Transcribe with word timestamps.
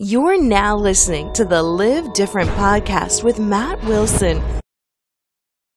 You're 0.00 0.40
now 0.40 0.76
listening 0.76 1.32
to 1.32 1.44
the 1.44 1.60
Live 1.60 2.12
Different 2.12 2.48
podcast 2.50 3.24
with 3.24 3.40
Matt 3.40 3.82
Wilson. 3.82 4.40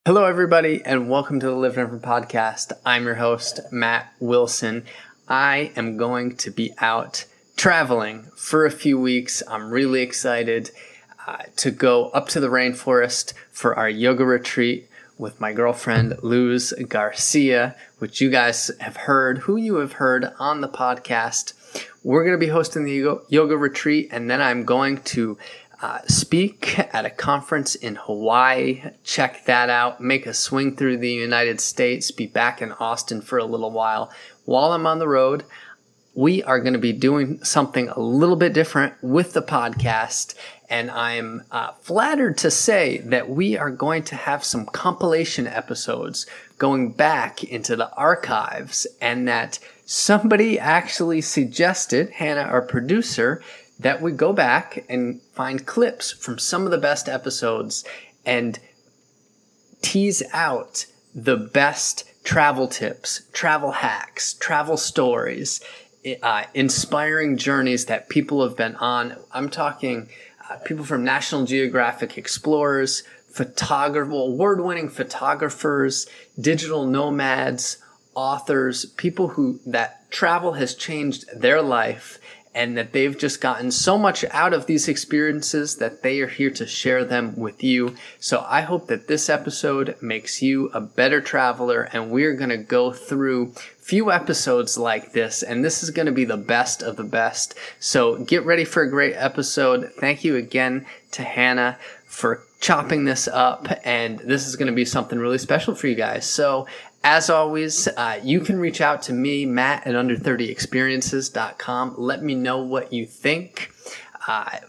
Hello, 0.06 0.26
everybody, 0.26 0.80
and 0.86 1.10
welcome 1.10 1.40
to 1.40 1.48
the 1.48 1.56
Live 1.56 1.74
Different 1.74 2.04
podcast. 2.04 2.72
I'm 2.86 3.06
your 3.06 3.16
host, 3.16 3.62
Matt 3.72 4.14
Wilson. 4.20 4.86
I 5.28 5.72
am 5.76 5.98
going 5.98 6.36
to 6.36 6.52
be 6.52 6.72
out 6.78 7.26
traveling 7.56 8.28
for 8.36 8.64
a 8.64 8.70
few 8.70 9.00
weeks. 9.00 9.42
I'm 9.48 9.72
really 9.72 10.04
excited 10.04 10.70
uh, 11.26 11.46
to 11.56 11.72
go 11.72 12.10
up 12.10 12.30
to 12.30 12.40
the 12.40 12.50
rainforest 12.50 13.34
for 13.50 13.76
our 13.76 13.90
yoga 13.90 14.24
retreat 14.24 14.88
with 15.18 15.42
my 15.42 15.52
girlfriend 15.52 16.16
Luz 16.22 16.74
Garcia, 16.88 17.76
which 17.98 18.22
you 18.22 18.30
guys 18.30 18.70
have 18.82 18.98
heard, 18.98 19.40
who 19.40 19.56
you 19.56 19.78
have 19.78 19.94
heard 19.94 20.32
on 20.38 20.62
the 20.62 20.70
podcast. 20.70 21.54
We're 22.04 22.24
going 22.24 22.40
to 22.40 22.44
be 22.44 22.52
hosting 22.52 22.84
the 22.84 23.22
yoga 23.30 23.56
retreat, 23.56 24.10
and 24.12 24.30
then 24.30 24.42
I'm 24.42 24.64
going 24.64 24.98
to 25.04 25.38
uh, 25.82 26.00
speak 26.08 26.80
at 26.94 27.06
a 27.06 27.10
conference 27.10 27.76
in 27.76 27.96
Hawaii. 27.96 28.84
Check 29.04 29.46
that 29.46 29.70
out. 29.70 30.02
Make 30.02 30.26
a 30.26 30.34
swing 30.34 30.76
through 30.76 30.98
the 30.98 31.12
United 31.12 31.62
States. 31.62 32.12
Be 32.12 32.26
back 32.26 32.62
in 32.62 32.72
Austin 32.74 33.22
for 33.22 33.38
a 33.38 33.46
little 33.46 33.72
while. 33.72 34.12
While 34.46 34.74
I'm 34.74 34.88
on 34.88 35.00
the 35.00 35.08
road, 35.08 35.44
we 36.14 36.44
are 36.44 36.60
going 36.60 36.74
to 36.74 36.80
be 36.80 36.92
doing 36.92 37.44
something 37.44 37.90
a 37.90 38.00
little 38.00 38.36
bit 38.36 38.54
different 38.54 38.96
with 39.02 39.34
the 39.34 39.42
podcast. 39.42 40.36
And 40.70 40.90
I'm 40.92 41.44
uh, 41.52 41.74
flattered 41.82 42.38
to 42.40 42.52
say 42.52 43.00
that 43.00 43.30
we 43.30 43.58
are 43.58 43.72
going 43.72 44.04
to 44.04 44.16
have 44.16 44.44
some 44.44 44.66
compilation 44.66 45.48
episodes 45.48 46.26
going 46.58 46.92
back 46.92 47.44
into 47.44 47.76
the 47.76 47.94
archives 47.96 48.88
and 49.02 49.28
that 49.28 49.60
somebody 49.92 50.58
actually 50.58 51.20
suggested, 51.20 52.10
Hannah, 52.12 52.44
our 52.44 52.62
producer, 52.62 53.44
that 53.78 54.02
we 54.02 54.14
go 54.14 54.32
back 54.32 54.86
and 54.88 55.22
find 55.34 55.66
clips 55.68 56.14
from 56.14 56.40
some 56.40 56.64
of 56.64 56.72
the 56.72 56.78
best 56.78 57.10
episodes 57.10 57.84
and 58.26 58.58
tease 59.82 60.24
out 60.32 60.86
the 61.14 61.36
best 61.36 62.06
travel 62.24 62.70
tips, 62.70 63.24
travel 63.34 63.72
hacks, 63.72 64.34
travel 64.36 64.78
stories, 64.78 65.60
uh, 66.24 66.46
inspiring 66.54 67.36
journeys 67.36 67.88
that 67.88 68.08
people 68.08 68.48
have 68.48 68.56
been 68.56 68.78
on. 68.78 69.18
I'm 69.34 69.50
talking 69.50 70.08
uh, 70.50 70.56
people 70.60 70.86
from 70.86 71.04
National 71.04 71.44
Geographic 71.44 72.18
explorers, 72.18 73.04
photographer, 73.30 74.12
award-winning 74.12 74.88
photographers, 74.88 76.08
digital 76.40 76.86
nomads, 76.86 77.76
authors, 78.16 78.86
people 78.86 79.30
who 79.30 79.60
that 79.66 80.10
travel 80.12 80.54
has 80.54 80.76
changed 80.76 81.26
their 81.34 81.62
life 81.62 82.20
and 82.54 82.78
that 82.78 82.92
they've 82.92 83.18
just 83.18 83.40
gotten 83.40 83.72
so 83.72 83.98
much 83.98 84.26
out 84.32 84.54
of 84.54 84.66
these 84.66 84.88
experiences 84.88 85.78
that 85.78 86.04
they 86.04 86.20
are 86.20 86.28
here 86.28 86.50
to 86.50 86.68
share 86.68 87.06
them 87.06 87.36
with 87.38 87.64
you. 87.64 87.96
So 88.20 88.46
I 88.48 88.62
hope 88.62 88.88
that 88.88 89.08
this 89.08 89.30
episode 89.30 89.96
makes 90.02 90.42
you 90.42 90.68
a 90.74 90.82
better 90.82 91.22
traveler 91.22 91.84
and 91.94 92.12
we're 92.12 92.36
going 92.36 92.50
to 92.50 92.58
go 92.58 92.92
through 92.92 93.54
few 93.80 94.12
episodes 94.12 94.78
like 94.78 95.14
this 95.14 95.44
and 95.44 95.64
this 95.64 95.82
is 95.82 95.92
going 95.92 96.06
to 96.08 96.12
be 96.12 96.26
the 96.26 96.38
best 96.38 96.84
of 96.84 96.98
the 96.98 97.04
best. 97.04 97.56
So 97.80 98.18
get 98.18 98.46
ready 98.46 98.66
for 98.66 98.84
a 98.84 98.90
great 98.90 99.16
episode. 99.16 99.92
Thank 99.98 100.24
you 100.24 100.36
again 100.36 100.86
to 101.12 101.24
Hannah 101.24 101.78
for 102.06 102.44
chopping 102.60 103.06
this 103.06 103.28
up 103.28 103.68
and 103.86 104.20
this 104.20 104.46
is 104.46 104.56
going 104.56 104.68
to 104.68 104.76
be 104.76 104.86
something 104.86 105.18
really 105.18 105.38
special 105.38 105.74
for 105.74 105.88
you 105.88 105.96
guys. 105.96 106.30
So 106.30 106.68
as 107.04 107.30
always, 107.30 107.88
uh, 107.88 108.20
you 108.24 108.42
can 108.42 108.60
reach 108.60 108.82
out 108.82 109.02
to 109.04 109.14
me, 109.14 109.46
Matt 109.46 109.88
at 109.88 109.96
under30experiences.com. 109.96 111.96
Let 111.98 112.24
me 112.24 112.36
know 112.36 112.60
what 112.60 112.94
you 112.94 113.06
think. 113.06 113.72
Uh, 114.28 114.60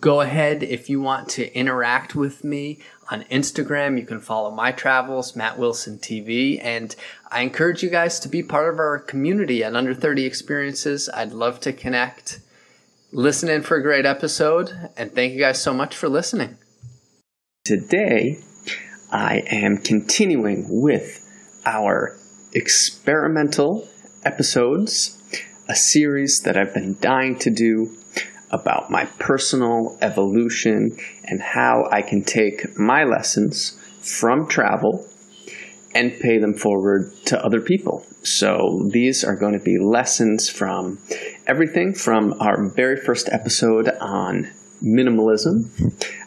go 0.00 0.22
ahead 0.22 0.62
if 0.62 0.88
you 0.88 1.00
want 1.00 1.28
to 1.30 1.52
interact 1.54 2.14
with 2.14 2.44
me 2.44 2.78
on 3.10 3.24
Instagram. 3.24 3.98
You 3.98 4.06
can 4.06 4.20
follow 4.20 4.50
my 4.50 4.72
travels, 4.72 5.36
Matt 5.36 5.58
Wilson 5.58 5.98
TV, 5.98 6.58
and 6.62 6.94
I 7.30 7.42
encourage 7.42 7.82
you 7.82 7.90
guys 7.90 8.18
to 8.20 8.28
be 8.28 8.42
part 8.42 8.72
of 8.72 8.78
our 8.78 8.98
community 8.98 9.62
at 9.62 9.76
Under 9.76 9.94
30 9.94 10.24
Experiences. 10.24 11.10
I'd 11.12 11.32
love 11.32 11.60
to 11.60 11.72
connect. 11.72 12.40
Listen 13.12 13.50
in 13.50 13.62
for 13.62 13.76
a 13.76 13.82
great 13.82 14.06
episode, 14.06 14.90
and 14.96 15.12
thank 15.12 15.34
you 15.34 15.40
guys 15.40 15.60
so 15.60 15.74
much 15.74 15.94
for 15.94 16.08
listening. 16.08 16.56
Today, 17.64 18.38
I 19.12 19.42
am 19.50 19.76
continuing 19.76 20.82
with 20.82 21.21
our 21.64 22.16
experimental 22.52 23.88
episodes, 24.24 25.18
a 25.68 25.74
series 25.74 26.40
that 26.44 26.56
I've 26.56 26.74
been 26.74 26.96
dying 27.00 27.38
to 27.40 27.50
do 27.50 27.96
about 28.50 28.90
my 28.90 29.06
personal 29.18 29.96
evolution 30.02 30.96
and 31.24 31.40
how 31.40 31.88
I 31.90 32.02
can 32.02 32.22
take 32.22 32.78
my 32.78 33.04
lessons 33.04 33.78
from 34.00 34.46
travel 34.46 35.06
and 35.94 36.18
pay 36.20 36.38
them 36.38 36.54
forward 36.54 37.12
to 37.26 37.44
other 37.44 37.60
people. 37.60 38.04
So 38.22 38.88
these 38.92 39.24
are 39.24 39.36
going 39.36 39.54
to 39.54 39.64
be 39.64 39.78
lessons 39.78 40.48
from 40.48 40.98
everything 41.46 41.94
from 41.94 42.34
our 42.40 42.68
very 42.68 42.96
first 42.96 43.28
episode 43.30 43.88
on 44.00 44.50
minimalism 44.82 45.68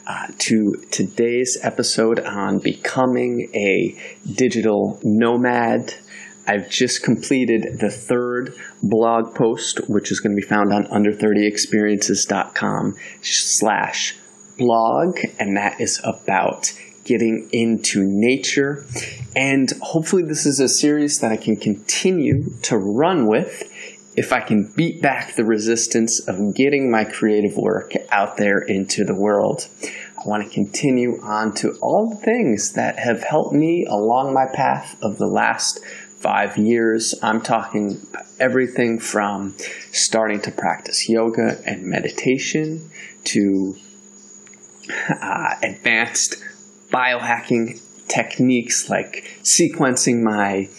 uh, 0.08 0.28
to 0.38 0.74
today's 0.92 1.58
episode 1.64 2.20
on 2.20 2.60
becoming 2.60 3.50
a 3.54 3.98
digital 4.32 5.00
nomad. 5.04 5.96
I've 6.48 6.70
just 6.70 7.02
completed 7.02 7.80
the 7.80 7.90
third 7.90 8.54
blog 8.84 9.34
post, 9.34 9.90
which 9.90 10.12
is 10.12 10.20
going 10.20 10.36
to 10.36 10.40
be 10.40 10.48
found 10.48 10.72
on 10.72 10.86
under30experiences.com 10.86 12.96
slash 13.22 14.16
blog, 14.58 15.18
and 15.40 15.58
that 15.58 15.82
is 15.82 16.00
about 16.04 16.72
getting 17.04 17.50
into 17.52 18.04
nature. 18.04 18.86
And 19.36 19.72
hopefully, 19.82 20.22
this 20.24 20.46
is 20.46 20.60
a 20.60 20.70
series 20.70 21.18
that 21.20 21.32
I 21.32 21.38
can 21.38 21.56
continue 21.56 22.52
to 22.64 22.78
run 22.78 23.28
with 23.28 23.64
if 24.16 24.32
I 24.32 24.40
can 24.42 24.72
beat 24.76 25.02
back 25.02 25.36
the 25.36 25.44
resistance 25.44 26.26
of 26.28 26.56
getting 26.56 26.90
my 26.90 27.04
creative 27.04 27.58
work 27.58 27.94
out 28.10 28.38
there 28.38 28.60
into 28.60 29.04
the 29.04 29.16
world. 29.16 29.68
I 29.84 30.28
want 30.28 30.44
to 30.44 30.50
continue 30.50 31.22
on 31.22 31.54
to 31.56 31.78
all 31.82 32.10
the 32.10 32.16
things 32.16 32.74
that 32.74 32.98
have 32.98 33.24
helped 33.24 33.54
me 33.54 33.86
along 33.86 34.34
my 34.34 34.46
path 34.54 34.96
of 35.02 35.18
the 35.18 35.28
last 35.28 35.80
five 36.18 36.58
years. 36.58 37.14
I'm 37.22 37.42
talking 37.42 38.08
everything 38.40 39.00
from 39.00 39.56
starting 39.92 40.42
to 40.42 40.52
practice 40.52 41.10
yoga 41.10 41.62
and 41.66 41.84
meditation 41.84 42.90
to 43.26 43.76
uh, 45.10 45.56
advanced 45.62 46.42
biohacking 46.90 47.82
techniques 48.08 48.90
like 48.90 49.40
sequencing 49.44 50.22
my 50.22 50.70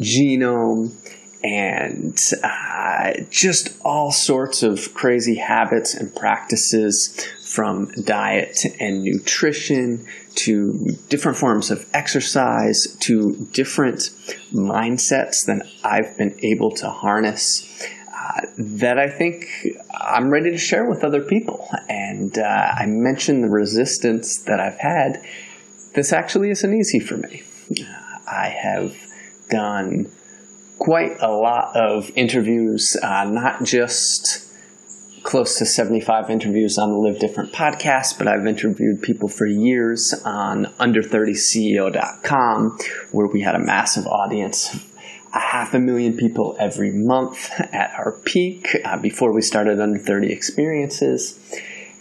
genome 0.00 0.99
and 1.42 2.18
uh, 2.42 3.12
just 3.30 3.76
all 3.82 4.12
sorts 4.12 4.62
of 4.62 4.92
crazy 4.94 5.36
habits 5.36 5.94
and 5.94 6.14
practices 6.14 7.26
from 7.42 7.90
diet 8.04 8.58
and 8.78 9.02
nutrition 9.02 10.06
to 10.34 10.96
different 11.08 11.36
forms 11.36 11.70
of 11.70 11.88
exercise 11.94 12.96
to 13.00 13.48
different 13.52 14.10
mindsets 14.52 15.46
that 15.46 15.66
I've 15.82 16.16
been 16.16 16.38
able 16.42 16.70
to 16.72 16.90
harness 16.90 17.66
uh, 18.14 18.42
that 18.58 18.98
I 18.98 19.08
think 19.08 19.48
I'm 19.92 20.30
ready 20.30 20.50
to 20.50 20.58
share 20.58 20.88
with 20.88 21.02
other 21.02 21.22
people. 21.22 21.68
And 21.88 22.38
uh, 22.38 22.72
I 22.76 22.86
mentioned 22.86 23.42
the 23.42 23.48
resistance 23.48 24.38
that 24.44 24.60
I've 24.60 24.78
had. 24.78 25.24
This 25.94 26.12
actually 26.12 26.50
isn't 26.50 26.72
easy 26.72 27.00
for 27.00 27.16
me. 27.16 27.42
I 28.30 28.48
have 28.48 28.94
done 29.48 30.10
quite 30.80 31.20
a 31.20 31.30
lot 31.30 31.76
of 31.76 32.10
interviews, 32.16 32.96
uh, 33.02 33.24
not 33.24 33.62
just 33.62 34.50
close 35.22 35.58
to 35.58 35.66
75 35.66 36.30
interviews 36.30 36.78
on 36.78 36.88
the 36.90 36.96
Live 36.96 37.18
Different 37.18 37.52
podcast, 37.52 38.16
but 38.16 38.26
I've 38.26 38.46
interviewed 38.46 39.02
people 39.02 39.28
for 39.28 39.44
years 39.46 40.14
on 40.24 40.64
under30ceo.com, 40.80 42.78
where 43.12 43.26
we 43.26 43.42
had 43.42 43.54
a 43.54 43.58
massive 43.58 44.06
audience, 44.06 44.74
a 45.34 45.38
half 45.38 45.74
a 45.74 45.78
million 45.78 46.16
people 46.16 46.56
every 46.58 46.90
month 46.92 47.50
at 47.60 47.92
our 47.98 48.12
peak 48.24 48.74
uh, 48.82 48.96
before 48.96 49.34
we 49.34 49.42
started 49.42 49.80
Under 49.80 49.98
30 49.98 50.32
Experiences. 50.32 51.38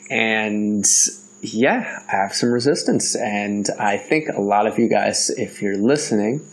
And 0.10 0.86
yeah, 1.42 2.02
I 2.08 2.16
have 2.16 2.34
some 2.34 2.54
resistance. 2.54 3.14
And 3.14 3.70
I 3.78 3.98
think 3.98 4.30
a 4.30 4.40
lot 4.40 4.68
of 4.68 4.80
you 4.80 4.88
guys, 4.88 5.30
if 5.32 5.62
you're 5.62 5.78
listening, 5.78 6.46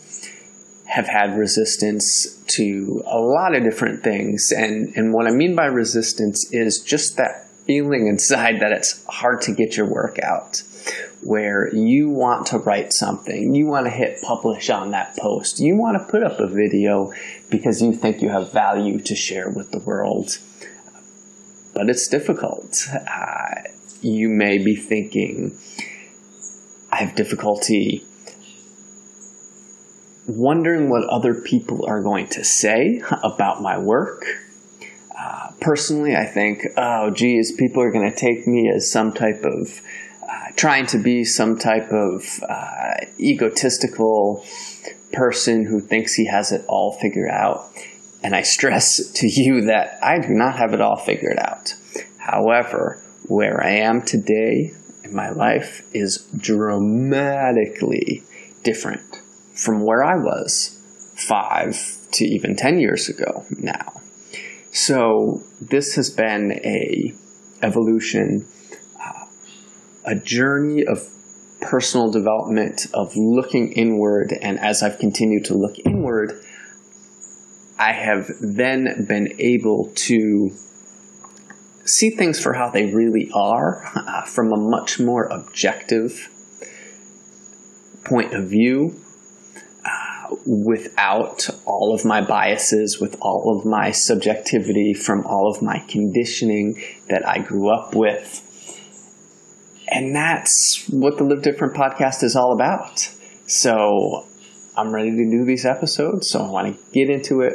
have 0.87 1.07
had 1.07 1.37
resistance 1.37 2.41
to 2.47 3.03
a 3.05 3.19
lot 3.19 3.53
of 3.53 3.61
different 3.63 4.03
things. 4.03 4.53
And, 4.55 4.95
and 4.95 5.13
what 5.13 5.27
I 5.27 5.31
mean 5.31 5.53
by 5.53 5.65
resistance 5.65 6.49
is 6.53 6.79
just 6.79 7.17
that 7.17 7.45
feeling 7.65 8.07
inside 8.07 8.61
that 8.61 8.71
it's 8.71 9.05
hard 9.07 9.41
to 9.41 9.51
get 9.51 9.75
your 9.75 9.85
work 9.85 10.17
out, 10.23 10.63
where 11.21 11.67
you 11.75 12.09
want 12.09 12.47
to 12.47 12.57
write 12.57 12.93
something, 12.93 13.53
you 13.53 13.65
want 13.67 13.85
to 13.85 13.89
hit 13.89 14.21
publish 14.21 14.69
on 14.69 14.91
that 14.91 15.17
post, 15.17 15.59
you 15.59 15.75
want 15.75 15.97
to 15.97 16.09
put 16.09 16.23
up 16.23 16.39
a 16.39 16.47
video 16.47 17.11
because 17.49 17.81
you 17.81 17.91
think 17.91 18.21
you 18.21 18.29
have 18.29 18.53
value 18.53 18.97
to 19.01 19.13
share 19.13 19.49
with 19.49 19.71
the 19.71 19.79
world. 19.79 20.37
but 21.77 21.89
it's 21.91 22.07
difficult. 22.07 22.87
Uh, 22.91 23.55
you 24.01 24.29
may 24.29 24.57
be 24.57 24.75
thinking, 24.75 25.55
I 26.91 26.97
have 26.97 27.15
difficulty 27.15 28.03
wondering 30.27 30.89
what 30.89 31.07
other 31.07 31.33
people 31.33 31.85
are 31.85 32.03
going 32.03 32.27
to 32.27 32.43
say 32.43 33.01
about 33.23 33.61
my 33.61 33.77
work. 33.77 34.25
Uh, 35.17 35.51
personally, 35.61 36.15
I 36.15 36.25
think, 36.25 36.67
oh, 36.75 37.09
geez, 37.09 37.53
people 37.53 37.81
are 37.81 37.91
going 37.91 38.11
to 38.11 38.15
take 38.15 38.45
me 38.45 38.69
as 38.69 38.91
some 38.91 39.13
type 39.13 39.43
of 39.43 39.81
uh, 40.21 40.51
trying 40.55 40.85
to 40.87 40.97
be 40.97 41.23
some 41.23 41.57
type 41.57 41.91
of 41.91 42.43
uh, 42.47 42.95
egotistical 43.19 44.45
person 45.13 45.65
who 45.65 45.79
thinks 45.79 46.13
he 46.13 46.25
has 46.27 46.51
it 46.51 46.65
all 46.67 46.91
figured 46.91 47.31
out. 47.31 47.65
And 48.21 48.35
I 48.35 48.41
stress 48.41 49.09
to 49.13 49.27
you 49.27 49.61
that 49.61 49.97
I 50.03 50.19
do 50.19 50.33
not 50.33 50.57
have 50.57 50.73
it 50.73 50.81
all 50.81 50.97
figured 50.97 51.39
out. 51.39 51.73
However, 52.17 53.01
where 53.27 53.63
I 53.63 53.69
am 53.69 54.01
today 54.01 54.73
in 55.03 55.15
my 55.15 55.29
life 55.29 55.87
is 55.93 56.27
dramatically 56.37 58.23
different 58.63 59.21
from 59.57 59.83
where 59.83 60.03
I 60.03 60.15
was 60.15 60.79
five 61.15 61.97
to 62.11 62.25
even 62.25 62.55
10 62.55 62.79
years 62.79 63.09
ago 63.09 63.45
now. 63.49 64.01
So 64.71 65.41
this 65.59 65.95
has 65.95 66.09
been 66.09 66.51
a 66.63 67.13
evolution, 67.63 68.47
uh, 69.03 69.25
a 70.05 70.15
journey 70.15 70.85
of 70.85 71.09
personal 71.61 72.11
development, 72.11 72.85
of 72.93 73.15
looking 73.15 73.71
inward. 73.71 74.31
And 74.41 74.59
as 74.59 74.83
I've 74.83 74.99
continued 74.99 75.45
to 75.45 75.55
look 75.55 75.75
inward, 75.83 76.33
I 77.79 77.93
have 77.93 78.29
then 78.39 79.05
been 79.07 79.33
able 79.39 79.91
to 79.95 80.51
see 81.83 82.11
things 82.11 82.39
for 82.39 82.53
how 82.53 82.69
they 82.69 82.93
really 82.93 83.31
are 83.33 83.89
uh, 83.95 84.23
from 84.23 84.51
a 84.51 84.57
much 84.57 84.99
more 84.99 85.23
objective 85.25 86.29
point 88.03 88.33
of 88.33 88.49
view 88.49 88.99
without 90.45 91.49
all 91.65 91.93
of 91.93 92.05
my 92.05 92.21
biases, 92.21 92.99
with 92.99 93.17
all 93.21 93.57
of 93.57 93.65
my 93.65 93.91
subjectivity, 93.91 94.93
from 94.93 95.25
all 95.25 95.49
of 95.49 95.61
my 95.61 95.79
conditioning 95.87 96.81
that 97.09 97.27
I 97.27 97.39
grew 97.39 97.69
up 97.69 97.95
with. 97.95 98.43
And 99.89 100.15
that's 100.15 100.85
what 100.89 101.17
the 101.17 101.23
Live 101.23 101.41
Different 101.41 101.73
podcast 101.75 102.23
is 102.23 102.35
all 102.35 102.53
about. 102.53 103.09
So 103.45 104.25
I'm 104.75 104.93
ready 104.93 105.11
to 105.11 105.29
do 105.29 105.45
these 105.45 105.65
episodes. 105.65 106.29
So 106.29 106.41
I 106.41 106.49
want 106.49 106.75
to 106.75 106.91
get 106.91 107.09
into 107.09 107.41
it 107.41 107.53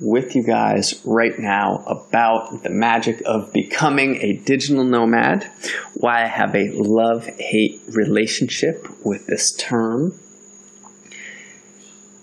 with 0.00 0.34
you 0.34 0.42
guys 0.42 1.00
right 1.04 1.38
now 1.38 1.82
about 1.86 2.62
the 2.62 2.70
magic 2.70 3.20
of 3.26 3.52
becoming 3.52 4.16
a 4.22 4.34
digital 4.34 4.84
nomad, 4.84 5.50
why 5.94 6.22
I 6.22 6.26
have 6.26 6.54
a 6.54 6.70
love 6.72 7.26
hate 7.26 7.82
relationship 7.88 8.86
with 9.04 9.26
this 9.26 9.52
term 9.52 10.18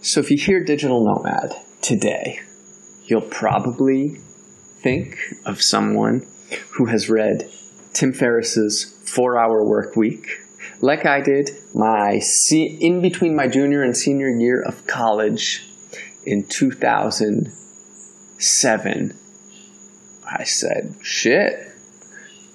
so 0.06 0.19
if 0.19 0.30
you 0.30 0.38
hear 0.38 0.63
digital 0.63 1.04
nomad 1.04 1.56
today, 1.81 2.40
you'll 3.06 3.22
probably 3.22 4.19
think 4.81 5.18
of 5.46 5.63
someone 5.63 6.28
who 6.74 6.86
has 6.86 7.10
read 7.10 7.50
Tim 7.94 8.13
Ferriss's 8.13 8.94
4-Hour 9.06 9.68
Work 9.68 9.96
Week, 9.96 10.28
like 10.80 11.07
I 11.07 11.22
did 11.22 11.50
my 11.74 12.22
in 12.52 13.02
between 13.02 13.36
my 13.36 13.48
junior 13.48 13.81
and 13.81 13.98
senior 13.98 14.30
year 14.30 14.62
of 14.62 14.86
college 14.86 15.66
in 16.24 16.46
2007. 16.46 19.18
I 20.28 20.44
said, 20.44 20.94
"Shit. 21.02 21.72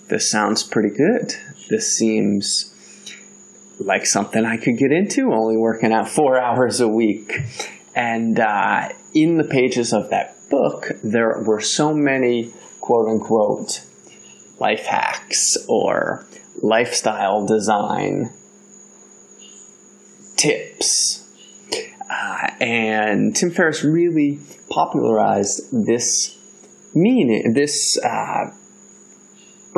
This 0.08 0.30
sounds 0.30 0.62
pretty 0.62 0.90
good. 0.90 1.34
This 1.68 1.96
seems 1.96 2.69
like 3.80 4.06
something 4.06 4.44
I 4.44 4.56
could 4.56 4.76
get 4.76 4.92
into, 4.92 5.32
only 5.32 5.56
working 5.56 5.92
out 5.92 6.08
four 6.08 6.38
hours 6.40 6.80
a 6.80 6.88
week. 6.88 7.32
And 7.94 8.38
uh, 8.38 8.90
in 9.14 9.36
the 9.36 9.44
pages 9.44 9.92
of 9.92 10.10
that 10.10 10.36
book, 10.50 10.92
there 11.02 11.42
were 11.44 11.60
so 11.60 11.94
many 11.94 12.52
quote 12.80 13.08
unquote 13.08 13.84
life 14.58 14.84
hacks 14.84 15.56
or 15.68 16.26
lifestyle 16.62 17.46
design 17.46 18.30
tips. 20.36 21.26
Uh, 22.08 22.48
and 22.60 23.34
Tim 23.34 23.50
Ferriss 23.50 23.84
really 23.84 24.40
popularized 24.68 25.62
this 25.72 26.36
meaning, 26.94 27.52
this 27.54 27.98
uh, 27.98 28.50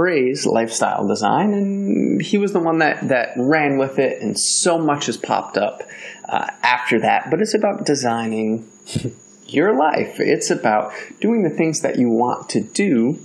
phrase 0.02 0.46
lifestyle 0.46 1.06
design 1.06 1.54
and 1.54 2.20
he 2.20 2.36
was 2.36 2.52
the 2.52 2.58
one 2.58 2.78
that 2.78 3.06
that 3.06 3.28
ran 3.36 3.78
with 3.78 4.00
it 4.00 4.20
and 4.20 4.36
so 4.36 4.76
much 4.76 5.06
has 5.06 5.16
popped 5.16 5.56
up 5.56 5.84
uh, 6.28 6.48
after 6.64 6.98
that. 6.98 7.30
But 7.30 7.40
it's 7.40 7.54
about 7.54 7.86
designing 7.86 8.68
your 9.46 9.78
life. 9.78 10.18
It's 10.18 10.50
about 10.50 10.92
doing 11.20 11.44
the 11.44 11.50
things 11.50 11.82
that 11.82 12.00
you 12.00 12.08
want 12.10 12.48
to 12.48 12.60
do 12.60 13.16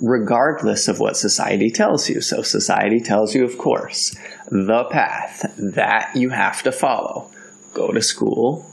regardless 0.00 0.88
of 0.88 0.98
what 0.98 1.16
society 1.16 1.70
tells 1.70 2.10
you. 2.10 2.20
So 2.20 2.42
society 2.42 2.98
tells 2.98 3.32
you 3.32 3.44
of 3.44 3.56
course 3.56 4.16
the 4.50 4.82
path 4.90 5.46
that 5.56 6.16
you 6.16 6.30
have 6.30 6.64
to 6.64 6.72
follow. 6.72 7.30
Go 7.72 7.92
to 7.92 8.02
school 8.02 8.68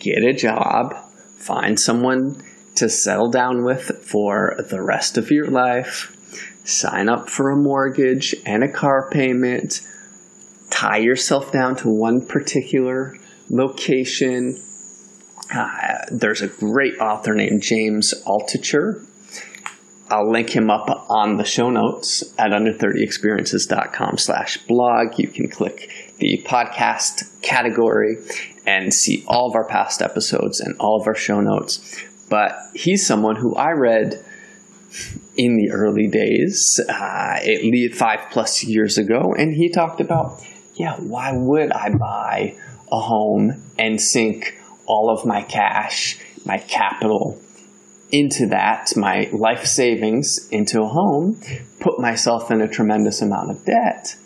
get 0.00 0.24
a 0.24 0.32
job 0.32 0.96
find 1.36 1.78
someone 1.78 2.42
to 2.74 2.88
settle 2.88 3.30
down 3.30 3.62
with 3.62 3.99
for 4.10 4.56
the 4.58 4.82
rest 4.82 5.16
of 5.16 5.30
your 5.30 5.46
life, 5.46 6.16
sign 6.64 7.08
up 7.08 7.30
for 7.30 7.50
a 7.50 7.56
mortgage 7.56 8.34
and 8.44 8.64
a 8.64 8.68
car 8.68 9.08
payment, 9.08 9.86
tie 10.68 10.96
yourself 10.96 11.52
down 11.52 11.76
to 11.76 11.88
one 11.88 12.26
particular 12.26 13.16
location. 13.48 14.60
Uh, 15.54 15.98
there's 16.10 16.42
a 16.42 16.48
great 16.48 16.98
author 16.98 17.34
named 17.34 17.62
James 17.62 18.12
Altucher. 18.26 19.06
I'll 20.10 20.28
link 20.28 20.50
him 20.50 20.70
up 20.70 21.06
on 21.08 21.36
the 21.36 21.44
show 21.44 21.70
notes 21.70 22.24
at 22.36 22.50
under30experiences.com 22.50 24.18
slash 24.18 24.58
blog. 24.66 25.20
You 25.20 25.28
can 25.28 25.48
click 25.48 25.88
the 26.18 26.42
podcast 26.44 27.30
category 27.42 28.16
and 28.66 28.92
see 28.92 29.24
all 29.28 29.48
of 29.48 29.54
our 29.54 29.64
past 29.64 30.02
episodes 30.02 30.58
and 30.58 30.76
all 30.80 31.00
of 31.00 31.06
our 31.06 31.14
show 31.14 31.40
notes. 31.40 32.02
But 32.30 32.56
he's 32.74 33.06
someone 33.06 33.36
who 33.36 33.54
I 33.56 33.72
read 33.72 34.24
in 35.36 35.56
the 35.56 35.70
early 35.72 36.08
days, 36.08 36.80
uh, 36.88 37.38
at 37.42 37.62
least 37.62 37.98
five 37.98 38.20
plus 38.30 38.64
years 38.64 38.96
ago, 38.96 39.34
and 39.36 39.54
he 39.54 39.68
talked 39.68 40.00
about, 40.00 40.42
yeah, 40.74 40.96
why 40.96 41.32
would 41.32 41.72
I 41.72 41.90
buy 41.90 42.56
a 42.90 43.00
home 43.00 43.62
and 43.78 44.00
sink 44.00 44.58
all 44.86 45.10
of 45.10 45.26
my 45.26 45.42
cash, 45.42 46.18
my 46.44 46.58
capital 46.58 47.40
into 48.10 48.46
that, 48.48 48.96
my 48.96 49.28
life 49.32 49.64
savings 49.64 50.48
into 50.50 50.82
a 50.82 50.88
home, 50.88 51.40
put 51.78 52.00
myself 52.00 52.50
in 52.50 52.60
a 52.60 52.68
tremendous 52.68 53.22
amount 53.22 53.50
of 53.50 53.64
debt 53.64 54.16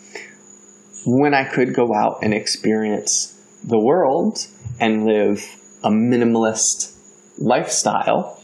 when 1.05 1.33
I 1.33 1.43
could 1.43 1.73
go 1.73 1.93
out 1.93 2.19
and 2.23 2.33
experience 2.33 3.39
the 3.63 3.79
world 3.79 4.47
and 4.79 5.05
live 5.05 5.43
a 5.83 5.89
minimalist 5.89 6.94
lifestyle 7.37 8.41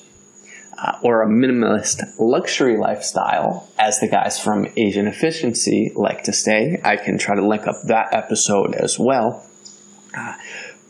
uh, 0.77 0.98
or 1.03 1.21
a 1.21 1.27
minimalist 1.27 2.01
luxury 2.17 2.77
lifestyle, 2.77 3.69
as 3.77 4.00
the 4.00 4.07
guys 4.07 4.39
from 4.39 4.67
Asian 4.75 5.07
Efficiency 5.07 5.91
like 5.95 6.24
to 6.24 6.33
say. 6.33 6.81
I 6.83 6.98
can 6.98 7.17
try 7.17 7.36
to 7.36 7.45
link 7.45 7.67
up 7.67 7.75
that 7.86 8.13
episode 8.13 8.74
as 8.74 8.98
well. 8.98 9.45
Uh, 10.15 10.36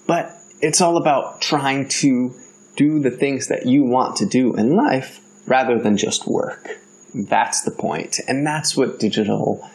but 0.07 0.31
it's 0.61 0.81
all 0.81 0.97
about 0.97 1.41
trying 1.41 1.89
to 1.89 2.33
do 2.75 2.99
the 2.99 3.11
things 3.11 3.47
that 3.47 3.65
you 3.65 3.83
want 3.83 4.15
to 4.17 4.25
do 4.25 4.55
in 4.55 4.75
life 4.75 5.19
rather 5.45 5.77
than 5.77 5.97
just 5.97 6.27
work. 6.27 6.77
That's 7.13 7.61
the 7.63 7.71
point. 7.71 8.19
And 8.27 8.45
that's 8.45 8.77
what 8.77 8.99
digital 8.99 9.69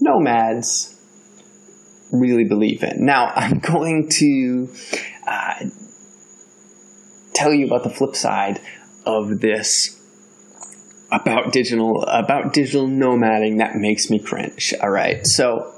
nomads 0.00 0.96
really 2.10 2.44
believe 2.44 2.82
in. 2.82 3.04
Now, 3.04 3.32
I'm 3.34 3.58
going 3.72 4.08
to 4.18 4.68
uh, 5.26 5.39
tell 7.40 7.54
you 7.54 7.66
about 7.66 7.82
the 7.82 7.90
flip 7.90 8.14
side 8.14 8.60
of 9.06 9.40
this 9.40 9.98
about 11.10 11.52
digital 11.52 12.04
about 12.04 12.52
digital 12.52 12.86
nomading 12.86 13.58
that 13.58 13.76
makes 13.76 14.10
me 14.10 14.18
cringe. 14.18 14.74
All 14.82 14.90
right, 14.90 15.26
so 15.26 15.72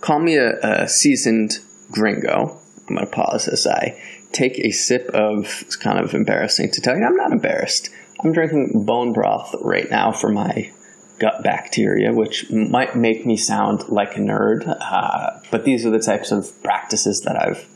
call 0.00 0.20
me 0.20 0.36
a, 0.36 0.58
a 0.62 0.88
seasoned 0.88 1.58
gringo. 1.90 2.58
I'm 2.88 2.94
gonna 2.94 3.06
pause 3.06 3.48
as 3.48 3.66
I 3.66 4.00
take 4.32 4.58
a 4.60 4.70
sip 4.70 5.08
of. 5.08 5.62
It's 5.62 5.76
kind 5.76 5.98
of 5.98 6.14
embarrassing 6.14 6.70
to 6.70 6.80
tell 6.80 6.96
you. 6.96 7.04
I'm 7.04 7.16
not 7.16 7.32
embarrassed. 7.32 7.90
I'm 8.20 8.32
drinking 8.32 8.84
bone 8.84 9.12
broth 9.12 9.54
right 9.60 9.90
now 9.90 10.12
for 10.12 10.30
my 10.30 10.72
gut 11.18 11.42
bacteria, 11.42 12.12
which 12.12 12.50
might 12.50 12.96
make 12.96 13.26
me 13.26 13.36
sound 13.36 13.88
like 13.88 14.16
a 14.16 14.20
nerd. 14.20 14.66
Uh, 14.80 15.40
but 15.50 15.64
these 15.64 15.84
are 15.84 15.90
the 15.90 15.98
types 15.98 16.30
of 16.30 16.50
practices 16.62 17.22
that 17.22 17.36
I've 17.36 17.66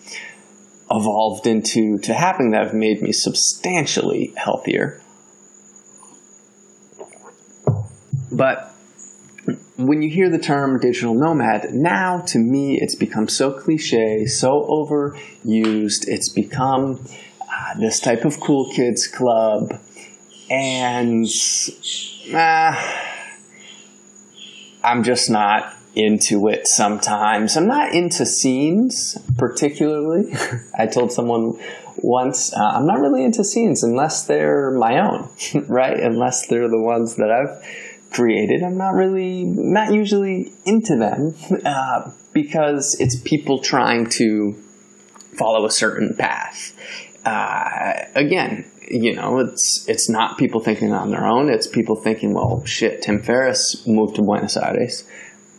evolved 0.93 1.47
into 1.47 1.99
to 1.99 2.15
having 2.15 2.51
that 2.51 2.65
have 2.65 2.75
made 2.75 3.03
me 3.03 3.13
substantially 3.13 4.33
healthier. 4.37 5.01
But 8.31 8.73
when 9.77 10.03
you 10.03 10.11
hear 10.11 10.31
the 10.31 10.39
term 10.39 10.79
digital 10.79 11.15
nomad, 11.15 11.73
now 11.73 12.21
to 12.21 12.39
me 12.39 12.79
it's 12.81 12.95
become 12.95 13.29
so 13.29 13.53
cliche, 13.53 14.27
so 14.27 14.67
overused. 14.69 16.09
It's 16.09 16.29
become 16.29 17.05
uh, 17.41 17.79
this 17.79 18.01
type 18.01 18.25
of 18.25 18.41
cool 18.41 18.71
kids 18.73 19.07
club, 19.07 19.79
and 20.51 21.27
uh, 22.35 23.01
I'm 24.85 25.03
just 25.03 25.31
not 25.31 25.75
into 25.95 26.49
it 26.49 26.67
sometimes. 26.67 27.57
I'm 27.57 27.67
not 27.67 27.93
into 27.93 28.25
scenes 28.25 29.19
particularly. 29.37 30.35
I 30.79 30.87
told 30.87 31.13
someone 31.13 31.59
once, 31.97 32.55
uh, 32.55 32.73
I'm 32.75 32.87
not 32.87 33.01
really 33.01 33.25
into 33.25 33.45
scenes 33.45 33.83
unless 33.83 34.25
they're 34.25 34.71
my 34.73 34.99
own, 34.99 35.29
right? 35.69 35.99
Unless 35.99 36.47
they're 36.47 36.69
the 36.69 36.81
ones 36.81 37.17
that 37.17 37.31
I've 37.31 37.63
created. 38.13 38.63
I'm 38.63 38.77
not 38.77 38.95
really, 38.95 39.45
not 39.45 39.93
usually 39.93 40.53
into 40.65 40.97
them 40.97 41.35
uh, 41.65 42.11
because 42.33 42.97
it's 43.01 43.17
people 43.17 43.59
trying 43.59 44.07
to 44.11 44.55
follow 45.37 45.67
a 45.67 45.71
certain 45.71 46.15
path. 46.15 46.75
Uh, 47.25 48.05
again, 48.15 48.71
you 48.91 49.15
know, 49.15 49.39
it's 49.39 49.87
it's 49.89 50.11
not 50.11 50.37
people 50.37 50.61
thinking 50.61 50.93
on 50.93 51.11
their 51.11 51.25
own. 51.25 51.49
It's 51.49 51.67
people 51.67 51.97
thinking, 51.97 52.35
well, 52.35 52.65
shit, 52.65 53.03
Tim 53.03 53.23
Ferriss 53.23 53.87
moved 53.87 54.17
to 54.17 54.23
Buenos 54.23 54.57
Aires. 54.57 55.05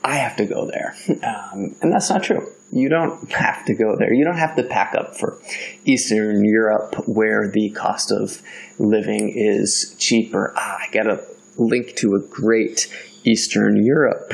I 0.03 0.15
have 0.15 0.35
to 0.37 0.45
go 0.45 0.65
there, 0.65 0.95
um, 1.23 1.75
and 1.81 1.93
that's 1.93 2.09
not 2.09 2.23
true. 2.23 2.45
You 2.71 2.89
don't 2.89 3.31
have 3.31 3.65
to 3.65 3.73
go 3.73 3.95
there. 3.95 4.13
You 4.13 4.25
don't 4.25 4.37
have 4.37 4.55
to 4.57 4.63
pack 4.63 4.95
up 4.95 5.15
for 5.15 5.39
Eastern 5.85 6.43
Europe, 6.43 7.07
where 7.07 7.47
the 7.47 7.69
cost 7.69 8.11
of 8.11 8.41
living 8.79 9.29
is 9.29 9.95
cheaper. 9.99 10.53
Ah, 10.57 10.79
I 10.81 10.91
got 10.91 11.07
a 11.07 11.23
link 11.57 11.95
to 11.97 12.15
a 12.15 12.19
great 12.19 12.91
Eastern 13.23 13.83
Europe 13.83 14.33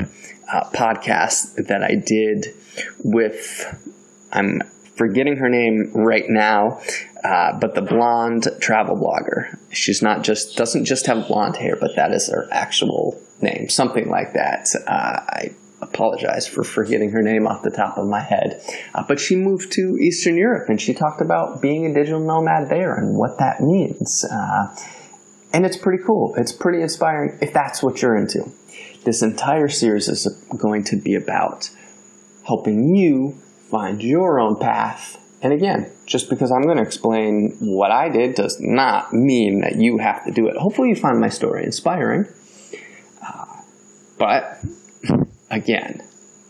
uh, 0.52 0.70
podcast 0.72 1.68
that 1.68 1.84
I 1.84 1.96
did 1.96 2.56
with, 3.04 3.78
I'm 4.32 4.62
forgetting 4.96 5.38
her 5.38 5.50
name 5.50 5.92
right 5.94 6.28
now, 6.30 6.82
uh, 7.24 7.60
but 7.60 7.76
the 7.76 7.82
blonde 7.82 8.48
travel 8.60 8.96
blogger. 8.96 9.58
She's 9.72 10.02
not 10.02 10.24
just, 10.24 10.58
doesn't 10.58 10.86
just 10.86 11.06
have 11.06 11.28
blonde 11.28 11.58
hair, 11.58 11.76
but 11.76 11.96
that 11.96 12.12
is 12.12 12.30
her 12.30 12.48
actual 12.52 13.22
name, 13.42 13.70
something 13.70 14.10
like 14.10 14.34
that. 14.34 14.68
Uh, 14.88 15.22
I 15.28 15.56
apologize 15.82 16.48
for 16.48 16.64
forgetting 16.64 17.12
her 17.12 17.22
name 17.22 17.48
off 17.48 17.64
the 17.64 17.72
top 17.72 17.98
of 17.98 18.08
my 18.08 18.20
head. 18.20 18.62
Uh, 18.94 19.04
but 19.08 19.20
she 19.20 19.36
moved 19.36 19.72
to 19.74 19.98
Eastern 19.98 20.38
Europe 20.38 20.70
and 20.70 20.82
she 20.82 20.94
talked 20.94 21.22
about 21.22 21.62
being 21.62 21.86
a 21.86 21.94
digital 21.94 22.20
nomad 22.20 22.70
there 22.70 22.96
and 22.96 23.18
what 23.18 23.38
that 23.40 23.62
means. 23.62 24.26
Uh, 24.26 24.76
and 25.54 25.66
it's 25.66 25.78
pretty 25.78 26.04
cool. 26.04 26.36
It's 26.38 26.52
pretty 26.52 26.82
inspiring 26.82 27.38
if 27.42 27.54
that's 27.54 27.82
what 27.82 28.02
you're 28.02 28.16
into. 28.16 28.52
This 29.04 29.22
entire 29.22 29.70
series 29.70 30.08
is 30.08 30.28
going 30.58 30.84
to 30.86 30.98
be 30.98 31.16
about 31.16 31.70
helping 32.46 32.96
you 32.96 33.38
find 33.70 34.04
your 34.04 34.40
own 34.40 34.58
path. 34.58 35.18
And 35.42 35.54
again, 35.54 35.90
just 36.06 36.30
because 36.30 36.52
I'm 36.52 36.64
going 36.64 36.78
to 36.78 36.84
explain 36.84 37.56
what 37.62 37.92
I 37.92 38.10
did 38.10 38.36
does 38.36 38.58
not 38.60 39.14
mean 39.14 39.62
that 39.62 39.78
you 39.78 40.00
have 40.00 40.26
to 40.26 40.32
do 40.32 40.48
it. 40.48 40.58
Hopefully, 40.58 40.90
you 40.90 40.96
find 40.96 41.20
my 41.20 41.30
story 41.30 41.64
inspiring. 41.64 42.28
Uh, 43.26 43.62
but 44.18 44.60
again, 45.50 46.02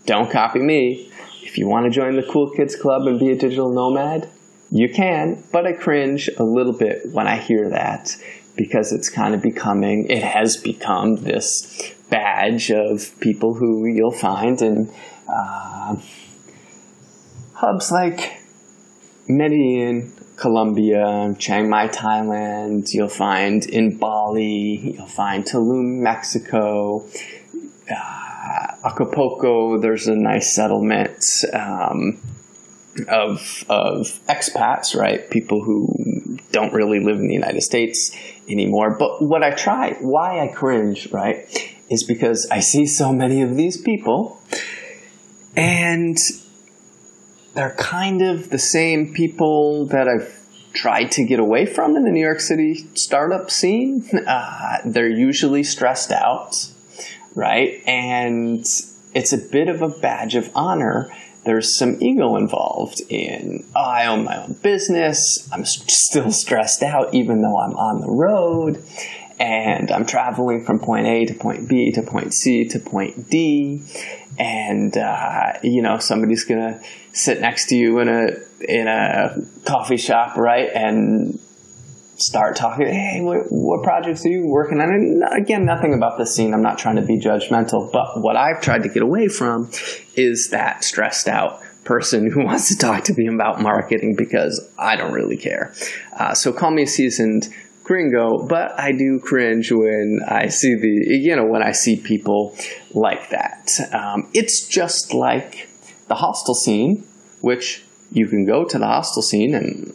don't 0.06 0.32
copy 0.32 0.60
me. 0.60 1.12
If 1.44 1.58
you 1.58 1.68
want 1.68 1.86
to 1.86 1.90
join 1.90 2.16
the 2.16 2.24
Cool 2.24 2.52
Kids 2.52 2.76
Club 2.76 3.08
and 3.08 3.20
be 3.20 3.32
a 3.32 3.36
digital 3.36 3.72
nomad, 3.72 4.30
you 4.72 4.90
can, 4.90 5.44
but 5.52 5.66
I 5.66 5.74
cringe 5.74 6.30
a 6.38 6.44
little 6.44 6.74
bit 6.74 7.12
when 7.12 7.28
I 7.28 7.38
hear 7.38 7.70
that 7.70 8.16
because 8.56 8.92
it's 8.92 9.10
kind 9.10 9.34
of 9.34 9.42
becoming, 9.42 10.08
it 10.10 10.24
has 10.24 10.58
become 10.58 11.16
this 11.18 11.94
badge 12.10 12.72
of 12.72 13.20
people 13.20 13.54
who 13.56 13.86
you'll 13.86 14.12
find 14.12 14.62
in 14.62 14.92
uh, 15.28 15.96
hubs 17.54 17.92
like 17.92 18.42
Medellin, 19.28 20.12
Colombia, 20.36 21.36
Chiang 21.38 21.70
Mai, 21.70 21.88
Thailand. 21.88 22.94
You'll 22.94 23.08
find 23.08 23.66
in 23.66 23.98
Bali. 23.98 24.96
You'll 24.96 25.06
find 25.06 25.46
Tulum, 25.46 26.02
Mexico. 26.02 27.06
Uh, 27.90 28.19
Acapulco, 28.84 29.80
there's 29.80 30.08
a 30.08 30.16
nice 30.16 30.54
settlement 30.54 31.26
um, 31.54 32.20
of 33.08 33.66
of 33.70 34.20
expats, 34.28 34.96
right? 34.96 35.30
People 35.30 35.64
who 35.64 36.38
don't 36.52 36.74
really 36.74 37.00
live 37.00 37.18
in 37.18 37.28
the 37.28 37.34
United 37.34 37.62
States 37.62 38.16
anymore. 38.48 38.96
But 38.98 39.22
what 39.22 39.44
I 39.44 39.52
try, 39.52 39.94
why 40.00 40.40
I 40.40 40.48
cringe, 40.48 41.12
right, 41.12 41.46
is 41.90 42.04
because 42.04 42.48
I 42.50 42.60
see 42.60 42.86
so 42.86 43.12
many 43.12 43.42
of 43.42 43.56
these 43.56 43.78
people 43.78 44.42
and 45.56 46.18
they're 47.54 47.76
kind 47.76 48.22
of 48.22 48.50
the 48.50 48.60
same 48.60 49.14
people 49.14 49.88
that 49.88 50.08
I've 50.08 50.36
tried 50.74 51.12
to 51.12 51.26
get 51.26 51.40
away 51.40 51.66
from 51.66 51.98
in 51.98 52.04
the 52.04 52.12
New 52.12 52.22
York 52.22 52.40
City 52.40 52.88
startup 52.94 53.50
scene. 53.50 54.08
Uh, 54.26 54.78
they're 54.86 55.10
usually 55.10 55.64
stressed 55.64 56.12
out, 56.12 56.72
right? 57.36 57.82
And 57.86 58.66
it's 59.14 59.34
a 59.34 59.38
bit 59.38 59.68
of 59.68 59.82
a 59.82 59.90
badge 59.90 60.36
of 60.36 60.50
honor 60.56 61.12
there's 61.46 61.78
some 61.78 61.98
ego 62.02 62.36
involved 62.36 63.02
in 63.10 63.66
oh, 63.76 63.80
I 63.80 64.08
own 64.08 64.26
my 64.26 64.44
own 64.44 64.54
business. 64.62 65.48
I'm 65.52 65.66
still 65.66 66.32
stressed 66.32 66.84
out 66.84 67.14
even 67.14 67.42
though 67.42 67.58
I'm 67.58 67.76
on 67.78 68.02
the 68.02 68.10
road 68.10 68.84
and 69.40 69.90
I'm 69.90 70.06
traveling 70.06 70.66
from 70.66 70.80
point 70.80 71.08
A 71.08 71.26
to 71.26 71.34
point 71.34 71.70
B 71.70 71.92
to 71.94 72.02
point 72.02 72.34
C 72.34 72.68
to 72.68 72.80
point 72.80 73.30
D, 73.30 73.82
and 74.38 74.96
uh, 74.98 75.54
you 75.64 75.82
know 75.82 75.98
somebody's 75.98 76.44
gonna 76.44 76.82
sit 77.14 77.40
next 77.40 77.68
to 77.68 77.76
you 77.76 78.00
in 78.00 78.10
a 78.10 78.32
in 78.68 78.88
a 78.88 79.38
coffee 79.66 79.98
shop, 79.98 80.36
right, 80.36 80.70
and 80.74 81.40
start 82.22 82.56
talking. 82.56 82.88
Hey, 82.88 83.22
what, 83.22 83.52
what, 83.52 83.84
projects 83.84 84.26
are 84.26 84.30
you 84.30 84.48
working 84.48 84.80
on? 84.80 84.90
And 84.90 85.24
again, 85.32 85.66
nothing 85.66 85.94
about 85.94 86.18
the 86.18 86.26
scene. 86.26 86.54
I'm 86.54 86.62
not 86.62 86.78
trying 86.78 86.98
to 86.98 87.02
be 87.02 87.20
judgmental, 87.20 87.92
but 87.92 88.22
what 88.22 88.36
I've 88.36 88.62
tried 88.62 88.84
to 88.84 88.90
get 88.90 89.04
away 89.04 89.28
from 89.28 89.70
is 90.16 90.50
that 90.50 90.84
stressed 90.84 91.28
out 91.28 91.62
person 91.84 92.30
who 92.30 92.46
wants 92.46 92.70
to 92.70 92.78
talk 92.78 93.04
to 93.06 93.14
me 93.16 93.28
about 93.28 93.62
marketing 93.62 94.16
because 94.16 94.66
I 94.78 94.96
don't 94.96 95.14
really 95.14 95.38
care. 95.38 95.74
Uh, 96.18 96.34
so 96.34 96.54
call 96.54 96.72
me 96.72 96.84
a 96.84 96.88
seasoned 96.88 97.50
gringo, 97.84 98.46
but 98.46 98.80
I 98.80 98.92
do 98.92 99.20
cringe 99.20 99.72
when 99.72 100.20
I 100.28 100.48
see 100.48 100.76
the, 100.76 101.18
you 101.18 101.36
know, 101.36 101.46
when 101.46 101.64
I 101.64 101.72
see 101.72 101.96
people 101.98 102.56
like 102.94 103.32
that. 103.32 103.72
Um, 103.92 104.30
it's 104.34 104.68
just 104.68 105.14
like 105.14 105.68
the 106.08 106.16
hostel 106.16 106.54
scene, 106.54 107.08
which 107.42 107.84
you 108.12 108.28
can 108.28 108.46
go 108.46 108.64
to 108.66 108.78
the 108.78 108.86
hostel 108.86 109.24
scene 109.24 109.56
and 109.56 109.94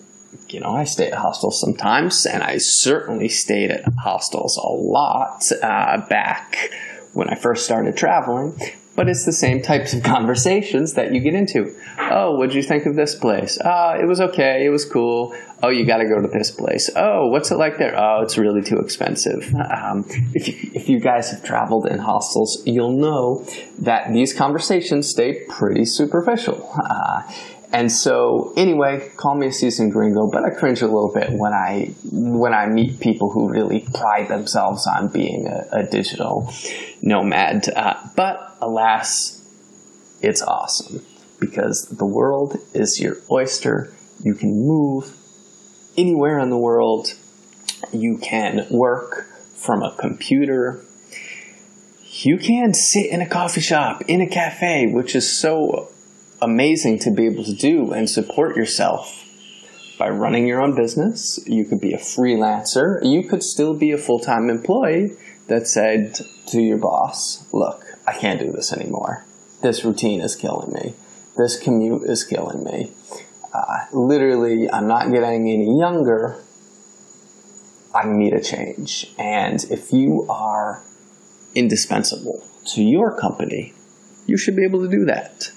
you 0.55 0.61
know, 0.61 0.71
I 0.71 0.85
stay 0.85 1.11
at 1.11 1.19
hostels 1.19 1.61
sometimes, 1.61 2.27
and 2.27 2.41
I 2.41 2.59
certainly 2.59 3.29
stayed 3.29 3.73
at 3.73 3.85
hostels 3.99 4.57
a 4.57 4.69
lot 4.69 5.43
uh, 5.61 6.07
back 6.07 6.71
when 7.13 7.29
I 7.29 7.35
first 7.35 7.65
started 7.65 7.97
traveling. 7.97 8.57
But 8.97 9.09
it's 9.09 9.25
the 9.25 9.33
same 9.33 9.61
types 9.61 9.93
of 9.93 10.03
conversations 10.15 10.95
that 10.95 11.13
you 11.13 11.19
get 11.19 11.35
into. 11.35 11.75
Oh, 11.99 12.37
what'd 12.37 12.55
you 12.55 12.63
think 12.63 12.87
of 12.87 12.95
this 12.95 13.17
place? 13.17 13.59
Oh, 13.65 13.97
it 14.01 14.07
was 14.07 14.21
okay. 14.21 14.65
It 14.65 14.69
was 14.69 14.85
cool. 14.85 15.35
Oh, 15.65 15.71
you 15.71 15.85
got 15.85 15.97
to 15.97 16.07
go 16.07 16.23
to 16.23 16.29
this 16.29 16.53
place. 16.53 16.89
Oh, 16.95 17.27
what's 17.27 17.51
it 17.51 17.57
like 17.57 17.79
there? 17.79 17.99
Oh, 17.99 18.21
it's 18.23 18.39
really 18.39 18.63
too 18.63 18.79
expensive. 18.79 19.53
Um, 19.55 20.05
if, 20.35 20.47
you, 20.47 20.71
if 20.73 20.89
you 20.89 21.01
guys 21.01 21.33
have 21.33 21.43
traveled 21.43 21.87
in 21.87 21.99
hostels, 21.99 22.63
you'll 22.65 22.97
know 22.97 23.45
that 23.81 24.13
these 24.13 24.33
conversations 24.33 25.09
stay 25.09 25.45
pretty 25.49 25.87
superficial. 25.87 26.71
Uh, 26.79 27.23
and 27.75 27.91
so, 27.91 28.53
anyway, 28.57 29.11
call 29.17 29.35
me 29.35 29.49
a 29.49 29.53
seasoned 29.53 29.91
gringo, 29.91 30.29
but 30.29 30.45
I 30.45 30.51
cringe 30.51 30.81
a 30.81 30.87
little 30.87 31.13
bit 31.13 31.33
when 31.33 31.53
I 31.53 31.93
when 32.05 32.55
I 32.55 32.67
meet 32.67 33.01
people 33.01 33.31
who 33.31 33.49
really 33.49 33.85
pride 33.93 34.29
themselves 34.29 34.87
on 34.87 35.09
being 35.09 35.49
a, 35.49 35.67
a 35.73 35.83
digital 35.83 36.53
nomad. 37.03 37.69
Uh, 37.75 37.97
but 38.15 38.57
alas, 38.61 39.43
it's 40.23 40.41
awesome 40.41 41.05
because 41.41 41.89
the 41.89 42.07
world 42.07 42.59
is 42.75 43.01
your 43.01 43.17
oyster. 43.29 43.93
You 44.23 44.35
can 44.35 44.53
move 44.53 45.13
anywhere 45.97 46.39
in 46.39 46.51
the 46.51 46.59
world. 46.59 47.09
You 47.93 48.19
can 48.19 48.69
work 48.71 49.27
from 49.57 49.83
a 49.83 49.97
computer. 49.99 50.81
You 52.05 52.39
can 52.39 52.73
sit 52.73 53.07
in 53.07 53.21
a 53.21 53.29
coffee 53.29 53.61
shop, 53.61 54.05
in 54.07 54.21
a 54.21 54.29
cafe, 54.29 54.87
which 54.87 55.17
is 55.17 55.37
so 55.37 55.91
amazing 56.45 56.99
to 57.01 57.11
be 57.11 57.25
able 57.27 57.43
to 57.43 57.55
do 57.55 57.93
and 57.93 58.09
support 58.09 58.55
yourself 58.55 59.25
by 59.99 60.09
running 60.11 60.47
your 60.47 60.63
own 60.63 60.75
business. 60.75 61.41
You 61.47 61.65
could 61.65 61.81
be 61.81 61.95
a 61.95 61.99
freelancer. 61.99 62.99
You 63.03 63.27
could 63.27 63.43
still 63.43 63.75
be 63.75 63.93
a 63.93 63.99
full 63.99 64.21
time 64.21 64.51
employee 64.51 65.17
that 65.49 65.67
said 65.67 66.21
to 66.49 66.61
your 66.61 66.79
boss, 66.79 67.47
Look, 67.53 67.85
I 68.07 68.13
can't 68.13 68.39
do 68.39 68.53
this 68.53 68.73
anymore. 68.73 69.25
This 69.63 69.85
routine 69.85 70.21
is 70.21 70.37
killing 70.37 70.73
me. 70.73 70.95
This 71.37 71.59
commute 71.59 72.03
is 72.03 72.25
killing 72.25 72.63
me. 72.63 72.93
Uh, 73.53 73.87
literally, 73.93 74.71
I'm 74.71 74.87
not 74.87 75.11
getting 75.11 75.49
any 75.49 75.79
younger. 75.79 76.43
I 77.95 78.07
need 78.07 78.35
a 78.35 78.43
change. 78.43 79.15
And 79.19 79.65
if 79.71 79.93
you 79.93 80.27
are 80.29 80.83
indispensable 81.55 82.47
to 82.67 82.83
your 82.83 83.17
company, 83.17 83.73
you 84.27 84.37
should 84.37 84.57
be 84.57 84.65
able 84.65 84.83
to 84.83 84.89
do 84.89 85.05
that. 85.07 85.51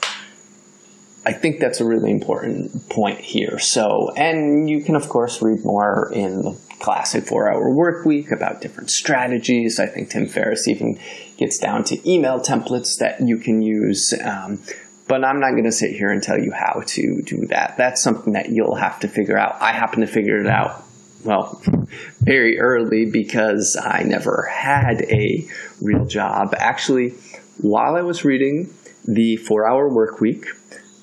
I 1.28 1.34
think 1.34 1.60
that's 1.60 1.82
a 1.82 1.86
really 1.86 2.10
important 2.10 2.88
point 2.88 3.20
here. 3.20 3.60
So, 3.60 4.14
and 4.16 4.70
you 4.70 4.80
can, 4.80 4.96
of 4.96 5.10
course, 5.10 5.42
read 5.42 5.66
more 5.66 6.10
in 6.14 6.42
the 6.42 6.58
classic 6.80 7.26
four 7.26 7.52
hour 7.52 7.70
work 7.70 8.06
week 8.06 8.32
about 8.32 8.62
different 8.62 8.90
strategies. 8.90 9.78
I 9.78 9.88
think 9.88 10.10
Tim 10.10 10.28
Ferriss 10.28 10.70
even 10.70 10.98
gets 11.36 11.58
down 11.58 11.84
to 11.86 12.10
email 12.10 12.40
templates 12.40 13.00
that 13.00 13.20
you 13.20 13.40
can 13.40 13.62
use. 13.62 14.14
Um, 14.24 14.64
but 15.10 15.26
I'm 15.26 15.42
not 15.42 15.52
going 15.52 15.66
to 15.66 15.72
sit 15.74 15.92
here 15.92 16.12
and 16.12 16.24
tell 16.24 16.40
you 16.40 16.54
how 16.54 16.82
to 16.86 17.22
do 17.24 17.46
that. 17.48 17.76
That's 17.76 18.02
something 18.02 18.32
that 18.32 18.52
you'll 18.52 18.76
have 18.76 19.02
to 19.02 19.10
figure 19.10 19.38
out. 19.38 19.62
I 19.62 19.74
happen 19.74 20.00
to 20.00 20.08
figure 20.08 20.40
it 20.40 20.48
out, 20.48 20.82
well, 21.26 21.62
very 22.22 22.58
early 22.58 23.04
because 23.04 23.76
I 23.76 24.04
never 24.04 24.50
had 24.50 25.02
a 25.10 25.46
real 25.82 26.06
job. 26.06 26.56
Actually, 26.58 27.16
while 27.58 27.98
I 27.98 28.02
was 28.02 28.24
reading 28.24 28.74
the 29.04 29.36
four 29.36 29.68
hour 29.68 29.90
work 29.90 30.22
week, 30.22 30.46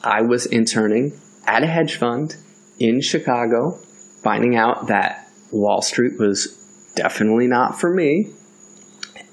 I 0.05 0.21
was 0.21 0.45
interning 0.45 1.19
at 1.47 1.63
a 1.63 1.67
hedge 1.67 1.97
fund 1.97 2.37
in 2.79 3.01
Chicago, 3.01 3.79
finding 4.23 4.55
out 4.55 4.89
that 4.89 5.29
Wall 5.51 5.81
Street 5.81 6.19
was 6.19 6.59
definitely 6.95 7.47
not 7.47 7.81
for 7.81 7.93
me. 7.93 8.29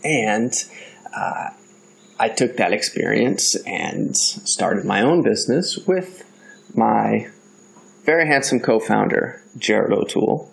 And 0.04 0.54
uh, 1.14 1.50
I 2.18 2.30
took 2.30 2.56
that 2.56 2.72
experience 2.72 3.56
and 3.66 4.16
started 4.16 4.86
my 4.86 5.02
own 5.02 5.24
business 5.24 5.78
with 5.86 6.24
my 6.74 7.28
very 8.06 8.26
handsome 8.26 8.62
co 8.62 8.80
founder, 8.80 9.42
Jared 9.58 9.92
O'Toole. 9.92 10.50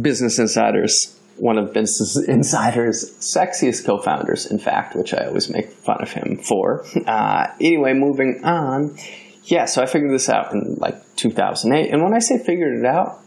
Business 0.00 0.38
Insiders, 0.38 1.19
one 1.40 1.56
of 1.56 1.72
Business 1.72 2.16
Insider's 2.28 3.10
sexiest 3.18 3.84
co 3.84 3.98
founders, 3.98 4.46
in 4.46 4.58
fact, 4.58 4.94
which 4.94 5.14
I 5.14 5.26
always 5.26 5.48
make 5.48 5.70
fun 5.70 6.02
of 6.02 6.12
him 6.12 6.36
for. 6.36 6.84
Uh, 7.06 7.46
anyway, 7.60 7.94
moving 7.94 8.44
on. 8.44 8.96
Yeah, 9.44 9.64
so 9.64 9.82
I 9.82 9.86
figured 9.86 10.12
this 10.12 10.28
out 10.28 10.52
in 10.52 10.76
like 10.76 11.16
2008. 11.16 11.90
And 11.90 12.02
when 12.02 12.14
I 12.14 12.18
say 12.18 12.38
figured 12.38 12.78
it 12.78 12.84
out, 12.84 13.20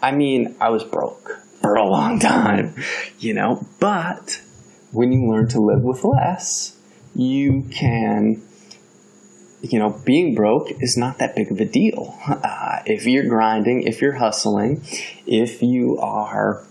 I 0.00 0.12
mean 0.12 0.56
I 0.60 0.70
was 0.70 0.84
broke 0.84 1.40
for 1.60 1.74
a 1.74 1.84
long 1.84 2.20
time, 2.20 2.74
you 3.18 3.34
know, 3.34 3.66
but 3.80 4.40
when 4.92 5.12
you 5.12 5.28
learn 5.28 5.48
to 5.48 5.60
live 5.60 5.82
with 5.82 6.04
less, 6.04 6.76
you 7.14 7.68
can, 7.72 8.40
you 9.62 9.78
know, 9.78 9.90
being 10.04 10.34
broke 10.34 10.68
is 10.80 10.96
not 10.96 11.18
that 11.18 11.34
big 11.34 11.50
of 11.50 11.60
a 11.60 11.64
deal. 11.64 12.18
Uh, 12.72 12.82
if 12.86 13.06
you're 13.06 13.28
grinding, 13.28 13.82
if 13.82 14.00
you're 14.00 14.14
hustling, 14.14 14.82
if 15.26 15.62
you 15.62 15.98
are 15.98 16.64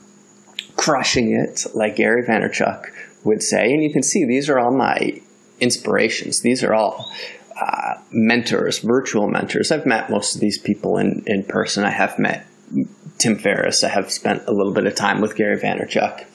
crushing 0.81 1.31
it, 1.33 1.65
like 1.75 1.95
Gary 1.95 2.23
Vaynerchuk 2.23 2.88
would 3.23 3.43
say, 3.43 3.71
and 3.71 3.83
you 3.83 3.93
can 3.93 4.01
see 4.01 4.25
these 4.25 4.50
are 4.50 4.57
all 4.57 4.71
my 4.71 5.21
inspirations. 5.59 6.41
These 6.41 6.63
are 6.63 6.73
all 6.73 7.11
uh, 7.59 7.95
mentors, 8.11 8.79
virtual 8.79 9.27
mentors. 9.27 9.71
I've 9.71 9.85
met 9.85 10.09
most 10.09 10.35
of 10.35 10.41
these 10.41 10.57
people 10.57 10.97
in, 10.97 11.23
in 11.27 11.43
person. 11.43 11.83
I 11.83 11.91
have 11.91 12.17
met 12.17 12.47
Tim 13.19 13.38
Ferriss. 13.38 13.83
I 13.83 13.89
have 13.89 14.11
spent 14.11 14.43
a 14.47 14.51
little 14.51 14.73
bit 14.73 14.88
of 14.88 14.95
time 14.95 15.21
with 15.21 15.35
Gary 15.35 15.59
Vaynerchuk 15.59 16.25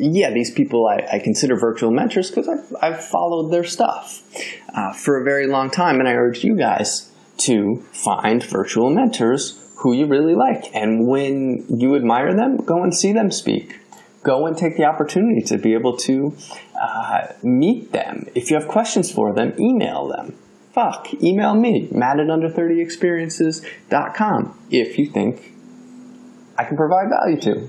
yeah, 0.00 0.30
these 0.30 0.50
people 0.50 0.86
I, 0.88 1.16
I 1.16 1.18
consider 1.18 1.56
virtual 1.56 1.90
mentors 1.90 2.30
because 2.30 2.48
I've, 2.48 2.76
I've, 2.80 3.04
followed 3.04 3.50
their 3.50 3.64
stuff 3.64 4.22
uh, 4.74 4.92
for 4.92 5.20
a 5.20 5.24
very 5.24 5.46
long 5.46 5.70
time. 5.70 6.00
And 6.00 6.08
I 6.08 6.12
urge 6.12 6.42
you 6.42 6.56
guys 6.56 7.10
to 7.38 7.84
find 7.92 8.42
virtual 8.42 8.90
mentors 8.90 9.59
who 9.80 9.92
you 9.92 10.06
really 10.06 10.34
like. 10.34 10.74
And 10.74 11.06
when 11.06 11.66
you 11.68 11.94
admire 11.96 12.32
them, 12.34 12.56
go 12.58 12.82
and 12.82 12.94
see 12.94 13.12
them 13.12 13.30
speak. 13.30 13.78
Go 14.22 14.46
and 14.46 14.54
take 14.56 14.76
the 14.76 14.84
opportunity 14.84 15.40
to 15.42 15.56
be 15.56 15.72
able 15.72 15.96
to 15.98 16.36
uh, 16.78 17.28
meet 17.42 17.92
them. 17.92 18.26
If 18.34 18.50
you 18.50 18.58
have 18.58 18.68
questions 18.68 19.10
for 19.10 19.32
them, 19.32 19.54
email 19.58 20.08
them. 20.08 20.36
Fuck, 20.72 21.14
email 21.22 21.54
me, 21.54 21.88
matt 21.90 22.20
at 22.20 22.26
under30experiences.com 22.28 24.58
if 24.70 24.98
you 24.98 25.06
think 25.06 25.54
I 26.56 26.64
can 26.64 26.76
provide 26.76 27.08
value 27.08 27.40
to 27.40 27.68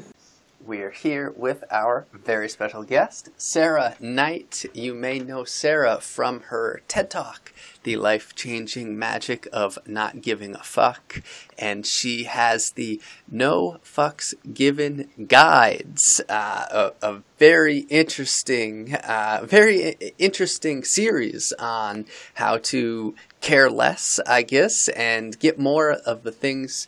we 0.65 0.81
are 0.81 0.91
here 0.91 1.33
with 1.35 1.63
our 1.71 2.05
very 2.13 2.47
special 2.47 2.83
guest, 2.83 3.29
Sarah 3.37 3.95
Knight. 3.99 4.65
You 4.73 4.93
may 4.93 5.19
know 5.19 5.43
Sarah 5.43 5.99
from 5.99 6.41
her 6.41 6.81
TED 6.87 7.09
Talk, 7.09 7.53
The 7.83 7.95
Life 7.95 8.35
Changing 8.35 8.97
Magic 8.97 9.47
of 9.51 9.79
Not 9.87 10.21
Giving 10.21 10.55
a 10.55 10.63
Fuck. 10.63 11.21
And 11.57 11.85
she 11.85 12.25
has 12.25 12.71
the 12.71 13.01
No 13.29 13.79
Fucks 13.83 14.33
Given 14.53 15.09
Guides, 15.27 16.21
uh, 16.29 16.91
a, 17.01 17.07
a, 17.07 17.23
very 17.37 17.79
interesting, 17.89 18.93
uh, 18.93 19.41
very 19.43 19.95
interesting 20.19 20.83
series 20.83 21.51
on 21.57 22.05
how 22.35 22.57
to 22.57 23.15
care 23.41 23.67
less, 23.67 24.19
I 24.27 24.43
guess, 24.43 24.87
and 24.89 25.39
get 25.39 25.57
more 25.57 25.91
of 25.91 26.21
the 26.21 26.31
things 26.31 26.87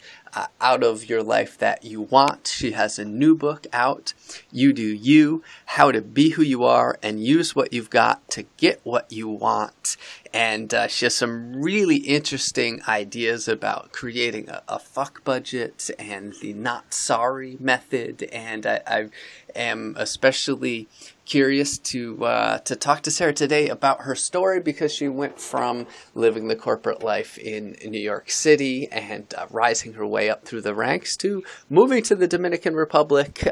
out 0.61 0.83
of 0.83 1.09
your 1.09 1.23
life 1.23 1.57
that 1.57 1.83
you 1.83 2.01
want. 2.01 2.47
She 2.47 2.71
has 2.71 2.97
a 2.97 3.05
new 3.05 3.35
book 3.35 3.67
out, 3.73 4.13
You 4.51 4.73
Do 4.73 4.87
You 4.87 5.43
How 5.65 5.91
to 5.91 6.01
Be 6.01 6.31
Who 6.31 6.41
You 6.41 6.63
Are 6.63 6.97
and 7.01 7.23
Use 7.23 7.55
What 7.55 7.73
You've 7.73 7.89
Got 7.89 8.27
to 8.31 8.43
Get 8.57 8.79
What 8.83 9.11
You 9.11 9.27
Want. 9.27 9.97
And 10.33 10.73
uh, 10.73 10.87
she 10.87 11.05
has 11.05 11.15
some 11.15 11.61
really 11.61 11.97
interesting 11.97 12.81
ideas 12.87 13.47
about 13.47 13.91
creating 13.91 14.49
a, 14.49 14.63
a 14.67 14.79
fuck 14.79 15.23
budget 15.23 15.91
and 15.99 16.33
the 16.41 16.53
not 16.53 16.93
sorry 16.93 17.57
method. 17.59 18.23
And 18.31 18.65
I, 18.65 18.81
I 18.87 19.09
am 19.55 19.95
especially 19.97 20.87
curious 21.25 21.77
to 21.77 22.25
uh, 22.25 22.57
to 22.59 22.75
talk 22.75 23.01
to 23.03 23.11
Sarah 23.11 23.33
today 23.33 23.69
about 23.69 24.01
her 24.01 24.15
story 24.15 24.59
because 24.59 24.93
she 24.93 25.07
went 25.07 25.39
from 25.39 25.87
living 26.13 26.47
the 26.47 26.55
corporate 26.55 27.03
life 27.03 27.37
in, 27.37 27.75
New 27.85 27.99
York 27.99 28.29
City 28.29 28.87
and 28.91 29.33
uh, 29.37 29.45
rising 29.49 29.93
her 29.93 30.05
way 30.05 30.29
up 30.29 30.45
through 30.45 30.61
the 30.61 30.73
ranks 30.73 31.15
to 31.17 31.43
moving 31.69 32.03
to 32.03 32.15
the 32.15 32.27
Dominican 32.27 32.75
Republic. 32.75 33.47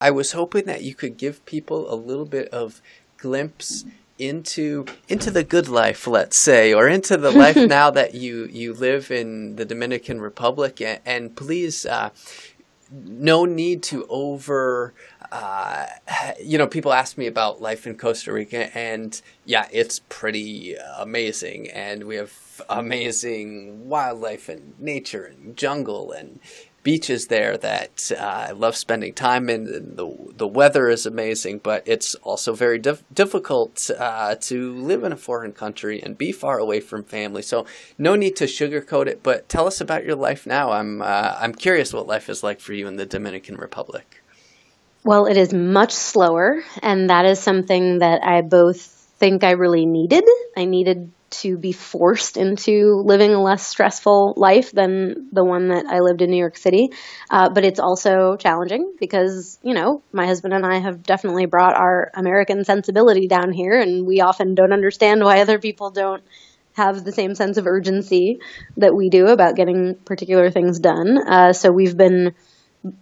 I 0.00 0.10
was 0.10 0.32
hoping 0.32 0.64
that 0.64 0.82
you 0.82 0.94
could 0.94 1.16
give 1.16 1.44
people 1.44 1.92
a 1.92 1.94
little 1.94 2.24
bit 2.24 2.48
of 2.48 2.80
glimpse 3.18 3.84
into 4.18 4.86
into 5.08 5.30
the 5.30 5.44
good 5.44 5.68
life, 5.68 6.06
let's 6.06 6.38
say, 6.38 6.72
or 6.72 6.88
into 6.88 7.16
the 7.16 7.30
life 7.30 7.56
now 7.68 7.90
that 7.90 8.14
you 8.14 8.46
you 8.46 8.72
live 8.72 9.10
in 9.10 9.56
the 9.56 9.64
Dominican 9.64 10.20
Republic, 10.20 10.80
and, 10.80 11.00
and 11.04 11.36
please. 11.36 11.86
Uh, 11.86 12.10
no 12.92 13.46
need 13.46 13.82
to 13.82 14.06
over 14.10 14.92
uh, 15.32 15.86
you 16.40 16.58
know, 16.58 16.66
people 16.66 16.92
ask 16.92 17.16
me 17.16 17.26
about 17.26 17.62
life 17.62 17.86
in 17.86 17.96
Costa 17.96 18.32
Rica, 18.32 18.76
and 18.76 19.20
yeah, 19.46 19.66
it's 19.72 20.00
pretty 20.10 20.76
amazing. 20.98 21.70
And 21.70 22.04
we 22.04 22.16
have 22.16 22.60
amazing 22.68 23.88
wildlife 23.88 24.50
and 24.50 24.78
nature 24.78 25.24
and 25.24 25.56
jungle 25.56 26.12
and 26.12 26.38
beaches 26.82 27.28
there 27.28 27.56
that 27.56 28.10
uh, 28.18 28.48
I 28.48 28.50
love 28.50 28.76
spending 28.76 29.14
time 29.14 29.48
in. 29.48 29.96
The 29.96 30.32
the 30.36 30.46
weather 30.46 30.90
is 30.90 31.06
amazing, 31.06 31.60
but 31.60 31.82
it's 31.86 32.14
also 32.16 32.52
very 32.54 32.78
dif- 32.78 33.04
difficult 33.10 33.90
uh, 33.98 34.34
to 34.34 34.74
live 34.74 35.02
in 35.02 35.12
a 35.12 35.16
foreign 35.16 35.52
country 35.52 36.02
and 36.02 36.18
be 36.18 36.32
far 36.32 36.58
away 36.58 36.80
from 36.80 37.04
family. 37.04 37.40
So 37.40 37.64
no 37.96 38.16
need 38.16 38.36
to 38.36 38.44
sugarcoat 38.44 39.06
it. 39.06 39.22
But 39.22 39.48
tell 39.48 39.66
us 39.66 39.80
about 39.80 40.04
your 40.04 40.16
life 40.16 40.46
now. 40.46 40.72
I'm 40.72 41.00
uh, 41.00 41.36
I'm 41.40 41.54
curious 41.54 41.94
what 41.94 42.06
life 42.06 42.28
is 42.28 42.42
like 42.42 42.60
for 42.60 42.74
you 42.74 42.86
in 42.86 42.96
the 42.96 43.06
Dominican 43.06 43.56
Republic. 43.56 44.21
Well, 45.04 45.26
it 45.26 45.36
is 45.36 45.52
much 45.52 45.92
slower, 45.92 46.62
and 46.80 47.10
that 47.10 47.24
is 47.24 47.40
something 47.40 47.98
that 47.98 48.22
I 48.24 48.40
both 48.42 48.80
think 49.18 49.42
I 49.42 49.52
really 49.52 49.84
needed. 49.84 50.24
I 50.56 50.64
needed 50.64 51.10
to 51.42 51.56
be 51.56 51.72
forced 51.72 52.36
into 52.36 53.02
living 53.06 53.32
a 53.32 53.42
less 53.42 53.66
stressful 53.66 54.34
life 54.36 54.70
than 54.70 55.28
the 55.32 55.42
one 55.44 55.68
that 55.68 55.86
I 55.86 56.00
lived 56.00 56.20
in 56.20 56.30
New 56.30 56.36
York 56.36 56.58
City. 56.58 56.90
Uh, 57.30 57.48
but 57.48 57.64
it's 57.64 57.80
also 57.80 58.36
challenging 58.36 58.94
because, 59.00 59.58
you 59.62 59.72
know, 59.72 60.02
my 60.12 60.26
husband 60.26 60.52
and 60.52 60.64
I 60.66 60.78
have 60.78 61.02
definitely 61.02 61.46
brought 61.46 61.74
our 61.74 62.10
American 62.14 62.64
sensibility 62.64 63.26
down 63.26 63.50
here, 63.50 63.80
and 63.80 64.06
we 64.06 64.20
often 64.20 64.54
don't 64.54 64.72
understand 64.72 65.24
why 65.24 65.40
other 65.40 65.58
people 65.58 65.90
don't 65.90 66.22
have 66.74 67.04
the 67.04 67.12
same 67.12 67.34
sense 67.34 67.56
of 67.56 67.66
urgency 67.66 68.38
that 68.76 68.94
we 68.94 69.08
do 69.10 69.26
about 69.26 69.56
getting 69.56 69.94
particular 70.04 70.50
things 70.50 70.78
done. 70.78 71.18
Uh, 71.26 71.52
so 71.52 71.70
we've 71.72 71.96
been 71.96 72.34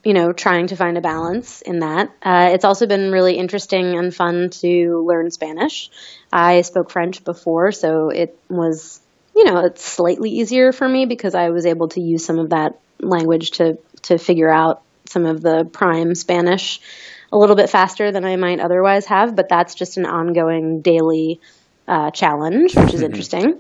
you 0.05 0.13
know, 0.13 0.33
trying 0.33 0.67
to 0.69 0.77
find 0.77 0.99
a 0.99 1.01
balance 1.01 1.63
in 1.63 1.81
that. 1.81 2.11
Uh, 2.23 2.51
it's 2.53 2.65
also 2.65 2.87
been 2.87 3.11
really 3.11 3.37
interesting 3.37 3.97
and 3.99 4.15
fun 4.15 4.51
to 4.51 5.05
learn 5.07 5.31
Spanish. 5.31 5.91
I 6.33 6.63
spoke 6.63 6.91
French 6.91 7.25
before, 7.25 7.73
so 7.73 8.11
it 8.11 8.39
was, 8.49 9.01
you 9.35 9.45
know, 9.45 9.65
it's 9.65 9.83
slightly 9.83 10.31
easier 10.31 10.73
for 10.73 10.89
me 10.89 11.07
because 11.07 11.35
I 11.35 11.51
was 11.51 11.65
able 11.65 11.89
to 11.89 12.01
use 12.01 12.25
some 12.25 12.39
of 12.39 12.51
that 12.51 12.79
language 13.01 13.53
to 13.53 13.79
to 14.03 14.19
figure 14.19 14.51
out 14.51 14.83
some 15.07 15.27
of 15.27 15.41
the 15.41 15.65
prime 15.65 16.15
Spanish 16.15 16.81
a 17.33 17.39
little 17.39 17.57
bit 17.57 17.71
faster 17.71 18.13
than 18.13 18.25
I 18.25 18.37
might 18.37 18.61
otherwise 18.61 19.07
have. 19.07 19.35
But 19.35 19.49
that's 19.49 19.75
just 19.75 19.97
an 19.97 20.07
ongoing 20.07 20.83
daily 20.83 21.41
uh, 21.89 22.11
challenge, 22.11 22.75
which 22.75 22.93
is 22.93 23.01
mm-hmm. 23.01 23.05
interesting. 23.05 23.59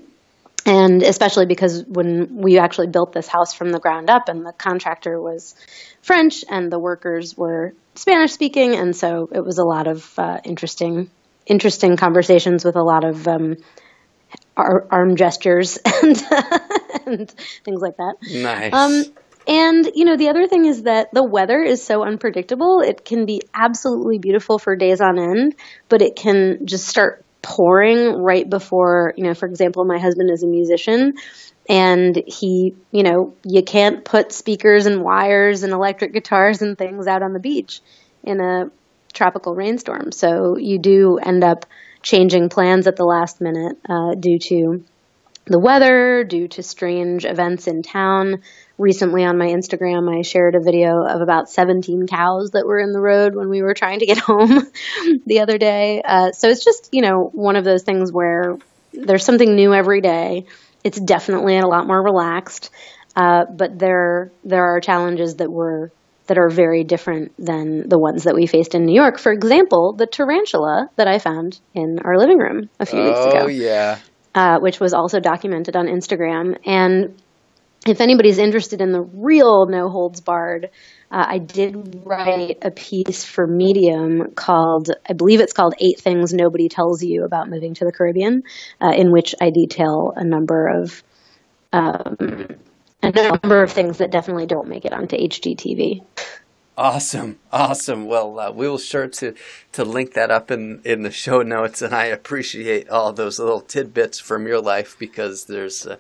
And 0.66 1.03
especially 1.03 1.46
because 1.46 1.85
when 1.87 2.37
we 2.37 2.59
actually 2.59 2.88
built 2.88 3.12
this 3.12 3.27
house 3.27 3.55
from 3.55 3.70
the 3.70 3.81
ground 3.81 4.11
up 4.11 4.29
and 4.29 4.44
the 4.44 4.53
contractor 4.53 5.20
was 5.20 5.55
french 6.03 6.44
and 6.49 6.70
the 6.70 6.79
workers 6.79 7.37
were 7.37 7.75
spanish 7.94 8.33
speaking. 8.33 8.75
And 8.75 8.94
so 8.94 9.29
it 9.33 9.44
was 9.44 9.59
a 9.59 9.64
lot 9.64 9.87
of 9.87 10.18
uh, 10.18 10.40
interesting 10.44 11.11
interesting 11.46 11.96
conversations 11.96 12.64
with 12.64 12.77
a 12.77 12.83
lot 12.83 13.05
of 13.05 13.27
um, 13.27 13.57
ar- 14.57 14.87
arm 14.90 15.16
gestures 15.16 15.79
and, 16.03 16.23
and, 17.07 17.31
things 17.64 17.81
like 17.81 17.96
that. 17.96 18.14
Nice. 18.31 18.73
Um, 18.73 19.05
and 19.49 19.90
you 19.94 20.05
know 20.05 20.16
the 20.16 20.29
other 20.29 20.46
thing 20.46 20.66
is 20.66 20.83
that 20.83 21.12
the 21.12 21.25
weather 21.25 21.62
is 21.62 21.83
so 21.83 22.05
unpredictable. 22.05 22.81
It 22.81 23.05
can 23.05 23.25
be 23.25 23.40
absolutely 23.55 24.18
beautiful 24.18 24.59
for 24.59 24.77
days 24.77 25.01
on 25.01 25.18
end 25.18 25.55
but 25.88 26.03
it 26.03 26.16
can 26.16 26.66
just 26.66 26.87
start 26.87 27.25
pouring 27.42 28.22
right 28.22 28.48
before, 28.48 29.14
you 29.16 29.24
know, 29.24 29.35
for 29.35 29.46
example, 29.46 29.85
my 29.85 29.98
husband 29.98 30.31
is 30.31 30.42
a 30.42 30.46
musician 30.46 31.14
and 31.68 32.20
he, 32.26 32.74
you 32.90 33.03
know, 33.03 33.35
you 33.44 33.62
can't 33.62 34.05
put 34.05 34.33
speakers 34.33 34.87
and 34.87 35.03
wires 35.03 35.62
and 35.62 35.72
electric 35.72 36.12
guitars 36.12 36.62
and 36.62 36.76
things 36.76 37.07
out 37.07 37.22
on 37.22 37.33
the 37.33 37.38
beach 37.38 37.81
in 38.24 38.40
a 38.40 38.70
tropical 39.12 39.55
rainstorm. 39.55 40.12
So 40.12 40.57
you 40.57 40.79
do 40.79 41.18
end 41.18 41.44
up 41.44 41.66
changing 42.03 42.48
plans 42.48 42.87
at 42.87 42.96
the 42.96 43.05
last 43.05 43.40
minute 43.40 43.76
uh, 43.88 44.14
due 44.14 44.38
to 44.38 44.85
the 45.46 45.59
weather, 45.59 46.24
due 46.24 46.48
to 46.48 46.62
strange 46.62 47.24
events 47.24 47.66
in 47.66 47.83
town 47.83 48.42
recently 48.79 49.24
on 49.24 49.37
my 49.37 49.46
Instagram, 49.46 50.09
I 50.09 50.22
shared 50.22 50.55
a 50.55 50.61
video 50.61 51.05
of 51.05 51.20
about 51.20 51.50
17 51.50 52.07
cows 52.07 52.50
that 52.53 52.66
were 52.66 52.79
in 52.79 52.92
the 52.92 53.00
road 53.00 53.35
when 53.35 53.48
we 53.48 53.62
were 53.62 53.74
trying 53.74 53.98
to 54.00 54.07
get 54.07 54.18
home 54.31 54.66
the 55.26 55.40
other 55.40 55.59
day. 55.59 56.03
Uh, 56.05 56.33
so 56.33 56.48
it's 56.48 56.64
just, 56.64 56.88
you 56.92 57.03
know, 57.03 57.31
one 57.33 57.57
of 57.57 57.64
those 57.64 57.83
things 57.83 58.12
where 58.12 58.57
there's 58.92 59.24
something 59.24 59.55
new 59.55 59.74
every 59.74 60.00
day. 60.00 60.46
It's 60.83 61.00
definitely 61.00 61.59
a 61.59 61.66
lot 61.66 61.87
more 61.87 62.03
relaxed, 62.03 62.70
uh, 63.14 63.44
but 63.44 63.79
there 63.79 64.33
there 64.44 64.64
are 64.64 64.81
challenges 64.81 65.37
that 65.37 65.50
were 65.50 65.92
that 66.26 66.38
are 66.38 66.48
very 66.48 66.85
different 66.85 67.33
than 67.38 67.88
the 67.88 67.98
ones 67.98 68.24
that 68.24 68.35
we 68.35 68.46
faced 68.46 68.74
in 68.74 68.87
New 68.87 68.94
York. 68.94 69.18
For 69.18 69.33
example, 69.33 69.94
the 69.94 70.07
tarantula 70.07 70.88
that 70.96 71.09
I 71.09 71.18
found 71.18 71.61
in 71.74 71.98
our 72.05 72.16
living 72.16 72.38
room 72.38 72.70
a 72.79 72.87
few 72.87 73.00
oh, 73.00 73.05
weeks 73.05 73.18
ago. 73.18 73.44
Oh 73.44 73.48
yeah. 73.48 73.98
Uh, 74.33 74.61
which 74.61 74.79
was 74.79 74.95
also 74.95 75.19
documented 75.19 75.75
on 75.75 75.87
Instagram. 75.87 76.57
And 76.64 77.21
if 77.85 78.01
anybody's 78.01 78.38
interested 78.38 78.81
in 78.81 78.93
the 78.93 79.01
real 79.01 79.66
no 79.66 79.88
holds 79.88 80.21
barred, 80.21 80.71
uh, 81.11 81.25
I 81.27 81.38
did 81.38 82.03
write 82.05 82.59
a 82.62 82.71
piece 82.71 83.25
for 83.25 83.47
Medium 83.47 84.33
called, 84.37 84.90
I 85.09 85.14
believe 85.14 85.40
it's 85.40 85.53
called 85.53 85.75
Eight 85.81 85.99
Things 85.99 86.33
Nobody 86.33 86.69
Tells 86.69 87.03
You 87.03 87.25
About 87.25 87.51
Moving 87.51 87.75
to 87.75 87.85
the 87.85 87.90
Caribbean, 87.90 88.45
uh, 88.81 88.93
in 88.95 89.11
which 89.11 89.35
I 89.40 89.51
detail 89.51 90.12
a 90.14 90.25
number 90.25 90.69
of 90.69 91.03
um, 91.73 92.16
a 93.03 93.11
number 93.11 93.62
of 93.62 93.73
things 93.73 93.99
that 93.99 94.11
definitely 94.11 94.47
don't 94.47 94.69
make 94.69 94.85
it 94.85 94.93
onto 94.93 95.16
HGTV. 95.16 96.05
Awesome, 96.81 97.38
awesome. 97.53 98.07
Well, 98.07 98.40
uh, 98.40 98.51
we 98.53 98.66
will 98.66 98.79
sure 98.79 99.07
to 99.07 99.35
to 99.73 99.85
link 99.85 100.14
that 100.14 100.31
up 100.31 100.51
in 100.51 100.81
in 100.83 101.03
the 101.03 101.11
show 101.11 101.43
notes, 101.43 101.83
and 101.83 101.95
I 101.95 102.07
appreciate 102.07 102.88
all 102.88 103.12
those 103.12 103.38
little 103.38 103.61
tidbits 103.61 104.19
from 104.19 104.47
your 104.47 104.62
life 104.62 104.97
because 104.99 105.45
there's. 105.45 105.87
Uh, 105.87 105.99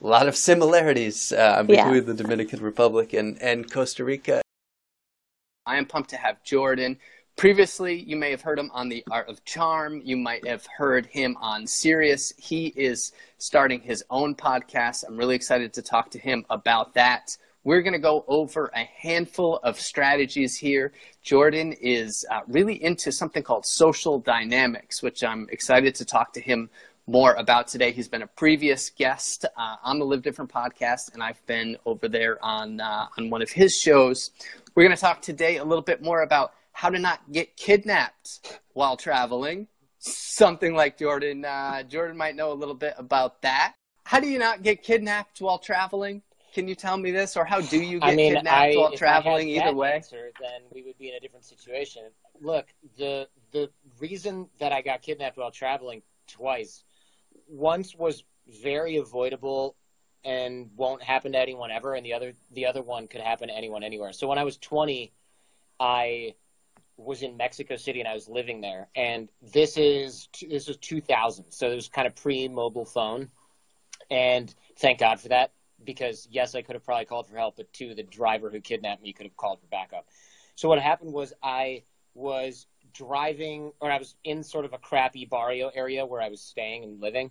a 0.00 0.06
lot 0.06 0.26
of 0.26 0.34
similarities 0.34 1.30
uh, 1.30 1.62
between 1.62 1.94
yeah. 1.94 2.00
the 2.00 2.14
Dominican 2.14 2.60
Republic 2.60 3.12
and, 3.12 3.40
and 3.40 3.70
Costa 3.70 4.02
Rica. 4.02 4.42
I 5.64 5.76
am 5.76 5.86
pumped 5.86 6.10
to 6.10 6.16
have 6.16 6.42
Jordan. 6.42 6.98
Previously, 7.36 8.00
you 8.00 8.16
may 8.16 8.32
have 8.32 8.40
heard 8.40 8.58
him 8.58 8.68
on 8.74 8.88
The 8.88 9.04
Art 9.12 9.28
of 9.28 9.44
Charm. 9.44 10.02
You 10.04 10.16
might 10.16 10.44
have 10.44 10.66
heard 10.66 11.06
him 11.06 11.36
on 11.40 11.68
Sirius. 11.68 12.32
He 12.36 12.72
is 12.74 13.12
starting 13.38 13.80
his 13.80 14.02
own 14.10 14.34
podcast. 14.34 15.04
I'm 15.06 15.16
really 15.16 15.36
excited 15.36 15.72
to 15.74 15.82
talk 15.82 16.10
to 16.10 16.18
him 16.18 16.44
about 16.50 16.94
that. 16.94 17.36
We're 17.64 17.82
going 17.82 17.92
to 17.92 18.00
go 18.00 18.24
over 18.26 18.72
a 18.74 18.84
handful 18.84 19.58
of 19.62 19.78
strategies 19.78 20.56
here. 20.56 20.92
Jordan 21.22 21.72
is 21.80 22.24
uh, 22.28 22.40
really 22.48 22.82
into 22.82 23.12
something 23.12 23.44
called 23.44 23.66
social 23.66 24.18
dynamics, 24.18 25.00
which 25.00 25.22
I'm 25.22 25.46
excited 25.48 25.94
to 25.96 26.04
talk 26.04 26.32
to 26.32 26.40
him 26.40 26.70
more 27.06 27.34
about 27.34 27.68
today. 27.68 27.92
He's 27.92 28.08
been 28.08 28.22
a 28.22 28.26
previous 28.26 28.90
guest 28.90 29.44
uh, 29.56 29.76
on 29.84 30.00
the 30.00 30.04
Live 30.04 30.22
Different 30.22 30.52
podcast, 30.52 31.14
and 31.14 31.22
I've 31.22 31.44
been 31.46 31.76
over 31.86 32.08
there 32.08 32.44
on 32.44 32.80
uh, 32.80 33.06
on 33.16 33.30
one 33.30 33.42
of 33.42 33.50
his 33.50 33.78
shows. 33.78 34.32
We're 34.74 34.84
going 34.84 34.96
to 34.96 35.00
talk 35.00 35.22
today 35.22 35.58
a 35.58 35.64
little 35.64 35.84
bit 35.84 36.02
more 36.02 36.22
about 36.22 36.54
how 36.72 36.90
to 36.90 36.98
not 36.98 37.20
get 37.30 37.56
kidnapped 37.56 38.60
while 38.72 38.96
traveling. 38.96 39.68
Something 39.98 40.74
like 40.74 40.98
Jordan. 40.98 41.44
Uh, 41.44 41.84
Jordan 41.84 42.16
might 42.16 42.34
know 42.34 42.50
a 42.50 42.54
little 42.54 42.74
bit 42.74 42.94
about 42.98 43.40
that. 43.42 43.74
How 44.04 44.18
do 44.18 44.28
you 44.28 44.40
not 44.40 44.64
get 44.64 44.82
kidnapped 44.82 45.40
while 45.40 45.58
traveling? 45.58 46.22
Can 46.52 46.68
you 46.68 46.74
tell 46.74 46.98
me 46.98 47.10
this, 47.10 47.36
or 47.36 47.44
how 47.46 47.62
do 47.62 47.80
you 47.80 47.98
get 47.98 48.10
I 48.10 48.14
mean, 48.14 48.34
kidnapped 48.34 48.74
I, 48.74 48.76
while 48.76 48.92
traveling? 48.92 49.48
either 49.48 49.74
way, 49.74 49.94
answer, 49.94 50.32
then 50.40 50.62
we 50.70 50.82
would 50.82 50.98
be 50.98 51.08
in 51.08 51.14
a 51.14 51.20
different 51.20 51.46
situation. 51.46 52.02
Look, 52.40 52.66
the 52.98 53.26
the 53.52 53.70
reason 53.98 54.48
that 54.58 54.70
I 54.70 54.82
got 54.82 55.00
kidnapped 55.00 55.38
while 55.38 55.50
traveling 55.50 56.02
twice 56.26 56.84
once 57.48 57.94
was 57.94 58.24
very 58.48 58.96
avoidable 58.96 59.76
and 60.24 60.70
won't 60.76 61.02
happen 61.02 61.32
to 61.32 61.38
anyone 61.38 61.70
ever, 61.70 61.94
and 61.94 62.04
the 62.04 62.12
other 62.12 62.34
the 62.52 62.66
other 62.66 62.82
one 62.82 63.08
could 63.08 63.22
happen 63.22 63.48
to 63.48 63.54
anyone 63.54 63.82
anywhere. 63.82 64.12
So 64.12 64.28
when 64.28 64.38
I 64.38 64.44
was 64.44 64.58
20, 64.58 65.10
I 65.80 66.34
was 66.98 67.22
in 67.22 67.38
Mexico 67.38 67.76
City 67.76 68.00
and 68.00 68.08
I 68.08 68.12
was 68.12 68.28
living 68.28 68.60
there, 68.60 68.88
and 68.94 69.30
this 69.54 69.78
is 69.78 70.28
this 70.46 70.68
was 70.68 70.76
2000, 70.76 71.46
so 71.48 71.70
it 71.70 71.74
was 71.74 71.88
kind 71.88 72.06
of 72.06 72.14
pre-mobile 72.14 72.84
phone, 72.84 73.30
and 74.10 74.54
thank 74.76 74.98
God 74.98 75.18
for 75.18 75.28
that 75.28 75.52
because 75.84 76.28
yes, 76.30 76.54
I 76.54 76.62
could 76.62 76.74
have 76.74 76.84
probably 76.84 77.04
called 77.04 77.26
for 77.26 77.36
help, 77.36 77.56
but 77.56 77.72
two, 77.72 77.94
the 77.94 78.02
driver 78.02 78.50
who 78.50 78.60
kidnapped 78.60 79.02
me 79.02 79.12
could 79.12 79.26
have 79.26 79.36
called 79.36 79.60
for 79.60 79.66
backup. 79.66 80.06
So 80.54 80.68
what 80.68 80.78
happened 80.78 81.12
was 81.12 81.32
I 81.42 81.82
was 82.14 82.66
driving, 82.92 83.72
or 83.80 83.90
I 83.90 83.98
was 83.98 84.14
in 84.24 84.42
sort 84.42 84.64
of 84.64 84.72
a 84.72 84.78
crappy 84.78 85.24
barrio 85.24 85.70
area 85.74 86.04
where 86.04 86.20
I 86.20 86.28
was 86.28 86.40
staying 86.40 86.84
and 86.84 87.00
living. 87.00 87.30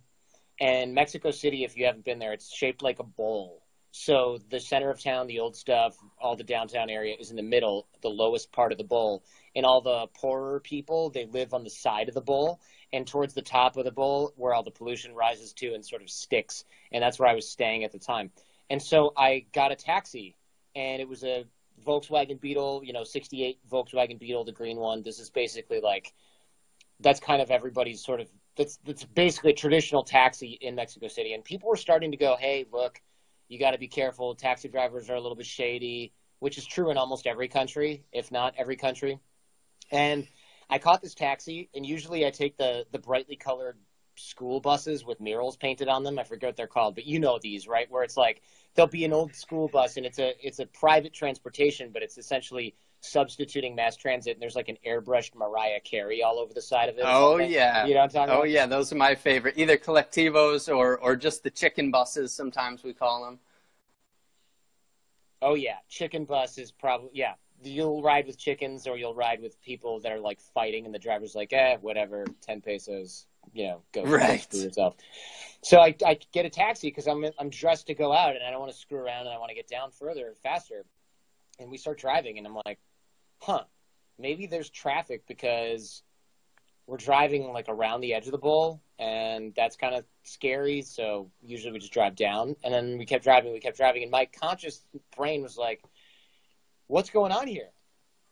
And 0.59 0.93
Mexico 0.93 1.31
City, 1.31 1.63
if 1.63 1.77
you 1.77 1.85
haven't 1.85 2.05
been 2.05 2.19
there, 2.19 2.33
it's 2.33 2.53
shaped 2.53 2.81
like 2.81 2.99
a 2.99 3.03
bowl. 3.03 3.63
So 3.91 4.39
the 4.49 4.59
center 4.59 4.89
of 4.89 5.01
town, 5.01 5.27
the 5.27 5.39
old 5.39 5.55
stuff, 5.55 5.97
all 6.19 6.35
the 6.35 6.43
downtown 6.43 6.89
area 6.89 7.15
is 7.19 7.29
in 7.29 7.35
the 7.35 7.43
middle, 7.43 7.87
the 8.01 8.09
lowest 8.09 8.51
part 8.51 8.71
of 8.71 8.77
the 8.77 8.83
bowl. 8.83 9.23
And 9.55 9.65
all 9.65 9.81
the 9.81 10.07
poorer 10.13 10.59
people, 10.61 11.09
they 11.09 11.25
live 11.25 11.53
on 11.53 11.63
the 11.63 11.69
side 11.69 12.07
of 12.07 12.15
the 12.15 12.21
bowl 12.21 12.61
and 12.93 13.07
towards 13.07 13.33
the 13.33 13.41
top 13.41 13.77
of 13.77 13.85
the 13.85 13.91
bowl 13.91 14.33
where 14.35 14.53
all 14.53 14.63
the 14.63 14.71
pollution 14.71 15.13
rises 15.13 15.53
to 15.53 15.73
and 15.73 15.85
sort 15.85 16.01
of 16.01 16.09
sticks. 16.09 16.65
And 16.91 17.03
that's 17.03 17.19
where 17.19 17.29
I 17.29 17.35
was 17.35 17.49
staying 17.49 17.83
at 17.83 17.91
the 17.91 17.99
time. 17.99 18.31
And 18.69 18.81
so 18.81 19.13
I 19.17 19.45
got 19.53 19.71
a 19.71 19.75
taxi 19.75 20.35
and 20.75 21.01
it 21.01 21.07
was 21.07 21.23
a 21.23 21.45
Volkswagen 21.85 22.39
Beetle, 22.39 22.81
you 22.85 22.93
know, 22.93 23.03
68 23.03 23.59
Volkswagen 23.69 24.19
Beetle, 24.19 24.45
the 24.45 24.51
green 24.51 24.77
one. 24.77 25.03
This 25.03 25.19
is 25.19 25.29
basically 25.29 25.81
like, 25.81 26.13
that's 26.99 27.19
kind 27.19 27.41
of 27.41 27.51
everybody's 27.51 28.03
sort 28.03 28.21
of, 28.21 28.29
that's, 28.55 28.77
that's 28.85 29.03
basically 29.03 29.51
a 29.51 29.55
traditional 29.55 30.03
taxi 30.03 30.57
in 30.61 30.75
Mexico 30.75 31.07
City. 31.07 31.33
And 31.33 31.43
people 31.43 31.69
were 31.69 31.77
starting 31.77 32.11
to 32.11 32.17
go, 32.17 32.37
hey, 32.39 32.65
look, 32.71 33.01
you 33.47 33.59
got 33.59 33.71
to 33.71 33.77
be 33.77 33.87
careful. 33.87 34.35
Taxi 34.35 34.67
drivers 34.69 35.09
are 35.09 35.15
a 35.15 35.19
little 35.19 35.35
bit 35.35 35.45
shady, 35.45 36.13
which 36.39 36.57
is 36.57 36.65
true 36.65 36.91
in 36.91 36.97
almost 36.97 37.27
every 37.27 37.47
country, 37.47 38.05
if 38.13 38.31
not 38.31 38.53
every 38.57 38.75
country. 38.75 39.19
And 39.91 40.27
I 40.69 40.79
caught 40.79 41.01
this 41.01 41.13
taxi, 41.13 41.69
and 41.75 41.85
usually 41.85 42.25
I 42.25 42.31
take 42.31 42.57
the, 42.57 42.85
the 42.91 42.99
brightly 42.99 43.35
colored 43.35 43.77
school 44.15 44.59
buses 44.59 45.05
with 45.05 45.19
murals 45.19 45.57
painted 45.57 45.87
on 45.87 46.03
them. 46.03 46.19
I 46.19 46.23
forget 46.23 46.49
what 46.49 46.57
they're 46.57 46.67
called, 46.67 46.95
but 46.95 47.05
you 47.05 47.19
know 47.19 47.39
these, 47.41 47.67
right? 47.67 47.89
Where 47.89 48.03
it's 48.03 48.17
like 48.17 48.41
there'll 48.75 48.89
be 48.89 49.05
an 49.05 49.13
old 49.13 49.35
school 49.35 49.67
bus 49.67 49.97
and 49.97 50.05
it's 50.05 50.19
a 50.19 50.33
it's 50.45 50.59
a 50.59 50.65
private 50.65 51.13
transportation, 51.13 51.89
but 51.91 52.03
it's 52.03 52.17
essentially 52.17 52.75
substituting 53.01 53.75
mass 53.75 53.95
transit. 53.95 54.33
And 54.33 54.41
there's 54.41 54.55
like 54.55 54.69
an 54.69 54.77
airbrushed 54.85 55.35
Mariah 55.35 55.79
Carey 55.79 56.23
all 56.23 56.39
over 56.39 56.53
the 56.53 56.61
side 56.61 56.89
of 56.89 56.97
it. 56.97 57.03
Oh 57.05 57.37
yeah, 57.37 57.85
you 57.85 57.93
know 57.93 58.01
what 58.01 58.03
I'm 58.03 58.09
talking 58.09 58.33
oh, 58.33 58.37
about? 58.39 58.49
yeah, 58.49 58.65
those 58.65 58.91
are 58.91 58.97
my 58.97 59.15
favorite. 59.15 59.57
Either 59.57 59.77
colectivos 59.77 60.73
or 60.73 60.97
or 60.97 61.15
just 61.15 61.43
the 61.43 61.49
chicken 61.49 61.91
buses. 61.91 62.33
Sometimes 62.33 62.83
we 62.83 62.93
call 62.93 63.25
them. 63.25 63.39
Oh 65.41 65.55
yeah, 65.55 65.77
chicken 65.89 66.25
bus 66.25 66.57
is 66.57 66.71
probably 66.71 67.11
yeah. 67.13 67.33
You'll 67.63 68.01
ride 68.01 68.27
with 68.27 68.37
chickens 68.37 68.87
or 68.87 68.97
you'll 68.97 69.15
ride 69.15 69.41
with 69.41 69.61
people 69.61 69.99
that 70.01 70.11
are 70.11 70.19
like 70.19 70.39
fighting, 70.53 70.85
and 70.85 70.93
the 70.93 70.99
driver's 70.99 71.35
like, 71.35 71.53
eh, 71.53 71.77
whatever, 71.81 72.25
ten 72.41 72.61
pesos 72.61 73.27
you 73.53 73.67
know, 73.67 73.81
go 73.91 74.03
right. 74.03 74.45
for 74.49 74.57
yourself. 74.57 74.95
So 75.63 75.79
I, 75.79 75.95
I 76.05 76.17
get 76.31 76.45
a 76.45 76.49
taxi 76.49 76.87
because 76.87 77.07
I'm 77.07 77.25
I'm 77.37 77.49
dressed 77.49 77.87
to 77.87 77.93
go 77.93 78.13
out 78.13 78.35
and 78.35 78.43
I 78.43 78.51
don't 78.51 78.59
want 78.59 78.71
to 78.71 78.77
screw 78.77 78.97
around 78.97 79.21
and 79.21 79.29
I 79.29 79.37
want 79.37 79.49
to 79.49 79.55
get 79.55 79.67
down 79.67 79.91
further 79.91 80.27
and 80.27 80.37
faster. 80.37 80.85
And 81.59 81.69
we 81.69 81.77
start 81.77 81.99
driving 81.99 82.37
and 82.37 82.47
I'm 82.47 82.57
like, 82.65 82.79
huh, 83.39 83.63
maybe 84.17 84.47
there's 84.47 84.69
traffic 84.69 85.27
because 85.27 86.01
we're 86.87 86.97
driving 86.97 87.51
like 87.53 87.67
around 87.69 88.01
the 88.01 88.13
edge 88.13 88.25
of 88.25 88.31
the 88.31 88.37
bowl 88.37 88.81
and 88.97 89.53
that's 89.55 89.75
kind 89.75 89.93
of 89.93 90.03
scary. 90.23 90.81
So 90.81 91.29
usually 91.43 91.73
we 91.73 91.79
just 91.79 91.93
drive 91.93 92.15
down 92.15 92.55
and 92.63 92.73
then 92.73 92.97
we 92.97 93.05
kept 93.05 93.23
driving, 93.23 93.53
we 93.53 93.59
kept 93.59 93.77
driving, 93.77 94.01
and 94.01 94.11
my 94.11 94.27
conscious 94.39 94.83
brain 95.15 95.43
was 95.43 95.57
like, 95.57 95.83
what's 96.91 97.09
going 97.09 97.31
on 97.31 97.47
here? 97.47 97.69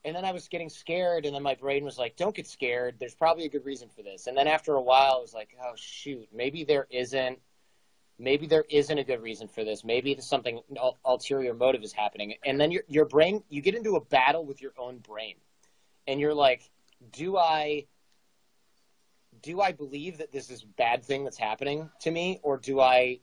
and 0.05 0.15
then 0.15 0.23
I 0.23 0.31
was 0.31 0.47
getting 0.47 0.69
scared, 0.69 1.25
and 1.25 1.35
then 1.35 1.43
my 1.43 1.55
brain 1.55 1.83
was 1.83 1.97
like, 1.97 2.15
"Don't 2.15 2.33
get 2.35 2.47
scared. 2.47 2.95
There's 2.99 3.15
probably 3.15 3.45
a 3.45 3.49
good 3.49 3.65
reason 3.65 3.89
for 3.89 4.01
this." 4.01 4.27
And 4.27 4.37
then 4.37 4.47
after 4.47 4.75
a 4.75 4.81
while, 4.81 5.15
I 5.17 5.19
was 5.19 5.33
like, 5.33 5.55
"Oh 5.61 5.73
shoot, 5.75 6.27
maybe 6.31 6.63
there 6.63 6.87
isn't. 6.89 7.39
maybe 8.17 8.47
there 8.47 8.65
isn't 8.69 8.97
a 8.97 9.03
good 9.03 9.21
reason 9.21 9.47
for 9.47 9.63
this. 9.63 9.83
Maybe 9.83 10.13
there's 10.13 10.27
something 10.27 10.61
ulterior 11.05 11.53
motive 11.53 11.83
is 11.83 11.93
happening, 11.93 12.35
and 12.45 12.59
then 12.59 12.71
your 12.71 12.83
your 12.87 13.05
brain 13.05 13.43
you 13.49 13.61
get 13.61 13.75
into 13.75 13.95
a 13.95 14.01
battle 14.01 14.45
with 14.45 14.61
your 14.61 14.73
own 14.77 14.99
brain, 14.99 15.35
and 16.07 16.19
you're 16.19 16.33
like, 16.33 16.69
do 17.11 17.37
I 17.37 17.87
do 19.41 19.61
I 19.61 19.71
believe 19.73 20.17
that 20.19 20.31
this 20.31 20.49
is 20.49 20.63
a 20.63 20.67
bad 20.67 21.03
thing 21.03 21.23
that's 21.23 21.37
happening 21.37 21.89
to 22.01 22.11
me, 22.11 22.39
or 22.43 22.57
do 22.57 22.79
I 22.79 23.19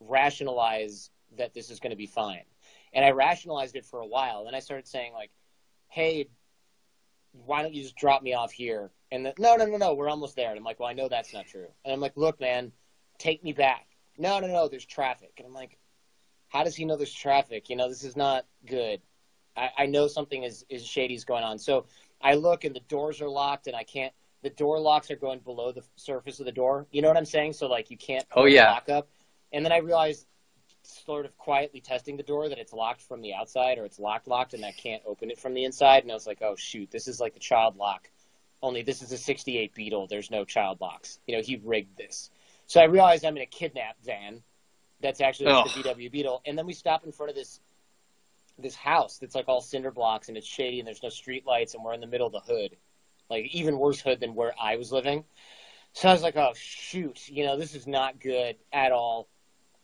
rationalize 0.00 1.10
that 1.36 1.52
this 1.54 1.70
is 1.70 1.80
going 1.80 1.90
to 1.90 1.96
be 1.96 2.06
fine? 2.06 2.49
And 2.92 3.04
I 3.04 3.10
rationalized 3.10 3.76
it 3.76 3.84
for 3.84 4.00
a 4.00 4.06
while. 4.06 4.44
Then 4.44 4.54
I 4.54 4.60
started 4.60 4.86
saying 4.88 5.12
like, 5.12 5.30
hey, 5.88 6.28
why 7.32 7.62
don't 7.62 7.74
you 7.74 7.82
just 7.82 7.96
drop 7.96 8.22
me 8.22 8.34
off 8.34 8.52
here? 8.52 8.90
And 9.12 9.26
the, 9.26 9.34
no, 9.38 9.56
no, 9.56 9.66
no, 9.66 9.76
no, 9.76 9.94
we're 9.94 10.08
almost 10.08 10.36
there. 10.36 10.50
And 10.50 10.58
I'm 10.58 10.64
like, 10.64 10.80
well, 10.80 10.88
I 10.88 10.92
know 10.92 11.08
that's 11.08 11.32
not 11.32 11.46
true. 11.46 11.68
And 11.84 11.92
I'm 11.92 12.00
like, 12.00 12.16
look, 12.16 12.40
man, 12.40 12.72
take 13.18 13.42
me 13.44 13.52
back. 13.52 13.86
No, 14.18 14.38
no, 14.40 14.46
no, 14.46 14.68
there's 14.68 14.84
traffic. 14.84 15.32
And 15.38 15.46
I'm 15.46 15.54
like, 15.54 15.78
how 16.48 16.64
does 16.64 16.74
he 16.74 16.84
know 16.84 16.96
there's 16.96 17.12
traffic? 17.12 17.70
You 17.70 17.76
know, 17.76 17.88
this 17.88 18.04
is 18.04 18.16
not 18.16 18.44
good. 18.66 19.00
I, 19.56 19.70
I 19.78 19.86
know 19.86 20.06
something 20.06 20.42
is, 20.42 20.64
is 20.68 20.84
shady 20.84 21.14
is 21.14 21.24
going 21.24 21.44
on. 21.44 21.58
So 21.58 21.86
I 22.20 22.34
look 22.34 22.64
and 22.64 22.74
the 22.74 22.80
doors 22.80 23.20
are 23.20 23.28
locked 23.28 23.66
and 23.66 23.76
I 23.76 23.84
can't, 23.84 24.12
the 24.42 24.50
door 24.50 24.80
locks 24.80 25.10
are 25.10 25.16
going 25.16 25.40
below 25.40 25.70
the 25.70 25.82
surface 25.96 26.40
of 26.40 26.46
the 26.46 26.52
door. 26.52 26.86
You 26.90 27.02
know 27.02 27.08
what 27.08 27.16
I'm 27.16 27.24
saying? 27.24 27.52
So 27.52 27.68
like 27.68 27.90
you 27.90 27.96
can't 27.96 28.24
oh, 28.32 28.46
yeah. 28.46 28.70
lock 28.72 28.88
up. 28.88 29.08
And 29.52 29.64
then 29.64 29.72
I 29.72 29.78
realized 29.78 30.26
sort 30.82 31.26
of 31.26 31.36
quietly 31.36 31.80
testing 31.80 32.16
the 32.16 32.22
door 32.22 32.48
that 32.48 32.58
it's 32.58 32.72
locked 32.72 33.02
from 33.02 33.20
the 33.20 33.34
outside 33.34 33.78
or 33.78 33.84
it's 33.84 33.98
locked 33.98 34.26
locked 34.26 34.54
and 34.54 34.64
I 34.64 34.72
can't 34.72 35.02
open 35.06 35.30
it 35.30 35.38
from 35.38 35.54
the 35.54 35.64
inside. 35.64 36.02
And 36.02 36.10
I 36.10 36.14
was 36.14 36.26
like, 36.26 36.42
oh 36.42 36.56
shoot, 36.56 36.90
this 36.90 37.08
is 37.08 37.20
like 37.20 37.34
the 37.34 37.40
child 37.40 37.76
lock. 37.76 38.10
Only 38.62 38.82
this 38.82 39.02
is 39.02 39.12
a 39.12 39.18
68 39.18 39.74
Beetle. 39.74 40.06
There's 40.06 40.30
no 40.30 40.44
child 40.44 40.80
locks. 40.80 41.18
You 41.26 41.36
know, 41.36 41.42
he 41.42 41.60
rigged 41.64 41.96
this. 41.96 42.30
So 42.66 42.80
I 42.80 42.84
realized 42.84 43.24
I'm 43.24 43.36
in 43.36 43.42
a 43.42 43.46
kidnap 43.46 43.96
van. 44.04 44.42
That's 45.00 45.20
actually 45.20 45.46
like 45.46 45.72
the 45.72 45.82
VW 45.82 46.12
Beetle. 46.12 46.42
And 46.44 46.58
then 46.58 46.66
we 46.66 46.74
stop 46.74 47.04
in 47.04 47.12
front 47.12 47.30
of 47.30 47.36
this 47.36 47.60
this 48.58 48.74
house 48.74 49.16
that's 49.16 49.34
like 49.34 49.48
all 49.48 49.62
cinder 49.62 49.90
blocks 49.90 50.28
and 50.28 50.36
it's 50.36 50.46
shady 50.46 50.80
and 50.80 50.86
there's 50.86 51.02
no 51.02 51.08
street 51.08 51.46
lights 51.46 51.74
and 51.74 51.82
we're 51.82 51.94
in 51.94 52.00
the 52.00 52.06
middle 52.06 52.26
of 52.26 52.32
the 52.34 52.40
hood. 52.40 52.76
Like 53.30 53.46
even 53.54 53.78
worse 53.78 54.00
hood 54.00 54.20
than 54.20 54.34
where 54.34 54.52
I 54.60 54.76
was 54.76 54.92
living. 54.92 55.24
So 55.94 56.08
I 56.08 56.12
was 56.12 56.22
like, 56.22 56.36
oh 56.36 56.52
shoot, 56.54 57.28
you 57.28 57.46
know, 57.46 57.56
this 57.56 57.74
is 57.74 57.86
not 57.86 58.20
good 58.20 58.56
at 58.72 58.92
all. 58.92 59.28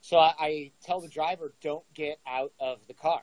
So 0.07 0.19
I, 0.19 0.35
I 0.39 0.71
tell 0.85 1.01
the 1.01 1.09
driver, 1.09 1.53
don't 1.61 1.83
get 1.93 2.21
out 2.29 2.53
of 2.61 2.79
the 2.87 2.95
car. 2.95 3.23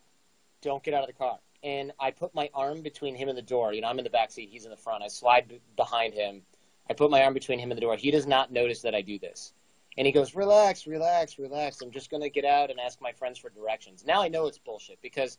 Don't 0.62 0.84
get 0.84 0.94
out 0.94 1.00
of 1.00 1.08
the 1.08 1.14
car. 1.14 1.40
And 1.64 1.94
I 1.98 2.12
put 2.12 2.36
my 2.36 2.50
arm 2.54 2.82
between 2.82 3.16
him 3.16 3.30
and 3.30 3.38
the 3.38 3.42
door. 3.42 3.72
You 3.72 3.80
know, 3.80 3.88
I'm 3.88 4.00
in 4.00 4.04
the 4.04 4.10
back 4.10 4.32
seat, 4.32 4.50
he's 4.52 4.66
in 4.66 4.70
the 4.70 4.76
front. 4.76 5.02
I 5.02 5.08
slide 5.08 5.48
b- 5.48 5.62
behind 5.78 6.14
him. 6.14 6.42
I 6.90 6.94
put 6.94 7.10
my 7.10 7.24
arm 7.24 7.34
between 7.34 7.58
him 7.58 7.72
and 7.72 7.78
the 7.78 7.82
door. 7.82 7.96
He 7.96 8.12
does 8.12 8.28
not 8.28 8.52
notice 8.52 8.82
that 8.82 8.94
I 8.94 9.00
do 9.00 9.18
this. 9.18 9.54
And 9.98 10.06
he 10.06 10.12
goes, 10.12 10.36
relax, 10.36 10.86
relax, 10.86 11.40
relax. 11.40 11.82
I'm 11.82 11.90
just 11.90 12.12
going 12.12 12.22
to 12.22 12.30
get 12.30 12.44
out 12.44 12.70
and 12.70 12.82
ask 12.82 13.00
my 13.00 13.14
friends 13.14 13.40
for 13.40 13.50
directions. 13.50 14.04
Now 14.06 14.22
I 14.22 14.28
know 14.28 14.48
it's 14.48 14.58
bullshit 14.58 15.02
because 15.02 15.38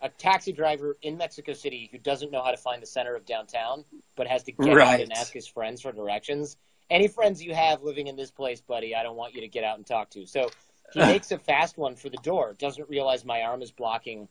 a 0.00 0.08
taxi 0.08 0.50
driver 0.50 0.96
in 1.02 1.18
Mexico 1.18 1.52
City 1.52 1.90
who 1.92 1.98
doesn't 1.98 2.32
know 2.32 2.42
how 2.42 2.52
to 2.52 2.56
find 2.56 2.80
the 2.80 2.86
center 2.86 3.14
of 3.14 3.26
downtown, 3.26 3.84
but 4.16 4.26
has 4.26 4.44
to 4.44 4.52
get 4.52 4.74
right. 4.74 4.94
out 4.94 5.00
and 5.00 5.12
ask 5.12 5.34
his 5.34 5.46
friends 5.46 5.82
for 5.82 5.92
directions. 5.92 6.56
Any 6.88 7.08
friends 7.08 7.42
you 7.42 7.52
have 7.52 7.82
living 7.82 8.06
in 8.06 8.16
this 8.16 8.30
place, 8.30 8.62
buddy, 8.62 8.94
I 8.94 9.02
don't 9.02 9.16
want 9.16 9.34
you 9.34 9.42
to 9.42 9.48
get 9.48 9.62
out 9.62 9.76
and 9.76 9.86
talk 9.86 10.08
to. 10.10 10.24
So 10.24 10.48
he 10.92 11.00
makes 11.00 11.30
a 11.32 11.38
fast 11.38 11.76
one 11.76 11.96
for 11.96 12.08
the 12.08 12.18
door. 12.18 12.54
Doesn't 12.58 12.88
realize 12.88 13.24
my 13.24 13.42
arm 13.42 13.62
is 13.62 13.70
blocking 13.70 14.28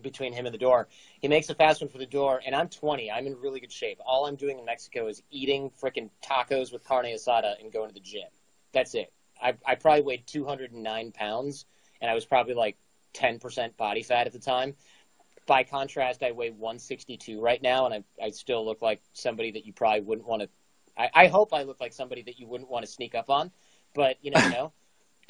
between 0.00 0.32
him 0.32 0.46
and 0.46 0.54
the 0.54 0.58
door. 0.58 0.88
He 1.20 1.28
makes 1.28 1.50
a 1.50 1.54
fast 1.54 1.80
one 1.80 1.90
for 1.90 1.98
the 1.98 2.06
door, 2.06 2.40
and 2.44 2.54
I'm 2.54 2.68
20. 2.68 3.10
I'm 3.10 3.26
in 3.26 3.38
really 3.38 3.60
good 3.60 3.72
shape. 3.72 3.98
All 4.04 4.26
I'm 4.26 4.36
doing 4.36 4.58
in 4.58 4.64
Mexico 4.64 5.08
is 5.08 5.22
eating 5.30 5.70
freaking 5.80 6.08
tacos 6.24 6.72
with 6.72 6.84
carne 6.84 7.06
asada 7.06 7.60
and 7.60 7.72
going 7.72 7.88
to 7.88 7.94
the 7.94 8.00
gym. 8.00 8.28
That's 8.72 8.94
it. 8.94 9.12
I, 9.40 9.54
I 9.66 9.74
probably 9.74 10.02
weighed 10.02 10.26
209 10.26 11.12
pounds, 11.12 11.66
and 12.00 12.10
I 12.10 12.14
was 12.14 12.24
probably 12.24 12.54
like 12.54 12.76
10% 13.14 13.76
body 13.76 14.02
fat 14.02 14.26
at 14.26 14.32
the 14.32 14.38
time. 14.38 14.74
By 15.46 15.64
contrast, 15.64 16.22
I 16.22 16.30
weigh 16.30 16.50
162 16.50 17.40
right 17.40 17.60
now, 17.60 17.86
and 17.86 17.94
I, 17.94 18.24
I 18.24 18.30
still 18.30 18.64
look 18.64 18.80
like 18.80 19.02
somebody 19.12 19.50
that 19.52 19.66
you 19.66 19.72
probably 19.72 20.00
wouldn't 20.00 20.26
want 20.26 20.42
to. 20.42 20.48
I, 20.96 21.10
I 21.12 21.26
hope 21.26 21.52
I 21.52 21.64
look 21.64 21.80
like 21.80 21.92
somebody 21.92 22.22
that 22.22 22.38
you 22.38 22.46
wouldn't 22.46 22.70
want 22.70 22.86
to 22.86 22.90
sneak 22.90 23.14
up 23.14 23.28
on, 23.28 23.50
but 23.94 24.16
you 24.22 24.30
never 24.30 24.48
know. 24.50 24.72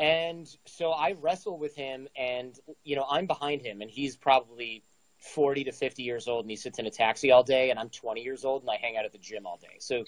And 0.03 0.49
so 0.67 0.91
I 0.91 1.13
wrestle 1.13 1.61
with 1.61 1.77
him, 1.77 2.09
and 2.17 2.59
you 2.83 2.97
know 2.97 3.07
I'm 3.09 3.29
behind 3.29 3.63
him, 3.63 3.83
and 3.83 3.89
he's 3.89 4.17
probably 4.17 4.83
40 5.19 5.63
to 5.63 5.71
50 5.71 6.03
years 6.03 6.27
old, 6.27 6.45
and 6.45 6.51
he 6.51 6.57
sits 6.57 6.81
in 6.81 6.87
a 6.87 6.91
taxi 6.91 7.31
all 7.31 7.45
day, 7.45 7.71
and 7.71 7.79
I'm 7.79 7.89
20 7.89 8.21
years 8.21 8.45
old, 8.45 8.63
and 8.63 8.71
I 8.71 8.79
hang 8.83 8.97
out 8.97 9.05
at 9.05 9.13
the 9.13 9.19
gym 9.19 9.47
all 9.47 9.59
day. 9.59 9.77
So 9.79 10.05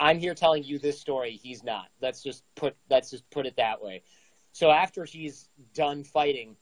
I'm 0.00 0.18
here 0.18 0.34
telling 0.34 0.64
you 0.64 0.78
this 0.78 0.98
story. 0.98 1.32
He's 1.32 1.62
not. 1.62 1.88
Let's 2.00 2.22
just 2.22 2.42
put 2.54 2.74
let's 2.88 3.10
just 3.10 3.28
put 3.28 3.44
it 3.44 3.56
that 3.56 3.82
way. 3.82 4.02
So 4.52 4.70
after 4.70 5.04
he's 5.04 5.50
done 5.74 6.04
fighting, 6.04 6.56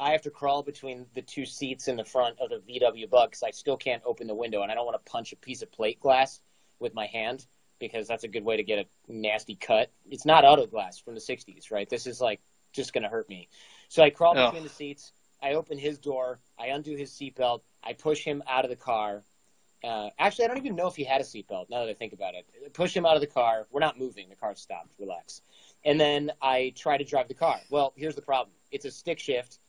I 0.00 0.12
have 0.12 0.22
to 0.22 0.30
crawl 0.30 0.62
between 0.62 1.04
the 1.14 1.20
two 1.20 1.44
seats 1.44 1.88
in 1.88 1.96
the 1.96 2.06
front 2.06 2.38
of 2.40 2.48
the 2.48 2.62
VW 2.66 3.10
Bug 3.10 3.32
because 3.32 3.42
I 3.42 3.50
still 3.50 3.76
can't 3.76 4.02
open 4.06 4.26
the 4.26 4.34
window, 4.34 4.62
and 4.62 4.72
I 4.72 4.74
don't 4.74 4.86
want 4.86 5.04
to 5.04 5.10
punch 5.12 5.34
a 5.34 5.36
piece 5.36 5.60
of 5.60 5.70
plate 5.70 6.00
glass 6.00 6.40
with 6.80 6.94
my 6.94 7.04
hand 7.04 7.46
because 7.78 8.08
that's 8.08 8.24
a 8.24 8.28
good 8.28 8.44
way 8.44 8.56
to 8.56 8.62
get 8.62 8.78
a 8.78 9.12
nasty 9.12 9.54
cut. 9.54 9.90
It's 10.10 10.24
not 10.24 10.44
auto 10.44 10.66
glass 10.66 10.98
from 10.98 11.14
the 11.14 11.20
60s, 11.20 11.70
right? 11.70 11.88
This 11.88 12.06
is 12.06 12.20
like 12.20 12.40
just 12.72 12.92
going 12.92 13.02
to 13.02 13.08
hurt 13.08 13.28
me. 13.28 13.48
So 13.88 14.02
I 14.02 14.10
crawl 14.10 14.36
oh. 14.36 14.46
between 14.46 14.64
the 14.64 14.68
seats. 14.68 15.12
I 15.42 15.54
open 15.54 15.78
his 15.78 15.98
door. 15.98 16.40
I 16.58 16.68
undo 16.68 16.96
his 16.96 17.10
seatbelt. 17.10 17.60
I 17.82 17.92
push 17.92 18.24
him 18.24 18.42
out 18.48 18.64
of 18.64 18.70
the 18.70 18.76
car. 18.76 19.22
Uh, 19.84 20.08
actually, 20.18 20.44
I 20.46 20.48
don't 20.48 20.58
even 20.58 20.74
know 20.74 20.88
if 20.88 20.96
he 20.96 21.04
had 21.04 21.20
a 21.20 21.24
seatbelt 21.24 21.70
now 21.70 21.84
that 21.84 21.90
I 21.90 21.94
think 21.94 22.12
about 22.12 22.34
it. 22.34 22.46
I 22.64 22.68
push 22.70 22.94
him 22.94 23.06
out 23.06 23.14
of 23.14 23.20
the 23.20 23.28
car. 23.28 23.66
We're 23.70 23.80
not 23.80 23.98
moving. 23.98 24.28
The 24.28 24.34
car 24.34 24.54
stopped. 24.56 24.94
Relax. 24.98 25.42
And 25.84 26.00
then 26.00 26.32
I 26.42 26.72
try 26.76 26.96
to 26.96 27.04
drive 27.04 27.28
the 27.28 27.34
car. 27.34 27.60
Well, 27.70 27.92
here's 27.96 28.16
the 28.16 28.22
problem 28.22 28.54
it's 28.72 28.84
a 28.84 28.90
stick 28.90 29.18
shift. 29.20 29.60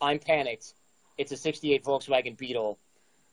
I'm 0.00 0.18
panicked. 0.18 0.74
It's 1.16 1.30
a 1.30 1.36
68 1.36 1.84
Volkswagen 1.84 2.36
Beetle 2.36 2.78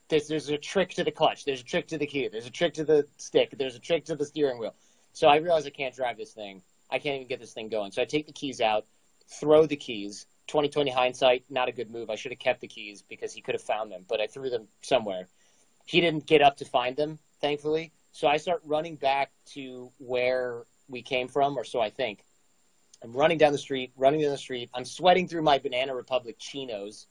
there's, 0.09 0.27
there's 0.27 0.49
a 0.49 0.57
trick 0.57 0.89
to 0.95 1.03
the 1.03 1.11
clutch. 1.11 1.45
There's 1.45 1.61
a 1.61 1.65
trick 1.65 1.87
to 1.87 1.97
the 1.97 2.05
key. 2.07 2.27
There's 2.27 2.47
a 2.47 2.51
trick 2.51 2.73
to 2.75 2.83
the 2.83 3.07
stick. 3.17 3.55
There's 3.57 3.75
a 3.75 3.79
trick 3.79 4.05
to 4.05 4.15
the 4.15 4.25
steering 4.25 4.59
wheel. 4.59 4.75
So 5.13 5.27
I 5.27 5.37
realize 5.37 5.65
I 5.65 5.69
can't 5.69 5.95
drive 5.95 6.17
this 6.17 6.33
thing. 6.33 6.61
I 6.89 6.99
can't 6.99 7.15
even 7.15 7.27
get 7.27 7.39
this 7.39 7.53
thing 7.53 7.69
going. 7.69 7.91
So 7.91 8.01
I 8.01 8.05
take 8.05 8.25
the 8.25 8.33
keys 8.33 8.59
out, 8.59 8.85
throw 9.39 9.65
the 9.65 9.75
keys. 9.75 10.25
2020 10.47 10.89
hindsight, 10.89 11.43
not 11.49 11.69
a 11.69 11.71
good 11.71 11.91
move. 11.91 12.09
I 12.09 12.15
should 12.15 12.31
have 12.31 12.39
kept 12.39 12.61
the 12.61 12.67
keys 12.67 13.03
because 13.07 13.33
he 13.33 13.41
could 13.41 13.53
have 13.53 13.61
found 13.61 13.91
them, 13.91 14.03
but 14.09 14.19
I 14.19 14.25
threw 14.25 14.49
them 14.49 14.67
somewhere. 14.81 15.27
He 15.85 16.01
didn't 16.01 16.25
get 16.25 16.41
up 16.41 16.57
to 16.57 16.65
find 16.65 16.97
them, 16.97 17.19
thankfully. 17.39 17.91
So 18.13 18.27
I 18.27 18.37
start 18.37 18.61
running 18.65 18.95
back 18.95 19.31
to 19.53 19.91
where 19.99 20.63
we 20.87 21.03
came 21.03 21.27
from, 21.27 21.55
or 21.55 21.63
so 21.63 21.79
I 21.79 21.91
think. 21.91 22.25
I'm 23.03 23.13
running 23.13 23.37
down 23.37 23.51
the 23.51 23.59
street, 23.59 23.91
running 23.95 24.21
down 24.21 24.31
the 24.31 24.37
street. 24.37 24.71
I'm 24.73 24.85
sweating 24.85 25.27
through 25.27 25.43
my 25.43 25.59
Banana 25.59 25.93
Republic 25.93 26.37
chinos 26.39 27.05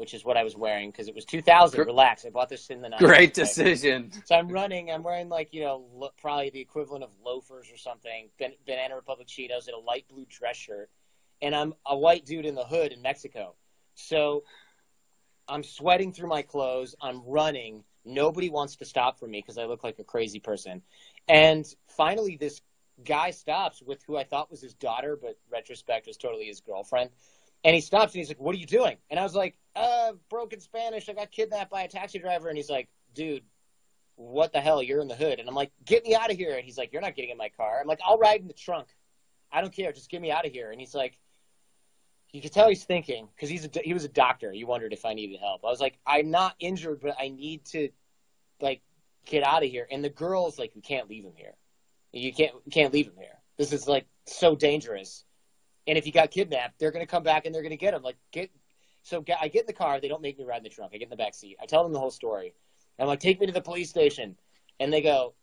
which 0.00 0.14
is 0.14 0.24
what 0.24 0.38
I 0.38 0.42
was 0.42 0.56
wearing 0.56 0.90
because 0.90 1.08
it 1.08 1.14
was 1.14 1.26
2000. 1.26 1.84
Relax, 1.84 2.24
I 2.24 2.30
bought 2.30 2.48
this 2.48 2.70
in 2.70 2.80
the 2.80 2.88
90s. 2.88 2.98
Great 3.00 3.34
decision. 3.34 4.10
So 4.24 4.34
I'm 4.34 4.48
running. 4.48 4.90
I'm 4.90 5.02
wearing 5.02 5.28
like 5.28 5.52
you 5.52 5.60
know 5.60 5.84
lo- 5.92 6.10
probably 6.18 6.48
the 6.48 6.60
equivalent 6.60 7.04
of 7.04 7.10
loafers 7.22 7.70
or 7.70 7.76
something, 7.76 8.30
Ban- 8.38 8.54
Banana 8.66 8.96
Republic 8.96 9.28
Cheetos, 9.28 9.66
and 9.66 9.76
a 9.76 9.78
light 9.78 10.06
blue 10.08 10.24
dress 10.26 10.56
shirt, 10.56 10.88
and 11.42 11.54
I'm 11.54 11.74
a 11.84 11.96
white 11.96 12.24
dude 12.24 12.46
in 12.46 12.54
the 12.54 12.64
hood 12.64 12.92
in 12.92 13.02
Mexico. 13.02 13.54
So 13.94 14.44
I'm 15.46 15.62
sweating 15.62 16.14
through 16.14 16.30
my 16.30 16.42
clothes. 16.42 16.94
I'm 17.02 17.22
running. 17.26 17.84
Nobody 18.06 18.48
wants 18.48 18.76
to 18.76 18.86
stop 18.86 19.18
for 19.18 19.26
me 19.26 19.42
because 19.42 19.58
I 19.58 19.66
look 19.66 19.84
like 19.84 19.98
a 19.98 20.04
crazy 20.04 20.40
person. 20.40 20.80
And 21.28 21.66
finally, 21.88 22.38
this 22.38 22.62
guy 23.04 23.32
stops 23.32 23.82
with 23.82 24.02
who 24.06 24.16
I 24.16 24.24
thought 24.24 24.50
was 24.50 24.62
his 24.62 24.72
daughter, 24.72 25.18
but 25.20 25.38
retrospect 25.52 26.06
was 26.06 26.16
totally 26.16 26.46
his 26.46 26.62
girlfriend. 26.62 27.10
And 27.64 27.74
he 27.74 27.80
stops 27.80 28.14
and 28.14 28.20
he's 28.20 28.28
like, 28.28 28.40
"What 28.40 28.54
are 28.54 28.58
you 28.58 28.66
doing?" 28.66 28.96
And 29.10 29.20
I 29.20 29.22
was 29.22 29.34
like, 29.34 29.56
"Uh, 29.76 30.12
broken 30.28 30.60
Spanish. 30.60 31.08
I 31.08 31.12
got 31.12 31.30
kidnapped 31.30 31.70
by 31.70 31.82
a 31.82 31.88
taxi 31.88 32.18
driver." 32.18 32.48
And 32.48 32.56
he's 32.56 32.70
like, 32.70 32.88
"Dude, 33.14 33.44
what 34.16 34.52
the 34.52 34.60
hell? 34.60 34.82
You're 34.82 35.00
in 35.00 35.08
the 35.08 35.14
hood." 35.16 35.40
And 35.40 35.48
I'm 35.48 35.54
like, 35.54 35.72
"Get 35.84 36.04
me 36.04 36.14
out 36.14 36.30
of 36.30 36.36
here!" 36.36 36.56
And 36.56 36.64
he's 36.64 36.78
like, 36.78 36.92
"You're 36.92 37.02
not 37.02 37.14
getting 37.16 37.30
in 37.30 37.36
my 37.36 37.50
car." 37.50 37.78
I'm 37.80 37.86
like, 37.86 38.00
"I'll 38.04 38.18
ride 38.18 38.40
in 38.40 38.48
the 38.48 38.54
trunk. 38.54 38.88
I 39.52 39.60
don't 39.60 39.74
care. 39.74 39.92
Just 39.92 40.10
get 40.10 40.22
me 40.22 40.30
out 40.30 40.46
of 40.46 40.52
here." 40.52 40.70
And 40.70 40.80
he's 40.80 40.94
like, 40.94 41.18
you 42.32 42.40
can 42.40 42.50
tell 42.50 42.68
he's 42.68 42.84
thinking 42.84 43.28
because 43.34 43.48
he's 43.48 43.64
a, 43.64 43.70
he 43.82 43.92
was 43.92 44.04
a 44.04 44.08
doctor. 44.08 44.52
He 44.52 44.64
wondered 44.64 44.92
if 44.92 45.04
I 45.04 45.14
needed 45.14 45.40
help. 45.40 45.64
I 45.64 45.68
was 45.68 45.80
like, 45.80 45.98
"I'm 46.06 46.30
not 46.30 46.54
injured, 46.60 47.00
but 47.00 47.16
I 47.18 47.28
need 47.28 47.64
to 47.66 47.90
like 48.60 48.82
get 49.26 49.42
out 49.42 49.64
of 49.64 49.70
here." 49.70 49.86
And 49.90 50.04
the 50.04 50.10
girl's 50.10 50.58
like, 50.58 50.72
"We 50.74 50.80
can't 50.80 51.08
leave 51.08 51.24
him 51.24 51.34
here. 51.34 51.54
You 52.12 52.32
can't 52.32 52.54
we 52.64 52.70
can't 52.70 52.92
leave 52.92 53.06
him 53.08 53.16
here. 53.18 53.38
This 53.56 53.72
is 53.72 53.88
like 53.88 54.06
so 54.26 54.54
dangerous." 54.54 55.24
And 55.90 55.98
if 55.98 56.04
he 56.04 56.12
got 56.12 56.30
kidnapped, 56.30 56.78
they're 56.78 56.92
going 56.92 57.04
to 57.04 57.10
come 57.10 57.24
back 57.24 57.46
and 57.46 57.52
they're 57.54 57.62
going 57.62 57.70
to 57.70 57.76
get 57.76 57.94
him. 57.94 58.02
Like 58.04 58.14
get. 58.30 58.48
So 59.02 59.24
I 59.40 59.48
get 59.48 59.62
in 59.62 59.66
the 59.66 59.72
car. 59.72 60.00
They 60.00 60.06
don't 60.06 60.22
make 60.22 60.38
me 60.38 60.44
ride 60.44 60.58
in 60.58 60.62
the 60.62 60.68
trunk. 60.68 60.92
I 60.94 60.98
get 60.98 61.06
in 61.06 61.10
the 61.10 61.16
back 61.16 61.34
seat. 61.34 61.56
I 61.60 61.66
tell 61.66 61.82
them 61.82 61.92
the 61.92 61.98
whole 61.98 62.12
story. 62.12 62.54
I'm 62.96 63.08
like, 63.08 63.18
take 63.18 63.40
me 63.40 63.46
to 63.46 63.52
the 63.52 63.60
police 63.60 63.90
station. 63.90 64.36
And 64.78 64.92
they 64.92 65.02
go, 65.02 65.34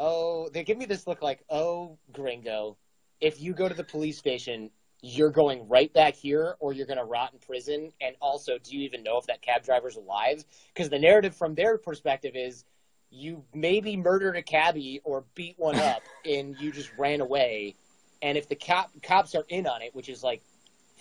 oh, 0.00 0.48
they 0.52 0.64
give 0.64 0.78
me 0.78 0.86
this 0.86 1.06
look 1.06 1.22
like, 1.22 1.44
oh, 1.48 1.96
gringo, 2.10 2.76
if 3.20 3.40
you 3.40 3.52
go 3.54 3.68
to 3.68 3.74
the 3.74 3.84
police 3.84 4.18
station, 4.18 4.70
you're 5.00 5.30
going 5.30 5.68
right 5.68 5.92
back 5.92 6.14
here 6.14 6.56
or 6.58 6.72
you're 6.72 6.86
going 6.86 6.98
to 6.98 7.04
rot 7.04 7.32
in 7.32 7.38
prison. 7.38 7.92
And 8.00 8.16
also, 8.20 8.58
do 8.58 8.76
you 8.76 8.82
even 8.82 9.04
know 9.04 9.18
if 9.18 9.26
that 9.26 9.42
cab 9.42 9.62
driver's 9.62 9.94
alive? 9.94 10.44
Because 10.74 10.90
the 10.90 10.98
narrative 10.98 11.36
from 11.36 11.54
their 11.54 11.78
perspective 11.78 12.32
is 12.34 12.64
you 13.10 13.44
maybe 13.54 13.96
murdered 13.96 14.34
a 14.34 14.42
cabbie 14.42 15.00
or 15.04 15.24
beat 15.36 15.54
one 15.56 15.76
up 15.76 16.02
and 16.24 16.58
you 16.58 16.72
just 16.72 16.90
ran 16.98 17.20
away 17.20 17.76
And 18.24 18.38
if 18.38 18.48
the 18.48 18.56
cop, 18.56 18.90
cops 19.02 19.34
are 19.34 19.44
in 19.50 19.66
on 19.66 19.82
it, 19.82 19.94
which 19.94 20.08
is 20.08 20.24
like 20.24 20.42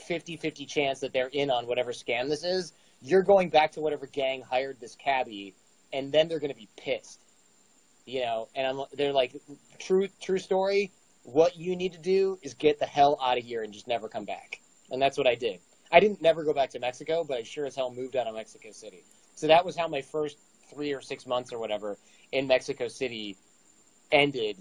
50-50 0.09 0.67
chance 0.67 0.99
that 0.99 1.13
they're 1.13 1.29
in 1.31 1.49
on 1.49 1.67
whatever 1.67 1.93
scam 1.93 2.27
this 2.27 2.43
is, 2.43 2.73
you're 3.01 3.23
going 3.23 3.47
back 3.47 3.71
to 3.71 3.79
whatever 3.79 4.07
gang 4.07 4.41
hired 4.41 4.77
this 4.81 4.95
cabbie, 4.95 5.55
and 5.93 6.11
then 6.11 6.27
they're 6.27 6.39
going 6.39 6.51
to 6.51 6.59
be 6.59 6.67
pissed. 6.75 7.21
You 8.05 8.23
know, 8.23 8.49
and 8.53 8.67
I'm, 8.67 8.85
they're 8.91 9.13
like, 9.13 9.41
true, 9.79 10.09
true 10.21 10.37
story. 10.37 10.91
What 11.23 11.55
you 11.55 11.77
need 11.77 11.93
to 11.93 11.97
do 11.97 12.37
is 12.41 12.55
get 12.55 12.77
the 12.77 12.85
hell 12.85 13.17
out 13.23 13.37
of 13.37 13.45
here 13.45 13.63
and 13.63 13.71
just 13.71 13.87
never 13.87 14.09
come 14.09 14.25
back. 14.25 14.59
And 14.91 15.01
that's 15.01 15.17
what 15.17 15.25
I 15.25 15.35
did. 15.35 15.61
I 15.93 16.01
didn't 16.01 16.21
never 16.21 16.43
go 16.43 16.53
back 16.53 16.71
to 16.71 16.79
Mexico, 16.79 17.23
but 17.23 17.37
I 17.37 17.43
sure 17.43 17.65
as 17.65 17.73
hell 17.73 17.89
moved 17.89 18.17
out 18.17 18.27
of 18.27 18.35
Mexico 18.35 18.71
City. 18.71 19.05
So 19.35 19.47
that 19.47 19.63
was 19.63 19.77
how 19.77 19.87
my 19.87 20.01
first 20.01 20.37
three 20.73 20.91
or 20.91 20.99
six 20.99 21.25
months 21.25 21.53
or 21.53 21.59
whatever 21.59 21.97
in 22.33 22.47
Mexico 22.47 22.89
City 22.89 23.37
ended. 24.11 24.57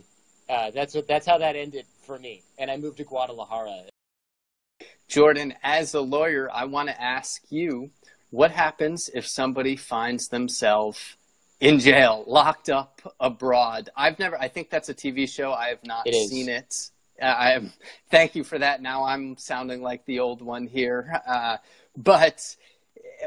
Uh, 0.53 0.71
that's 0.71 0.95
what 0.95 1.09
that's 1.09 1.27
how 1.27 1.39
that 1.39 1.57
ended 1.57 1.87
for 2.07 2.19
me. 2.19 2.43
And 2.59 2.71
I 2.71 2.77
moved 2.77 2.99
to 2.99 3.05
Guadalajara. 3.05 3.85
Jordan, 5.09 5.55
as 5.63 5.95
a 5.95 6.01
lawyer, 6.01 6.51
I 6.53 6.67
want 6.67 6.91
to 6.91 7.03
ask 7.03 7.43
you 7.49 7.91
what 8.29 8.51
happens 8.51 9.09
if 9.15 9.27
somebody 9.27 9.77
finds 9.77 10.29
themselves 10.29 11.17
in 11.61 11.79
jail, 11.79 12.25
locked 12.27 12.69
up 12.69 13.01
abroad? 13.19 13.89
I've 13.97 14.19
never, 14.19 14.39
I 14.39 14.49
think 14.49 14.69
that's 14.69 14.89
a 14.91 14.95
TV 14.95 15.29
show. 15.29 15.53
I 15.53 15.69
have 15.69 15.85
not 15.85 16.07
It 16.07 16.29
seen 16.29 16.49
it. 16.49 16.91
Uh, 17.21 17.27
I 17.27 17.71
thank 18.11 18.35
you 18.35 18.45
for 18.45 18.59
that. 18.59 18.83
Now 18.83 19.05
I'm 19.05 19.37
sounding 19.39 19.81
like 19.81 20.05
the 20.07 20.21
old 20.21 20.43
one 20.43 20.67
here. 20.67 21.23
Uh, 21.27 21.59
but 21.97 22.57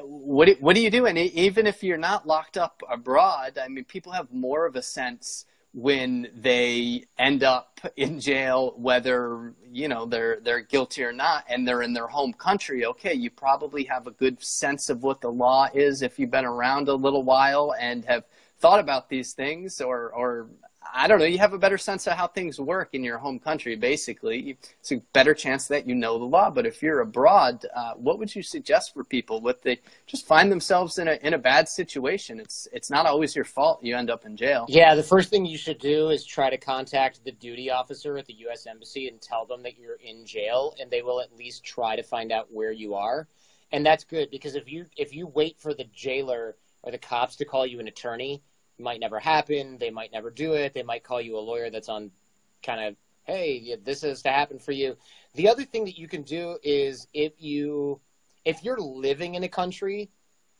what 0.01 0.45
do, 0.45 0.55
what 0.59 0.75
do 0.75 0.81
you 0.81 0.89
do? 0.91 1.05
And 1.05 1.17
even 1.17 1.65
if 1.65 1.83
you're 1.83 1.97
not 1.97 2.27
locked 2.27 2.57
up 2.57 2.83
abroad, 2.89 3.57
I 3.57 3.67
mean, 3.67 3.85
people 3.85 4.11
have 4.11 4.31
more 4.31 4.65
of 4.65 4.75
a 4.75 4.81
sense 4.81 5.45
when 5.75 6.29
they 6.33 7.03
end 7.19 7.43
up 7.43 7.81
in 7.97 8.17
jail, 8.19 8.73
whether 8.77 9.53
you 9.69 9.89
know 9.89 10.05
they're 10.05 10.39
they're 10.41 10.61
guilty 10.61 11.03
or 11.03 11.11
not, 11.11 11.43
and 11.49 11.67
they're 11.67 11.81
in 11.81 11.91
their 11.91 12.07
home 12.07 12.31
country. 12.31 12.85
Okay, 12.85 13.13
you 13.13 13.29
probably 13.29 13.83
have 13.83 14.07
a 14.07 14.11
good 14.11 14.41
sense 14.41 14.89
of 14.89 15.03
what 15.03 15.19
the 15.19 15.29
law 15.29 15.67
is 15.73 16.01
if 16.01 16.17
you've 16.17 16.31
been 16.31 16.45
around 16.45 16.87
a 16.87 16.93
little 16.93 17.23
while 17.23 17.75
and 17.77 18.05
have 18.05 18.23
thought 18.59 18.79
about 18.79 19.09
these 19.09 19.33
things, 19.33 19.81
or 19.81 20.11
or 20.11 20.47
I 20.93 21.07
don't 21.07 21.19
know, 21.19 21.25
you 21.25 21.37
have 21.39 21.53
a 21.53 21.57
better 21.57 21.77
sense 21.77 22.07
of 22.07 22.13
how 22.13 22.27
things 22.27 22.59
work 22.59 22.89
in 22.93 23.03
your 23.03 23.17
home 23.17 23.39
country, 23.39 23.75
basically. 23.75 24.57
It's 24.79 24.91
a 24.91 24.97
better 25.13 25.33
chance 25.33 25.67
that 25.67 25.87
you 25.87 25.95
know 25.95 26.17
the 26.17 26.25
law. 26.25 26.49
But 26.49 26.65
if 26.65 26.81
you're 26.81 27.01
abroad, 27.01 27.65
uh, 27.75 27.93
what 27.93 28.19
would 28.19 28.33
you 28.33 28.43
suggest 28.43 28.93
for 28.93 29.03
people 29.03 29.41
with 29.41 29.61
the 29.61 29.77
just 30.07 30.25
find 30.25 30.51
themselves 30.51 30.97
in 30.97 31.07
a 31.07 31.13
in 31.21 31.33
a 31.33 31.37
bad 31.37 31.67
situation? 31.67 32.39
It's 32.39 32.67
it's 32.71 32.89
not 32.89 33.05
always 33.05 33.35
your 33.35 33.45
fault 33.45 33.83
you 33.83 33.95
end 33.95 34.09
up 34.09 34.25
in 34.25 34.37
jail. 34.37 34.65
Yeah, 34.69 34.95
the 34.95 35.03
first 35.03 35.29
thing 35.29 35.45
you 35.45 35.57
should 35.57 35.79
do 35.79 36.09
is 36.09 36.23
try 36.23 36.49
to 36.49 36.57
contact 36.57 37.23
the 37.23 37.31
duty 37.31 37.69
officer 37.69 38.17
at 38.17 38.25
the 38.25 38.33
U.S. 38.45 38.67
Embassy 38.67 39.07
and 39.07 39.21
tell 39.21 39.45
them 39.45 39.63
that 39.63 39.77
you're 39.77 39.99
in 40.03 40.25
jail, 40.25 40.73
and 40.79 40.89
they 40.89 41.01
will 41.01 41.19
at 41.21 41.35
least 41.37 41.63
try 41.63 41.95
to 41.95 42.03
find 42.03 42.31
out 42.31 42.47
where 42.51 42.71
you 42.71 42.95
are. 42.95 43.27
And 43.71 43.85
that's 43.85 44.03
good 44.03 44.29
because 44.31 44.55
if 44.55 44.71
you 44.71 44.85
if 44.97 45.13
you 45.13 45.27
wait 45.27 45.59
for 45.59 45.73
the 45.73 45.85
jailer 45.93 46.55
or 46.83 46.91
the 46.91 46.97
cops 46.97 47.35
to 47.37 47.45
call 47.45 47.65
you 47.65 47.79
an 47.79 47.87
attorney, 47.87 48.41
might 48.79 48.99
never 48.99 49.19
happen. 49.19 49.77
They 49.77 49.89
might 49.89 50.11
never 50.11 50.29
do 50.29 50.53
it. 50.53 50.73
They 50.73 50.83
might 50.83 51.03
call 51.03 51.21
you 51.21 51.37
a 51.37 51.39
lawyer 51.39 51.69
that's 51.69 51.89
on 51.89 52.11
kind 52.63 52.83
of, 52.83 52.95
hey, 53.23 53.75
this 53.83 54.03
is 54.03 54.21
to 54.23 54.29
happen 54.29 54.59
for 54.59 54.71
you. 54.71 54.97
The 55.33 55.49
other 55.49 55.63
thing 55.63 55.85
that 55.85 55.97
you 55.97 56.07
can 56.07 56.23
do 56.23 56.57
is 56.63 57.07
if 57.13 57.33
you 57.39 57.99
if 58.45 58.63
you're 58.63 58.79
living 58.79 59.35
in 59.35 59.43
a 59.43 59.49
country 59.49 60.09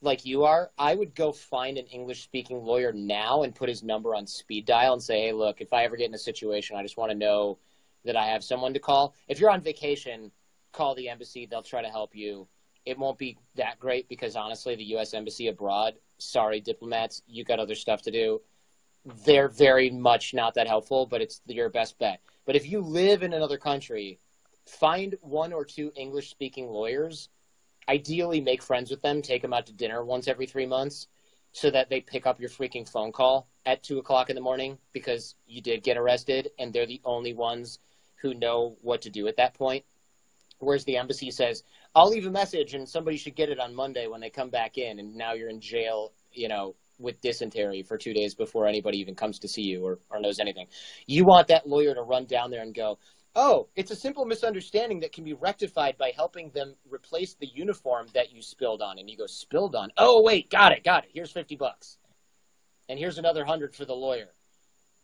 like 0.01 0.25
you 0.25 0.43
are, 0.43 0.71
I 0.78 0.95
would 0.95 1.15
go 1.15 1.32
find 1.32 1.78
an 1.78 1.86
English 1.86 2.23
speaking 2.23 2.63
lawyer 2.63 2.91
now 2.91 3.43
and 3.43 3.56
put 3.56 3.69
his 3.69 3.84
number 3.84 4.15
on 4.15 4.28
speed 4.28 4.65
dial 4.65 4.93
and 4.93 5.01
say, 5.01 5.21
hey, 5.21 5.32
look, 5.34 5.62
if 5.62 5.71
I 5.71 5.84
ever 5.84 5.95
get 5.95 6.10
in 6.10 6.15
a 6.15 6.19
situation, 6.19 6.75
I 6.75 6.84
just 6.84 6.97
want 6.97 7.12
to 7.12 7.17
know 7.17 7.60
that 8.04 8.15
I 8.15 8.28
have 8.28 8.43
someone 8.43 8.73
to 8.73 8.80
call. 8.80 9.13
If 9.28 9.39
you're 9.39 9.49
on 9.51 9.62
vacation, 9.62 10.32
call 10.73 10.95
the 10.95 11.10
embassy. 11.10 11.45
They'll 11.45 11.63
try 11.63 11.82
to 11.82 11.89
help 11.89 12.15
you. 12.15 12.47
It 12.86 12.99
won't 12.99 13.17
be 13.17 13.38
that 13.56 13.80
great 13.80 14.08
because 14.10 14.36
honestly, 14.36 14.75
the 14.75 14.84
U.S. 14.86 15.13
embassy 15.13 15.47
abroad 15.47 15.95
sorry, 16.17 16.62
diplomats, 16.62 17.21
you 17.28 17.43
got 17.43 17.60
other 17.60 17.75
stuff 17.75 18.01
to 18.04 18.12
do. 18.12 18.41
They're 19.25 19.49
very 19.49 19.89
much 19.89 20.34
not 20.34 20.56
that 20.56 20.67
helpful, 20.67 21.06
but 21.06 21.21
it's 21.21 21.41
your 21.45 21.69
best 21.69 21.97
bet. 21.99 22.21
But 22.45 22.56
if 22.56 22.69
you 22.69 22.82
live 22.82 23.23
in 23.23 23.34
another 23.34 23.58
country, 23.58 24.19
find 24.65 25.15
one 25.21 25.54
or 25.54 25.65
two 25.65 25.91
English 25.95 26.30
speaking 26.30 26.67
lawyers. 26.67 27.30
Ideally, 27.88 28.41
make 28.41 28.63
friends 28.63 28.89
with 28.89 29.01
them, 29.01 29.21
take 29.21 29.41
them 29.41 29.54
out 29.54 29.67
to 29.67 29.73
dinner 29.73 30.04
once 30.04 30.28
every 30.28 30.47
three 30.47 30.65
months 30.65 31.08
so 31.51 31.69
that 31.69 31.89
they 31.89 32.01
pick 32.01 32.25
up 32.25 32.39
your 32.39 32.49
freaking 32.49 32.89
phone 32.89 33.12
call 33.12 33.47
at 33.65 33.84
two 33.84 33.99
o'clock 33.99 34.30
in 34.30 34.36
the 34.36 34.41
morning 34.41 34.78
because 34.91 35.36
you 35.47 35.62
did 35.62 35.84
get 35.84 35.97
arrested 35.97 36.49
and 36.60 36.73
they're 36.73 36.86
the 36.86 37.01
only 37.06 37.34
ones 37.34 37.80
who 38.15 38.34
know 38.34 38.75
what 38.82 39.01
to 39.04 39.10
do 39.10 39.28
at 39.28 39.38
that 39.38 39.54
point. 39.54 39.86
Whereas 40.60 40.84
the 40.86 40.97
embassy 40.97 41.32
says, 41.32 41.63
I'll 41.96 42.10
leave 42.10 42.26
a 42.26 42.32
message 42.32 42.74
and 42.74 42.88
somebody 42.88 43.16
should 43.16 43.36
get 43.36 43.50
it 43.50 43.60
on 43.60 43.74
Monday 43.74 44.08
when 44.08 44.20
they 44.20 44.30
come 44.30 44.50
back 44.50 44.78
in, 44.78 45.00
and 45.00 45.16
now 45.16 45.34
you're 45.34 45.50
in 45.50 45.62
jail, 45.62 46.12
you 46.34 46.50
know, 46.50 46.76
with 47.00 47.22
dysentery 47.22 47.84
for 47.84 47.98
two 47.98 48.14
days 48.14 48.36
before 48.36 48.68
anybody 48.68 49.00
even 49.00 49.16
comes 49.16 49.40
to 49.40 49.48
see 49.48 49.62
you 49.62 49.86
or, 49.86 50.00
or 50.10 50.20
knows 50.20 50.40
anything. 50.40 50.68
You 51.08 51.26
want 51.26 51.48
that 51.48 51.68
lawyer 51.68 51.94
to 51.94 52.02
run 52.02 52.26
down 52.26 52.52
there 52.52 52.62
and 52.62 52.74
go, 52.74 53.00
Oh, 53.38 53.68
it's 53.76 53.92
a 53.92 53.96
simple 53.98 54.24
misunderstanding 54.24 55.02
that 55.02 55.12
can 55.12 55.26
be 55.26 55.34
rectified 55.34 55.98
by 55.98 56.14
helping 56.16 56.52
them 56.52 56.74
replace 56.90 57.34
the 57.34 57.48
uniform 57.48 58.08
that 58.14 58.32
you 58.32 58.42
spilled 58.42 58.82
on. 58.82 58.98
And 58.98 59.10
you 59.10 59.18
go, 59.18 59.26
Spilled 59.26 59.76
on? 59.76 59.92
Oh, 59.98 60.22
wait, 60.22 60.50
got 60.50 60.72
it, 60.72 60.86
got 60.86 61.04
it. 61.04 61.12
Here's 61.14 61.32
50 61.32 61.58
bucks. 61.58 61.98
And 62.88 62.98
here's 62.98 63.18
another 63.18 63.42
100 63.42 63.76
for 63.76 63.84
the 63.84 63.96
lawyer. 63.96 64.30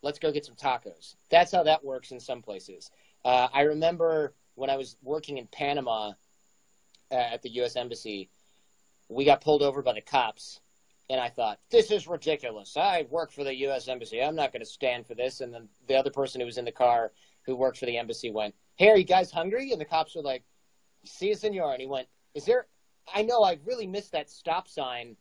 Let's 0.02 0.20
go 0.20 0.32
get 0.32 0.46
some 0.46 0.56
tacos. 0.56 1.16
That's 1.30 1.52
how 1.52 1.64
that 1.64 1.84
works 1.84 2.12
in 2.12 2.20
some 2.20 2.42
places. 2.42 2.90
Uh, 3.26 3.50
I 3.54 3.62
remember 3.62 4.34
when 4.56 4.70
I 4.70 4.78
was 4.78 4.96
working 5.04 5.38
in 5.38 5.48
Panama 5.48 6.14
Uh, 7.12 7.16
at 7.16 7.42
the 7.42 7.50
U.S. 7.56 7.76
Embassy, 7.76 8.30
we 9.10 9.26
got 9.26 9.42
pulled 9.42 9.62
over 9.62 9.82
by 9.82 9.94
the 9.94 10.02
cops, 10.02 10.62
and 11.10 11.20
I 11.20 11.28
thought, 11.28 11.60
this 11.70 11.92
is 11.92 12.08
ridiculous. 12.08 12.78
I 12.78 13.06
work 13.10 13.32
for 13.32 13.44
the 13.44 13.54
U.S. 13.56 13.90
Embassy. 13.90 14.22
I'm 14.22 14.36
not 14.36 14.54
going 14.54 14.62
to 14.62 14.70
stand 14.70 15.06
for 15.06 15.14
this. 15.14 15.42
And 15.42 15.54
then 15.54 15.68
the 15.88 15.96
other 15.96 16.10
person 16.10 16.40
who 16.40 16.46
was 16.46 16.58
in 16.58 16.64
the 16.64 16.72
car 16.72 17.12
who 17.46 17.56
worked 17.56 17.78
for 17.78 17.86
the 17.86 17.98
embassy 17.98 18.32
went, 18.32 18.56
hey, 18.76 18.90
are 18.90 18.98
you 18.98 19.04
guys 19.04 19.32
hungry? 19.32 19.72
And 19.72 19.82
the 19.82 19.86
cops 19.86 20.16
were 20.16 20.22
like, 20.22 20.44
see 21.04 21.34
senor. 21.34 21.74
And 21.74 21.82
he 21.82 21.88
went, 21.88 22.08
is 22.34 22.46
there, 22.46 22.68
I 23.14 23.24
know 23.24 23.44
I 23.44 23.60
really 23.66 23.88
missed 23.88 24.14
that 24.14 24.30
stop 24.30 24.68
sign. 24.68 25.18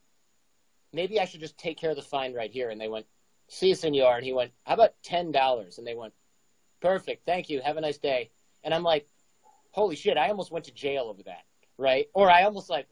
Maybe 0.93 1.19
I 1.19 1.25
should 1.25 1.41
just 1.41 1.59
take 1.59 1.79
care 1.79 1.91
of 1.91 1.97
the 1.97 2.03
fine 2.03 2.35
right 2.35 2.53
here. 2.53 2.71
And 2.71 2.81
they 2.81 2.89
went, 2.89 3.07
see 3.49 3.75
senor. 3.75 4.17
And 4.17 4.25
he 4.25 4.33
went, 4.33 4.53
how 4.65 4.75
about 4.75 4.95
$10? 5.05 5.79
And 5.79 5.87
they 5.87 5.95
went, 5.95 6.15
perfect. 6.81 7.27
Thank 7.27 7.51
you. 7.51 7.61
Have 7.63 7.77
a 7.77 7.81
nice 7.81 7.99
day. 7.99 8.31
And 8.63 8.73
I'm 8.75 8.83
like, 8.83 9.09
holy 9.71 9.97
shit, 9.97 10.17
I 10.17 10.29
almost 10.29 10.53
went 10.53 10.67
to 10.67 10.73
jail 10.75 11.05
over 11.05 11.23
that, 11.25 11.45
right? 11.81 12.07
Or 12.15 12.31
I 12.31 12.45
almost 12.45 12.71
like, 12.71 12.87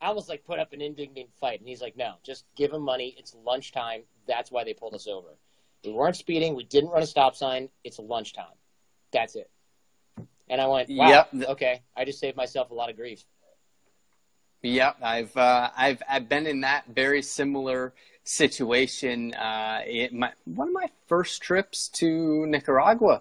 I 0.00 0.08
almost 0.08 0.28
like 0.28 0.44
put 0.44 0.58
up 0.58 0.72
an 0.72 0.82
indignant 0.82 1.30
fight. 1.40 1.60
And 1.60 1.68
he's 1.68 1.80
like, 1.80 1.96
no, 1.96 2.14
just 2.24 2.44
give 2.56 2.72
him 2.72 2.82
money. 2.82 3.14
It's 3.18 3.34
lunchtime. 3.34 4.02
That's 4.26 4.50
why 4.50 4.64
they 4.64 4.74
pulled 4.74 4.94
us 4.94 5.06
over. 5.06 5.28
We 5.84 5.92
weren't 5.92 6.16
speeding. 6.16 6.54
We 6.54 6.64
didn't 6.64 6.90
run 6.90 7.02
a 7.02 7.06
stop 7.06 7.36
sign. 7.36 7.68
It's 7.84 7.98
lunchtime. 7.98 8.56
That's 9.12 9.36
it. 9.36 9.50
And 10.48 10.60
I 10.60 10.66
went, 10.66 10.90
wow, 10.90 11.08
yep. 11.08 11.48
okay. 11.50 11.82
I 11.96 12.04
just 12.04 12.18
saved 12.18 12.36
myself 12.36 12.70
a 12.70 12.74
lot 12.74 12.90
of 12.90 12.96
grief. 12.96 13.24
Yep, 14.62 14.96
I've 15.02 15.36
uh, 15.36 15.70
I've 15.76 16.02
I've 16.08 16.26
been 16.26 16.46
in 16.46 16.62
that 16.62 16.84
very 16.88 17.20
similar 17.20 17.92
situation. 18.24 19.34
Uh, 19.34 19.82
my, 20.10 20.32
one 20.46 20.68
of 20.68 20.74
my 20.74 20.88
first 21.06 21.42
trips 21.42 21.88
to 21.90 22.46
Nicaragua 22.46 23.20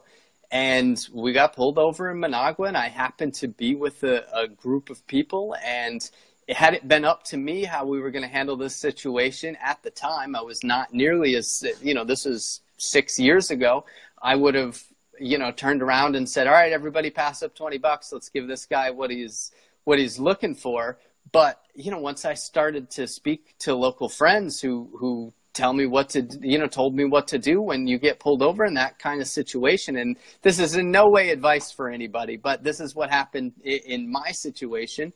and 0.53 1.09
we 1.11 1.33
got 1.33 1.55
pulled 1.55 1.79
over 1.79 2.11
in 2.11 2.19
Managua, 2.19 2.67
and 2.67 2.77
I 2.77 2.87
happened 2.87 3.33
to 3.35 3.47
be 3.47 3.73
with 3.73 4.03
a, 4.03 4.23
a 4.37 4.47
group 4.47 4.91
of 4.91 5.05
people, 5.07 5.55
and 5.65 6.07
it, 6.47 6.55
had 6.55 6.75
it 6.75 6.87
been 6.87 7.03
up 7.03 7.23
to 7.25 7.37
me 7.37 7.63
how 7.63 7.87
we 7.87 7.99
were 7.99 8.11
going 8.11 8.21
to 8.21 8.29
handle 8.29 8.55
this 8.55 8.75
situation 8.75 9.57
at 9.59 9.81
the 9.81 9.89
time, 9.89 10.35
I 10.35 10.41
was 10.41 10.63
not 10.63 10.93
nearly 10.93 11.33
as 11.35 11.65
you 11.81 11.95
know. 11.95 12.03
This 12.03 12.27
is 12.27 12.61
six 12.77 13.19
years 13.19 13.49
ago. 13.49 13.85
I 14.21 14.35
would 14.35 14.53
have 14.53 14.79
you 15.19 15.39
know 15.39 15.51
turned 15.51 15.81
around 15.81 16.15
and 16.15 16.29
said, 16.29 16.45
"All 16.45 16.53
right, 16.53 16.71
everybody, 16.71 17.09
pass 17.09 17.41
up 17.41 17.55
twenty 17.55 17.79
bucks. 17.79 18.13
Let's 18.13 18.29
give 18.29 18.47
this 18.47 18.67
guy 18.67 18.91
what 18.91 19.09
he's 19.09 19.51
what 19.85 19.97
he's 19.97 20.19
looking 20.19 20.53
for." 20.53 20.99
But 21.31 21.63
you 21.73 21.89
know, 21.89 21.97
once 21.97 22.25
I 22.25 22.35
started 22.35 22.91
to 22.91 23.07
speak 23.07 23.55
to 23.59 23.73
local 23.73 24.07
friends 24.07 24.61
who 24.61 24.91
who 24.99 25.33
tell 25.53 25.73
me 25.73 25.85
what 25.85 26.09
to 26.09 26.27
you 26.41 26.57
know 26.57 26.67
told 26.67 26.95
me 26.95 27.05
what 27.05 27.27
to 27.27 27.37
do 27.37 27.61
when 27.61 27.87
you 27.87 27.97
get 27.97 28.19
pulled 28.19 28.41
over 28.41 28.65
in 28.65 28.73
that 28.73 28.97
kind 28.99 29.21
of 29.21 29.27
situation. 29.27 29.97
And 29.97 30.17
this 30.41 30.59
is 30.59 30.75
in 30.75 30.91
no 30.91 31.09
way 31.09 31.29
advice 31.29 31.71
for 31.71 31.89
anybody 31.89 32.37
but 32.37 32.63
this 32.63 32.79
is 32.79 32.95
what 32.95 33.09
happened 33.09 33.53
in 33.63 34.11
my 34.11 34.31
situation 34.31 35.13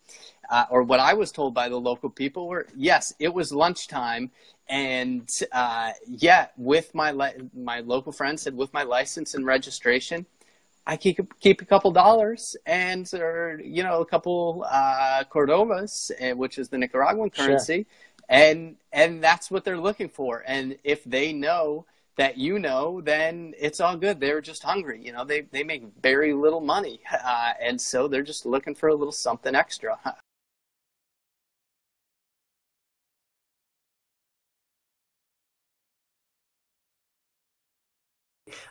uh, 0.50 0.66
or 0.70 0.84
what 0.84 1.00
i 1.00 1.14
was 1.14 1.32
told 1.32 1.54
by 1.54 1.68
the 1.70 1.78
local 1.78 2.10
people 2.10 2.48
were 2.48 2.68
yes 2.76 3.14
it 3.20 3.34
was 3.34 3.52
lunchtime. 3.52 4.32
And 4.70 5.30
uh, 5.52 5.92
yeah 6.08 6.48
with 6.58 6.94
my 6.94 7.12
li- 7.12 7.50
my 7.56 7.80
local 7.80 8.12
friend 8.12 8.40
said 8.40 8.56
with 8.56 8.74
my 8.74 8.84
license 8.84 9.34
and 9.34 9.46
registration 9.46 10.26
I 10.86 10.96
keep 10.96 11.20
keep 11.42 11.62
a 11.62 11.66
couple 11.66 11.92
dollars 11.92 12.56
and 12.66 13.06
or 13.14 13.60
you 13.62 13.84
know 13.84 14.00
a 14.00 14.06
couple 14.06 14.66
uh, 14.70 15.24
córdobas, 15.30 16.12
eh, 16.18 16.32
which 16.32 16.58
is 16.58 16.70
the 16.70 16.78
Nicaraguan 16.78 17.30
currency, 17.30 17.80
sure 17.84 17.86
and 18.30 18.76
and 18.92 19.24
that's 19.24 19.50
what 19.50 19.64
they're 19.64 19.80
looking 19.80 20.10
for 20.10 20.44
and 20.48 20.78
if 20.84 21.04
they 21.04 21.34
know 21.34 21.86
that 22.18 22.38
you 22.38 22.60
know, 22.60 23.00
then 23.00 23.54
it's 23.58 23.80
all 23.80 23.96
good. 23.96 24.20
They're 24.20 24.42
just 24.42 24.64
hungry. 24.64 25.00
You 25.04 25.14
know, 25.14 25.24
they, 25.24 25.42
they 25.42 25.64
make 25.64 25.84
very 26.02 26.34
little 26.34 26.62
money. 26.62 27.00
Uh, 27.24 27.54
and 27.62 27.80
so 27.80 28.08
they're 28.08 28.24
just 28.24 28.46
looking 28.46 28.76
for 28.76 28.90
a 28.90 28.96
little 28.96 29.12
something 29.12 29.56
extra. 29.56 29.98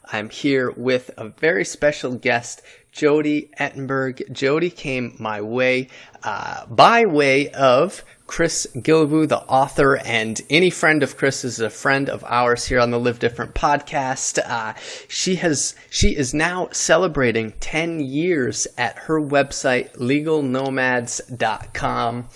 I'm 0.04 0.30
here 0.30 0.70
with 0.70 1.10
a 1.16 1.28
very 1.28 1.64
special 1.64 2.14
guest, 2.14 2.62
Jody 2.92 3.50
Ettenberg. 3.58 4.32
Jody 4.32 4.70
came 4.70 5.16
my 5.18 5.40
way 5.40 5.88
uh, 6.22 6.66
by 6.66 7.06
way 7.06 7.50
of 7.50 8.04
Chris 8.26 8.66
Guillebeau, 8.74 9.28
the 9.28 9.42
author, 9.42 9.98
and 9.98 10.40
any 10.50 10.70
friend 10.70 11.02
of 11.02 11.16
Chris 11.16 11.44
is 11.44 11.60
a 11.60 11.70
friend 11.70 12.10
of 12.10 12.24
ours 12.24 12.66
here 12.66 12.80
on 12.80 12.90
the 12.90 12.98
Live 12.98 13.20
Different 13.20 13.54
podcast. 13.54 14.38
Uh, 14.44 14.74
she 15.08 15.36
has 15.36 15.74
she 15.90 16.16
is 16.16 16.34
now 16.34 16.68
celebrating 16.72 17.52
10 17.60 18.00
years 18.00 18.66
at 18.76 18.98
her 18.98 19.20
website 19.20 19.96
legalnomads.com. 19.96 22.28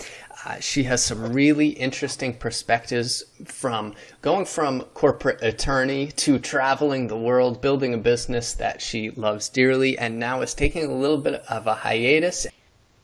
Uh, 0.43 0.59
she 0.59 0.83
has 0.83 1.03
some 1.03 1.33
really 1.33 1.69
interesting 1.69 2.33
perspectives 2.33 3.23
from 3.45 3.93
going 4.21 4.45
from 4.45 4.81
corporate 4.95 5.41
attorney 5.43 6.07
to 6.07 6.39
traveling 6.39 7.07
the 7.07 7.17
world, 7.17 7.61
building 7.61 7.93
a 7.93 7.97
business 7.97 8.53
that 8.53 8.81
she 8.81 9.11
loves 9.11 9.49
dearly, 9.49 9.97
and 9.97 10.17
now 10.17 10.41
is 10.41 10.55
taking 10.55 10.85
a 10.85 10.95
little 10.95 11.19
bit 11.19 11.35
of 11.47 11.67
a 11.67 11.75
hiatus. 11.75 12.47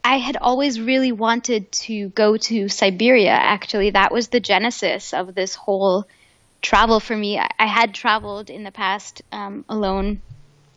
I 0.03 0.17
had 0.17 0.37
always 0.37 0.79
really 0.79 1.11
wanted 1.11 1.71
to 1.83 2.09
go 2.09 2.37
to 2.37 2.69
Siberia, 2.69 3.31
actually. 3.31 3.91
That 3.91 4.11
was 4.11 4.29
the 4.29 4.39
genesis 4.39 5.13
of 5.13 5.35
this 5.35 5.53
whole 5.53 6.07
travel 6.61 6.99
for 6.99 7.15
me. 7.15 7.37
I 7.37 7.67
had 7.67 7.93
traveled 7.93 8.49
in 8.49 8.63
the 8.63 8.71
past 8.71 9.21
um, 9.31 9.63
alone 9.69 10.21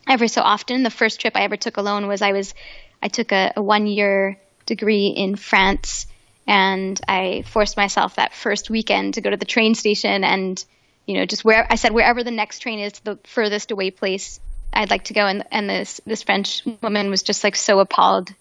every 0.07 0.27
so 0.27 0.41
often. 0.41 0.83
The 0.83 0.89
first 0.91 1.21
trip 1.21 1.35
I 1.35 1.41
ever 1.41 1.57
took 1.57 1.77
alone 1.77 2.07
was 2.07 2.21
I 2.21 2.33
was 2.33 2.53
I 3.01 3.07
took 3.07 3.31
a, 3.31 3.53
a 3.55 3.63
one 3.63 3.87
year 3.87 4.37
degree 4.65 5.07
in 5.07 5.35
France 5.35 6.05
and 6.51 6.99
I 7.07 7.43
forced 7.43 7.77
myself 7.77 8.15
that 8.15 8.33
first 8.33 8.69
weekend 8.69 9.13
to 9.13 9.21
go 9.21 9.29
to 9.29 9.37
the 9.37 9.45
train 9.45 9.73
station 9.73 10.25
and 10.25 10.63
you 11.07 11.15
know 11.15 11.25
just 11.25 11.45
where 11.45 11.65
I 11.69 11.75
said 11.75 11.93
wherever 11.93 12.25
the 12.25 12.31
next 12.31 12.59
train 12.59 12.79
is 12.79 12.99
the 12.99 13.17
furthest 13.23 13.71
away 13.71 13.89
place 13.89 14.41
I'd 14.73 14.89
like 14.89 15.05
to 15.05 15.13
go. 15.13 15.25
And 15.25 15.45
and 15.49 15.69
this 15.69 16.01
this 16.05 16.23
French 16.23 16.63
woman 16.81 17.09
was 17.09 17.23
just 17.23 17.45
like 17.45 17.55
so 17.55 17.79
appalled. 17.79 18.33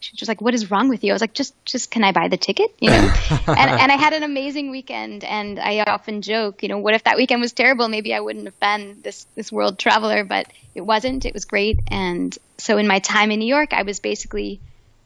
She 0.00 0.10
was 0.12 0.18
just 0.18 0.28
like 0.28 0.40
what 0.40 0.54
is 0.54 0.72
wrong 0.72 0.88
with 0.88 1.04
you? 1.04 1.12
I 1.12 1.14
was 1.14 1.20
like 1.20 1.34
just 1.34 1.54
just 1.64 1.88
can 1.88 2.02
I 2.02 2.10
buy 2.10 2.26
the 2.26 2.36
ticket? 2.36 2.74
You 2.80 2.90
know? 2.90 3.14
And 3.46 3.70
and 3.70 3.92
I 3.92 3.96
had 3.96 4.12
an 4.12 4.24
amazing 4.24 4.72
weekend. 4.72 5.22
And 5.22 5.60
I 5.60 5.84
often 5.84 6.22
joke 6.22 6.64
you 6.64 6.68
know 6.68 6.78
what 6.78 6.94
if 6.94 7.04
that 7.04 7.16
weekend 7.16 7.40
was 7.40 7.52
terrible? 7.52 7.86
Maybe 7.86 8.12
I 8.12 8.18
wouldn't 8.18 8.46
have 8.46 8.58
been 8.58 9.02
this 9.02 9.24
this 9.36 9.52
world 9.52 9.78
traveler. 9.78 10.24
But 10.24 10.48
it 10.74 10.80
wasn't. 10.80 11.26
It 11.26 11.32
was 11.32 11.44
great. 11.44 11.78
And 11.86 12.36
so 12.58 12.76
in 12.78 12.88
my 12.88 12.98
time 12.98 13.30
in 13.30 13.38
New 13.38 13.54
York 13.54 13.72
I 13.72 13.84
was 13.84 14.00
basically 14.00 14.58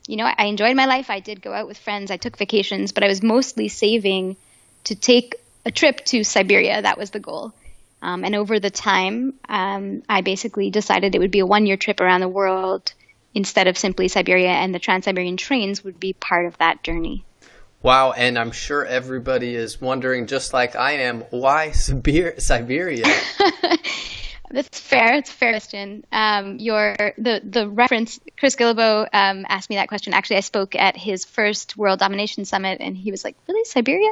you 0.07 0.17
know, 0.17 0.25
I 0.25 0.47
enjoyed 0.47 0.77
my 0.77 0.87
life. 0.87 1.11
I 1.11 1.21
did 1.21 1.43
go 1.43 1.53
out 1.53 1.67
with 1.67 1.79
friends. 1.79 2.11
I 2.11 2.17
took 2.17 2.37
vacations, 2.37 2.93
but 2.93 3.05
I 3.05 3.09
was 3.09 3.23
mostly 3.23 3.69
saving 3.69 4.37
to 4.85 4.95
take 4.95 5.37
a 5.65 5.71
trip 5.71 6.05
to 6.07 6.25
Siberia. 6.25 6.81
That 6.83 6.99
was 6.99 7.11
the 7.11 7.21
goal. 7.21 7.53
Um, 8.03 8.25
and 8.25 8.35
over 8.35 8.61
the 8.61 8.71
time, 8.71 9.35
um, 9.49 10.03
I 10.09 10.21
basically 10.21 10.71
decided 10.71 11.15
it 11.15 11.19
would 11.19 11.31
be 11.31 11.41
a 11.41 11.47
one 11.47 11.67
year 11.67 11.77
trip 11.77 12.01
around 12.01 12.21
the 12.21 12.29
world 12.29 12.93
instead 13.35 13.67
of 13.67 13.77
simply 13.77 14.09
Siberia, 14.09 14.49
and 14.49 14.75
the 14.75 14.79
Trans 14.79 15.05
Siberian 15.05 15.37
trains 15.37 15.85
would 15.85 16.01
be 16.01 16.15
part 16.15 16.47
of 16.47 16.57
that 16.59 16.83
journey. 16.83 17.25
Wow, 17.83 18.13
and 18.13 18.39
I'm 18.39 18.51
sure 18.51 18.85
everybody 18.85 19.55
is 19.55 19.81
wondering, 19.81 20.27
just 20.27 20.55
like 20.55 20.75
I 20.75 20.93
am, 20.93 21.21
why 21.31 21.73
Siberia? 21.73 23.05
That's 24.57 24.81
fair. 24.81 25.17
It's 25.17 25.29
a 25.29 25.35
fair 25.35 25.53
question. 25.53 26.03
Um, 26.11 26.59
your 26.59 26.97
the 27.19 27.43
the 27.45 27.69
reference 27.69 28.19
Chris 28.39 28.57
Guillebeau 28.57 29.07
um, 29.13 29.45
asked 29.51 29.69
me 29.69 29.77
that 29.77 29.89
question. 29.89 30.15
Actually, 30.15 30.39
I 30.39 30.41
spoke 30.41 30.75
at 30.75 30.97
his 30.97 31.27
first 31.27 31.77
World 31.77 31.99
Domination 31.99 32.47
Summit, 32.47 32.79
and 32.81 32.97
he 32.97 33.11
was 33.11 33.23
like, 33.23 33.37
"Really, 33.47 33.65
Siberia?" 33.67 34.11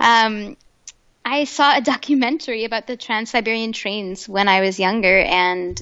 Um, 0.00 0.56
I 1.24 1.44
saw 1.44 1.76
a 1.76 1.80
documentary 1.94 2.64
about 2.64 2.88
the 2.88 2.96
Trans 2.96 3.30
Siberian 3.30 3.70
trains 3.70 4.28
when 4.28 4.48
I 4.48 4.60
was 4.60 4.80
younger, 4.80 5.20
and 5.20 5.80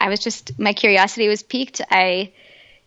I 0.00 0.10
was 0.10 0.20
just 0.20 0.56
my 0.56 0.72
curiosity 0.72 1.26
was 1.26 1.42
piqued. 1.42 1.80
I 1.90 2.30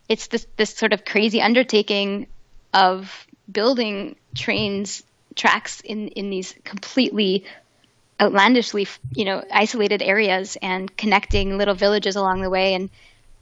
it's 0.08 0.28
this 0.28 0.48
this 0.56 0.70
sort 0.70 0.94
of 0.94 1.04
crazy 1.04 1.42
undertaking 1.42 2.28
of 2.74 3.28
building 3.52 4.16
trains 4.34 5.04
tracks 5.36 5.82
in 5.82 6.08
in 6.08 6.30
these 6.30 6.56
completely 6.64 7.44
outlandishly, 8.22 8.88
you 9.16 9.26
know, 9.26 9.44
isolated 9.52 10.02
areas 10.02 10.58
and 10.62 10.96
connecting 10.98 11.58
little 11.58 11.76
villages 11.76 12.16
along 12.16 12.42
the 12.42 12.50
way. 12.50 12.74
And, 12.74 12.90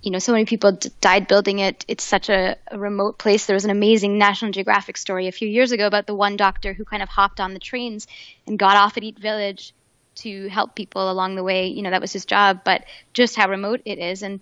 you 0.02 0.12
know, 0.12 0.20
so 0.20 0.34
many 0.34 0.46
people 0.46 0.74
d- 0.74 0.90
died 1.02 1.28
building 1.28 1.60
it. 1.60 1.86
It's 1.88 2.04
such 2.04 2.30
a, 2.30 2.58
a, 2.68 2.78
remote 2.78 3.18
place. 3.18 3.46
There 3.46 3.56
was 3.56 3.66
an 3.66 3.72
amazing 3.72 4.18
National 4.18 4.52
Geographic 4.52 4.98
story 4.98 5.28
a 5.28 5.32
few 5.32 5.48
years 5.48 5.72
ago 5.72 5.88
about 5.88 6.08
the 6.08 6.16
one 6.16 6.36
doctor 6.36 6.74
who 6.74 6.84
kind 6.86 7.02
of 7.02 7.10
hopped 7.10 7.40
on 7.40 7.54
the 7.54 7.60
trains 7.60 8.08
and 8.46 8.60
got 8.60 8.76
off 8.76 8.98
at 8.98 9.04
each 9.04 9.18
village 9.18 9.74
to 10.16 10.48
help 10.48 10.76
people 10.76 11.10
along 11.10 11.36
the 11.36 11.44
way. 11.44 11.68
You 11.68 11.82
know, 11.82 11.92
that 11.92 12.02
was 12.02 12.14
his 12.14 12.26
job, 12.26 12.62
but 12.66 12.84
just 13.14 13.36
how 13.36 13.50
remote 13.50 13.82
it 13.86 14.00
is. 14.00 14.24
And 14.24 14.40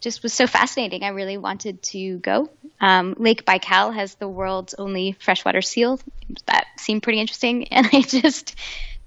just 0.00 0.22
was 0.22 0.32
so 0.32 0.46
fascinating. 0.46 1.02
I 1.04 1.08
really 1.08 1.36
wanted 1.36 1.82
to 1.82 2.18
go. 2.18 2.48
Um, 2.80 3.14
Lake 3.18 3.44
Baikal 3.44 3.94
has 3.94 4.14
the 4.14 4.28
world's 4.28 4.74
only 4.74 5.12
freshwater 5.12 5.60
seal. 5.60 6.00
That 6.46 6.66
seemed 6.78 7.02
pretty 7.02 7.20
interesting. 7.20 7.68
And 7.70 7.88
I 7.92 8.00
just, 8.00 8.54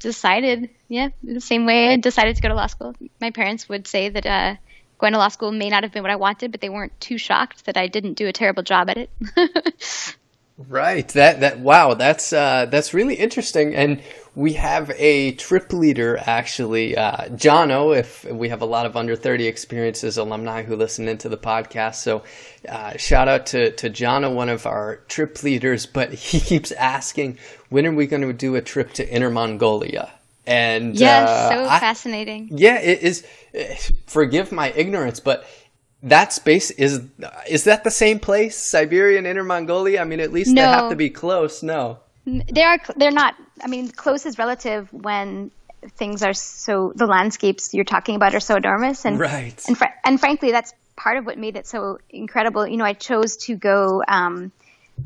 decided, 0.04 0.70
yeah, 0.88 1.10
the 1.24 1.42
same 1.42 1.66
way 1.66 1.94
I 1.94 1.98
decided 1.98 2.36
to 2.36 2.42
go 2.42 2.50
to 2.50 2.56
law 2.56 2.68
school. 2.68 2.94
My 3.20 3.32
parents 3.32 3.68
would 3.68 3.88
say 3.88 4.10
that 4.10 4.26
uh, 4.26 4.56
going 5.00 5.14
to 5.14 5.20
law 5.20 5.30
school 5.30 5.52
may 5.52 5.70
not 5.70 5.84
have 5.84 5.92
been 5.92 6.04
what 6.04 6.12
I 6.12 6.18
wanted, 6.18 6.52
but 6.52 6.62
they 6.62 6.70
weren't 6.70 6.98
too 7.00 7.18
shocked 7.18 7.66
that 7.66 7.78
I 7.78 7.88
didn't 7.88 8.14
do 8.14 8.28
a 8.28 8.34
terrible 8.34 8.62
job 8.62 8.90
at 8.90 8.98
it. 8.98 9.10
right. 10.70 11.08
That 11.10 11.40
that 11.40 11.60
wow. 11.60 11.96
That's 11.96 12.32
uh, 12.32 12.68
that's 12.70 12.94
really 12.94 13.16
interesting. 13.16 13.74
And 13.74 14.02
we 14.36 14.54
have 14.54 14.92
a 14.98 15.34
trip 15.34 15.72
leader 15.74 16.18
actually, 16.18 16.98
uh, 16.98 17.30
Jono. 17.30 17.98
If 17.98 18.26
we 18.26 18.50
have 18.50 18.62
a 18.62 18.66
lot 18.66 18.86
of 18.86 18.98
under 18.98 19.16
thirty 19.16 19.48
experiences 19.48 20.18
alumni 20.18 20.64
who 20.64 20.76
listen 20.76 21.08
into 21.08 21.30
the 21.30 21.38
podcast, 21.38 21.96
so 21.96 22.24
uh, 22.68 22.98
shout 22.98 23.28
out 23.28 23.46
to 23.48 23.72
to 23.72 23.90
Jono, 23.90 24.34
one 24.34 24.50
of 24.50 24.66
our 24.66 24.98
trip 25.08 25.44
leaders. 25.44 25.86
But 25.86 26.14
he 26.14 26.40
keeps 26.40 26.72
asking 26.72 27.38
when 27.70 27.86
are 27.86 27.94
we 27.94 28.08
going 28.08 28.24
to 28.24 28.34
do 28.34 28.56
a 28.56 28.62
trip 28.62 28.94
to 28.94 29.08
Inner 29.08 29.30
Mongolia? 29.30 30.12
And 30.46 30.96
yes, 31.00 31.30
uh, 31.30 31.50
so 31.50 31.70
I, 31.70 31.80
fascinating. 31.80 32.50
Yeah, 32.52 32.80
it 32.80 33.02
is. 33.02 33.26
Forgive 34.08 34.52
my 34.52 34.72
ignorance, 34.72 35.20
but 35.20 35.46
that 36.02 36.34
space 36.34 36.72
is 36.72 37.02
is 37.48 37.64
that 37.66 37.84
the 37.84 37.92
same 37.92 38.20
place, 38.20 38.58
Siberia 38.58 39.20
and 39.20 39.28
Inner 39.28 39.44
Mongolia? 39.44 40.02
I 40.02 40.06
mean, 40.06 40.20
at 40.20 40.34
least 40.34 40.52
no. 40.52 40.62
they 40.62 40.68
have 40.68 40.90
to 40.90 40.96
be 40.96 41.10
close. 41.10 41.64
No, 41.64 42.00
they 42.26 42.64
are. 42.64 42.78
They're 42.96 43.12
not. 43.12 43.36
I 43.62 43.68
mean, 43.68 43.90
close 43.90 44.26
is 44.26 44.38
relative 44.38 44.92
when 44.92 45.52
things 45.96 46.24
are 46.24 46.34
so 46.34 46.94
the 46.96 47.06
landscapes 47.06 47.74
you're 47.74 47.84
talking 47.84 48.16
about 48.16 48.34
are 48.34 48.40
so 48.40 48.56
enormous 48.56 49.04
and 49.04 49.20
right 49.20 49.62
and 49.68 49.78
fr- 49.78 49.94
and 50.06 50.18
frankly 50.18 50.50
that's 50.50 50.74
part 50.96 51.18
of 51.18 51.26
what 51.26 51.38
made 51.38 51.58
it 51.58 51.68
so 51.68 51.98
incredible 52.10 52.66
you 52.66 52.78
know 52.78 52.86
i 52.86 52.94
chose 52.94 53.36
to 53.36 53.58
go 53.58 54.02
um, 54.08 54.54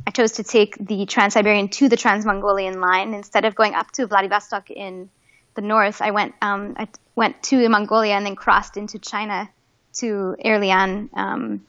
I 0.06 0.12
chose 0.12 0.34
to 0.34 0.44
take 0.44 0.76
the 0.78 1.06
Trans 1.06 1.34
Siberian 1.34 1.70
to 1.70 1.90
the 1.90 1.98
Trans 1.98 2.26
Mongolian 2.26 2.80
line 2.80 3.14
instead 3.14 3.46
of 3.46 3.56
going 3.56 3.74
up 3.74 3.92
to 3.94 4.08
Vladivostok 4.08 4.70
in 4.70 5.10
the 5.56 5.62
north. 5.62 6.02
I 6.02 6.12
went 6.12 6.36
um, 6.42 6.76
I 6.78 6.88
went 7.16 7.42
to 7.44 7.68
Mongolia 7.70 8.14
and 8.14 8.26
then 8.26 8.36
crossed 8.36 8.78
into 8.78 9.00
China 9.00 9.50
to 9.96 10.36
Erlian, 10.44 11.10
um, 11.14 11.66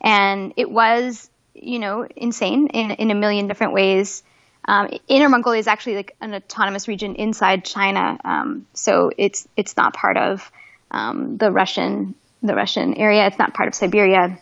and 0.00 0.52
it 0.56 0.70
was 0.70 1.30
you 1.54 1.78
know 1.78 2.06
insane 2.16 2.68
in 2.68 2.90
in 2.92 3.10
a 3.10 3.14
million 3.14 3.48
different 3.48 3.72
ways. 3.72 4.22
Um, 4.68 4.90
Inner 5.08 5.30
Mongolia 5.30 5.60
is 5.60 5.66
actually 5.66 5.96
like 5.96 6.14
an 6.20 6.34
autonomous 6.34 6.88
region 6.88 7.14
inside 7.14 7.64
China, 7.64 8.18
um, 8.22 8.66
so 8.74 9.10
it's 9.16 9.48
it's 9.56 9.78
not 9.78 9.94
part 9.94 10.18
of 10.18 10.52
um, 10.90 11.38
the 11.38 11.50
Russian 11.50 12.14
the 12.42 12.54
Russian 12.54 12.92
area. 12.92 13.26
It's 13.26 13.38
not 13.38 13.54
part 13.54 13.68
of 13.68 13.74
Siberia, 13.74 14.38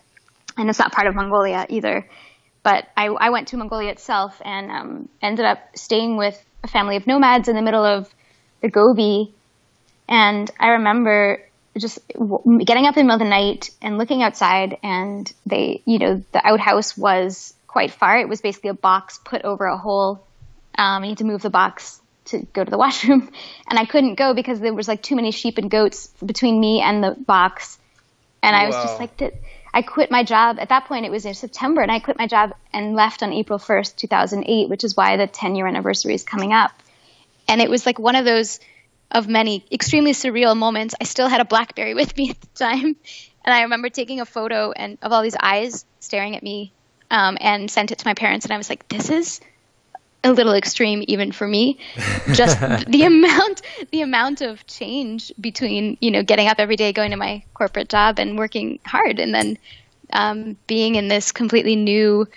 and 0.57 0.69
it's 0.69 0.79
not 0.79 0.91
part 0.91 1.07
of 1.07 1.15
Mongolia 1.15 1.65
either. 1.69 2.05
But 2.61 2.89
I, 2.97 3.05
I 3.05 3.29
went 3.29 3.47
to 3.49 3.57
Mongolia 3.57 3.89
itself 3.89 4.41
and 4.43 4.69
um, 4.69 5.09
ended 5.21 5.45
up 5.45 5.59
staying 5.77 6.17
with 6.17 6.37
a 6.61 6.67
family 6.67 6.97
of 6.97 7.07
nomads 7.07 7.47
in 7.47 7.55
the 7.55 7.61
middle 7.61 7.85
of 7.85 8.13
the 8.59 8.67
Gobi. 8.67 9.33
And 10.09 10.51
I 10.59 10.67
remember 10.71 11.41
just 11.77 11.99
getting 12.09 12.85
up 12.85 12.97
in 12.97 13.07
the 13.07 13.13
middle 13.13 13.13
of 13.13 13.19
the 13.19 13.29
night 13.29 13.69
and 13.81 13.97
looking 13.97 14.23
outside, 14.23 14.77
and 14.83 15.31
they, 15.45 15.81
you 15.85 15.99
know, 15.99 16.21
the 16.33 16.45
outhouse 16.45 16.97
was 16.97 17.53
quite 17.77 17.91
far. 17.91 18.17
It 18.17 18.27
was 18.27 18.41
basically 18.41 18.71
a 18.71 18.73
box 18.73 19.19
put 19.23 19.43
over 19.43 19.65
a 19.65 19.77
hole. 19.77 20.25
Um, 20.75 21.03
you 21.03 21.09
had 21.09 21.19
to 21.19 21.25
move 21.25 21.43
the 21.43 21.51
box 21.51 22.01
to 22.25 22.39
go 22.51 22.63
to 22.63 22.71
the 22.71 22.77
washroom, 22.85 23.29
and 23.69 23.77
I 23.77 23.85
couldn't 23.85 24.15
go 24.15 24.33
because 24.33 24.59
there 24.59 24.73
was 24.73 24.87
like 24.87 25.03
too 25.03 25.15
many 25.15 25.29
sheep 25.29 25.59
and 25.59 25.69
goats 25.69 26.07
between 26.25 26.59
me 26.59 26.81
and 26.81 27.03
the 27.03 27.11
box. 27.11 27.77
And 28.41 28.55
I 28.55 28.65
was 28.65 28.75
just 28.77 28.99
like, 28.99 29.11
I 29.71 29.83
quit 29.83 30.09
my 30.09 30.23
job. 30.23 30.57
At 30.59 30.69
that 30.69 30.85
point, 30.85 31.05
it 31.05 31.11
was 31.11 31.27
in 31.27 31.35
September, 31.35 31.81
and 31.83 31.91
I 31.91 31.99
quit 31.99 32.17
my 32.17 32.25
job 32.25 32.55
and 32.73 32.95
left 32.95 33.21
on 33.21 33.31
April 33.31 33.59
1st, 33.59 33.95
2008, 33.95 34.69
which 34.69 34.83
is 34.83 34.97
why 34.97 35.15
the 35.17 35.27
10 35.27 35.53
year 35.53 35.67
anniversary 35.67 36.15
is 36.15 36.23
coming 36.23 36.53
up. 36.53 36.71
And 37.47 37.61
it 37.61 37.69
was 37.69 37.85
like 37.85 37.99
one 37.99 38.15
of 38.15 38.25
those 38.25 38.59
of 39.11 39.27
many 39.27 39.63
extremely 39.71 40.13
surreal 40.13 40.57
moments. 40.57 40.95
I 40.99 41.03
still 41.03 41.27
had 41.27 41.41
a 41.41 41.45
BlackBerry 41.45 41.93
with 42.01 42.17
me 42.17 42.31
at 42.31 42.41
the 42.41 42.47
time, 42.55 42.95
and 43.45 43.53
I 43.53 43.61
remember 43.61 43.89
taking 43.89 44.19
a 44.19 44.25
photo 44.25 44.71
and 44.71 44.97
of 45.03 45.11
all 45.11 45.21
these 45.21 45.37
eyes 45.39 45.85
staring 45.99 46.35
at 46.35 46.41
me, 46.41 46.73
um, 47.11 47.37
and 47.39 47.69
sent 47.69 47.91
it 47.91 47.99
to 47.99 48.07
my 48.07 48.13
parents. 48.13 48.45
And 48.45 48.53
I 48.53 48.57
was 48.57 48.69
like, 48.69 48.87
"This 48.87 49.09
is 49.09 49.41
a 50.23 50.31
little 50.31 50.53
extreme, 50.53 51.03
even 51.07 51.31
for 51.31 51.47
me. 51.47 51.79
Just 52.33 52.59
the 52.87 53.03
amount, 53.03 53.61
the 53.91 54.01
amount 54.01 54.41
of 54.41 54.65
change 54.67 55.31
between 55.39 55.97
you 56.01 56.11
know 56.11 56.23
getting 56.23 56.47
up 56.47 56.59
every 56.59 56.75
day, 56.75 56.93
going 56.93 57.11
to 57.11 57.17
my 57.17 57.43
corporate 57.53 57.89
job, 57.89 58.19
and 58.19 58.37
working 58.37 58.79
hard, 58.85 59.19
and 59.19 59.33
then 59.33 59.57
um, 60.11 60.57
being 60.67 60.95
in 60.95 61.07
this 61.07 61.31
completely 61.31 61.75
new 61.75 62.27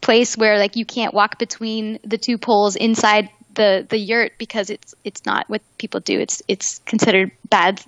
place 0.00 0.36
where 0.36 0.58
like 0.58 0.76
you 0.76 0.84
can't 0.84 1.14
walk 1.14 1.38
between 1.38 1.98
the 2.04 2.18
two 2.18 2.38
poles 2.38 2.76
inside 2.76 3.30
the 3.54 3.86
the 3.88 3.98
yurt 3.98 4.32
because 4.38 4.70
it's 4.70 4.94
it's 5.04 5.24
not 5.26 5.48
what 5.48 5.62
people 5.78 6.00
do. 6.00 6.18
It's 6.20 6.42
it's 6.48 6.78
considered 6.80 7.32
bad, 7.48 7.80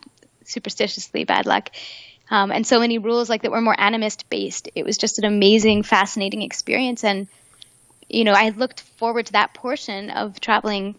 superstitiously 0.45 1.25
bad 1.25 1.47
luck. 1.47 1.71
Um, 2.31 2.51
and 2.51 2.67
so 2.67 2.81
many 2.81 2.99
rules 2.99 3.29
like 3.29 3.43
that 3.43 3.51
were 3.51 3.61
more 3.61 3.77
animist 3.77 4.25
based. 4.29 4.69
It 4.75 4.85
was 4.85 4.99
just 4.99 5.19
an 5.19 5.25
amazing, 5.25 5.83
fascinating 5.83 6.43
experience, 6.43 7.05
and 7.05 7.27
you 8.09 8.25
know 8.25 8.33
I 8.33 8.51
looked 8.51 8.81
forward 8.99 9.27
to 9.27 9.33
that 9.33 9.55
portion 9.55 10.11
of 10.11 10.41
traveling 10.41 10.95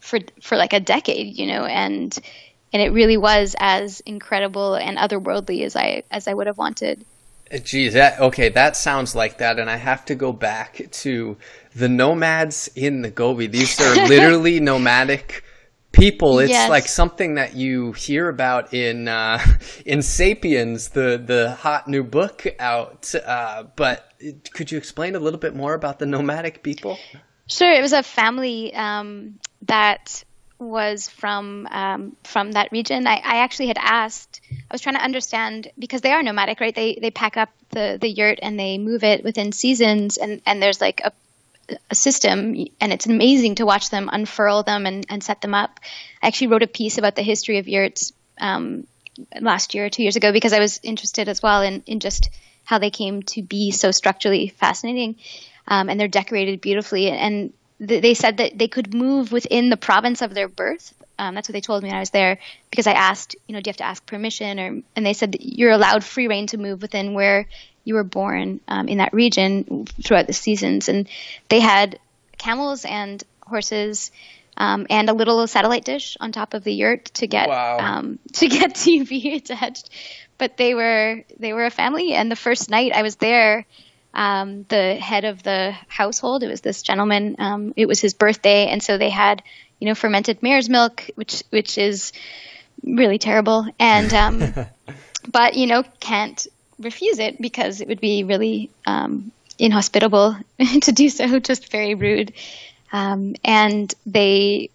for 0.00 0.18
for 0.40 0.56
like 0.56 0.72
a 0.72 0.80
decade, 0.80 1.38
you 1.38 1.46
know, 1.46 1.64
and 1.64 2.16
and 2.72 2.82
it 2.82 2.90
really 2.90 3.16
was 3.16 3.54
as 3.58 4.00
incredible 4.00 4.74
and 4.74 4.98
otherworldly 4.98 5.64
as 5.64 5.76
I 5.76 6.02
as 6.10 6.26
I 6.26 6.34
would 6.34 6.48
have 6.48 6.58
wanted. 6.58 7.04
Geez, 7.64 7.92
that, 7.92 8.18
okay, 8.18 8.48
that 8.48 8.76
sounds 8.76 9.14
like 9.14 9.36
that, 9.38 9.58
and 9.58 9.68
I 9.68 9.76
have 9.76 10.06
to 10.06 10.14
go 10.14 10.32
back 10.32 10.86
to 10.90 11.36
the 11.74 11.88
nomads 11.88 12.70
in 12.74 13.02
the 13.02 13.10
Gobi. 13.10 13.46
These 13.46 13.78
are 13.78 13.94
literally 14.08 14.58
nomadic 14.58 15.44
people. 15.92 16.38
It's 16.40 16.50
Yes. 16.50 16.70
like 16.70 16.88
something 16.88 17.34
that 17.34 17.54
you 17.54 17.92
hear 17.92 18.28
about 18.28 18.74
in 18.74 19.08
uh, 19.08 19.38
in 19.86 20.02
*Sapiens*, 20.02 20.88
the 20.88 21.22
the 21.24 21.52
hot 21.52 21.88
new 21.88 22.02
book 22.02 22.46
out. 22.58 23.14
Uh, 23.14 23.64
but 23.76 24.12
could 24.52 24.72
you 24.72 24.78
explain 24.78 25.14
a 25.14 25.20
little 25.20 25.40
bit 25.40 25.54
more 25.54 25.74
about 25.74 25.98
the 25.98 26.06
nomadic 26.06 26.62
people? 26.62 26.98
Sure, 27.48 27.70
it 27.70 27.82
was 27.82 27.92
a 27.92 28.02
family 28.02 28.74
um, 28.74 29.38
that 29.62 30.24
was 30.58 31.08
from 31.08 31.66
um, 31.70 32.16
from 32.24 32.52
that 32.52 32.70
region. 32.72 33.06
I, 33.06 33.16
I 33.16 33.36
actually 33.38 33.66
had 33.66 33.78
asked. 33.78 34.40
I 34.50 34.72
was 34.72 34.80
trying 34.80 34.94
to 34.94 35.02
understand 35.02 35.68
because 35.78 36.00
they 36.00 36.12
are 36.12 36.22
nomadic, 36.22 36.60
right? 36.60 36.74
They 36.74 36.98
they 37.00 37.10
pack 37.10 37.36
up 37.36 37.50
the 37.70 37.98
the 38.00 38.08
yurt 38.08 38.38
and 38.42 38.58
they 38.58 38.78
move 38.78 39.04
it 39.04 39.24
within 39.24 39.52
seasons, 39.52 40.16
and 40.16 40.40
and 40.46 40.62
there's 40.62 40.80
like 40.80 41.00
a 41.04 41.12
a 41.90 41.94
system, 41.94 42.54
and 42.80 42.92
it's 42.92 43.06
amazing 43.06 43.56
to 43.56 43.66
watch 43.66 43.90
them 43.90 44.08
unfurl 44.12 44.62
them 44.62 44.86
and, 44.86 45.06
and 45.08 45.22
set 45.22 45.40
them 45.40 45.54
up. 45.54 45.80
I 46.22 46.26
actually 46.26 46.48
wrote 46.48 46.62
a 46.62 46.68
piece 46.68 46.98
about 46.98 47.16
the 47.16 47.22
history 47.22 47.58
of 47.58 47.68
yurts 47.68 48.12
um, 48.40 48.86
last 49.40 49.74
year 49.74 49.86
or 49.86 49.90
two 49.90 50.02
years 50.02 50.16
ago 50.16 50.32
because 50.32 50.52
I 50.52 50.58
was 50.58 50.80
interested 50.82 51.28
as 51.28 51.42
well 51.42 51.62
in, 51.62 51.82
in 51.86 52.00
just 52.00 52.30
how 52.64 52.78
they 52.78 52.90
came 52.90 53.22
to 53.22 53.42
be 53.42 53.70
so 53.70 53.90
structurally 53.90 54.48
fascinating. 54.48 55.16
Um, 55.66 55.88
and 55.88 55.98
they're 55.98 56.08
decorated 56.08 56.60
beautifully. 56.60 57.10
And 57.10 57.52
th- 57.78 58.02
they 58.02 58.14
said 58.14 58.38
that 58.38 58.58
they 58.58 58.68
could 58.68 58.94
move 58.94 59.32
within 59.32 59.70
the 59.70 59.76
province 59.76 60.22
of 60.22 60.34
their 60.34 60.48
birth. 60.48 60.94
Um, 61.18 61.34
that's 61.34 61.48
what 61.48 61.52
they 61.52 61.60
told 61.60 61.82
me 61.82 61.88
when 61.88 61.96
I 61.96 62.00
was 62.00 62.10
there 62.10 62.38
because 62.70 62.86
I 62.86 62.92
asked, 62.92 63.36
you 63.46 63.54
know, 63.54 63.60
do 63.60 63.68
you 63.68 63.72
have 63.72 63.76
to 63.78 63.84
ask 63.84 64.04
permission? 64.06 64.58
Or 64.58 64.82
and 64.96 65.06
they 65.06 65.12
said 65.12 65.36
you're 65.40 65.70
allowed 65.70 66.02
free 66.02 66.26
reign 66.26 66.48
to 66.48 66.58
move 66.58 66.82
within 66.82 67.14
where 67.14 67.46
you 67.84 67.94
were 67.94 68.04
born 68.04 68.60
um, 68.68 68.88
in 68.88 68.98
that 68.98 69.12
region 69.12 69.86
throughout 70.02 70.26
the 70.26 70.32
seasons. 70.32 70.88
And 70.88 71.08
they 71.48 71.60
had 71.60 71.98
camels 72.38 72.84
and 72.84 73.22
horses 73.40 74.10
um, 74.56 74.86
and 74.90 75.08
a 75.08 75.12
little 75.14 75.46
satellite 75.46 75.84
dish 75.84 76.16
on 76.20 76.32
top 76.32 76.54
of 76.54 76.62
the 76.64 76.72
yurt 76.72 77.06
to 77.14 77.26
get 77.26 77.48
Wow. 77.48 77.78
um, 77.78 78.18
to 78.34 78.48
get 78.48 78.74
TV 78.74 79.36
attached. 79.36 79.90
But 80.38 80.56
they 80.56 80.74
were 80.74 81.22
they 81.38 81.52
were 81.52 81.64
a 81.66 81.70
family, 81.70 82.14
and 82.14 82.30
the 82.30 82.36
first 82.36 82.68
night 82.68 82.92
I 82.92 83.02
was 83.02 83.16
there, 83.16 83.64
um, 84.12 84.64
the 84.68 84.96
head 84.96 85.24
of 85.24 85.42
the 85.42 85.72
household, 85.86 86.42
it 86.42 86.48
was 86.48 86.60
this 86.60 86.82
gentleman. 86.82 87.36
Um, 87.38 87.72
it 87.76 87.86
was 87.86 88.00
his 88.00 88.14
birthday, 88.14 88.66
and 88.66 88.82
so 88.82 88.98
they 88.98 89.10
had 89.10 89.42
you 89.78 89.86
know 89.88 89.94
fermented 89.94 90.42
mare's 90.42 90.68
milk, 90.68 91.08
which 91.14 91.44
which 91.50 91.78
is 91.78 92.12
really 92.82 93.18
terrible, 93.18 93.66
and 93.78 94.12
um, 94.12 94.54
but 95.30 95.54
you 95.54 95.66
know 95.66 95.84
can't 96.00 96.46
refuse 96.82 97.18
it 97.18 97.40
because 97.40 97.80
it 97.80 97.88
would 97.88 98.00
be 98.00 98.24
really 98.24 98.70
um, 98.86 99.32
inhospitable 99.58 100.36
to 100.82 100.92
do 100.92 101.08
so, 101.08 101.38
just 101.40 101.70
very 101.70 101.94
rude. 101.94 102.32
Um, 102.92 103.36
and 103.44 103.92
they, 104.04 104.70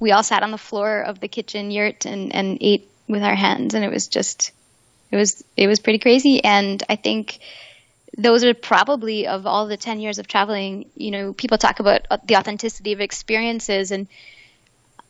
we 0.00 0.12
all 0.12 0.22
sat 0.22 0.42
on 0.42 0.50
the 0.50 0.58
floor 0.58 1.00
of 1.02 1.20
the 1.20 1.28
kitchen 1.28 1.70
yurt 1.70 2.06
and, 2.06 2.34
and 2.34 2.58
ate 2.60 2.88
with 3.08 3.22
our 3.22 3.34
hands, 3.34 3.74
and 3.74 3.84
it 3.84 3.90
was 3.90 4.08
just, 4.08 4.52
it 5.10 5.16
was 5.16 5.42
it 5.56 5.66
was 5.66 5.80
pretty 5.80 5.98
crazy. 5.98 6.44
And 6.44 6.82
I 6.88 6.96
think 6.96 7.38
those 8.16 8.44
are 8.44 8.54
probably 8.54 9.26
of 9.26 9.46
all 9.46 9.66
the 9.66 9.76
ten 9.76 10.00
years 10.00 10.18
of 10.18 10.26
traveling. 10.26 10.86
You 10.94 11.10
know, 11.10 11.32
people 11.32 11.58
talk 11.58 11.80
about 11.80 12.06
uh, 12.10 12.18
the 12.24 12.36
authenticity 12.36 12.92
of 12.92 13.00
experiences, 13.00 13.90
and 13.90 14.08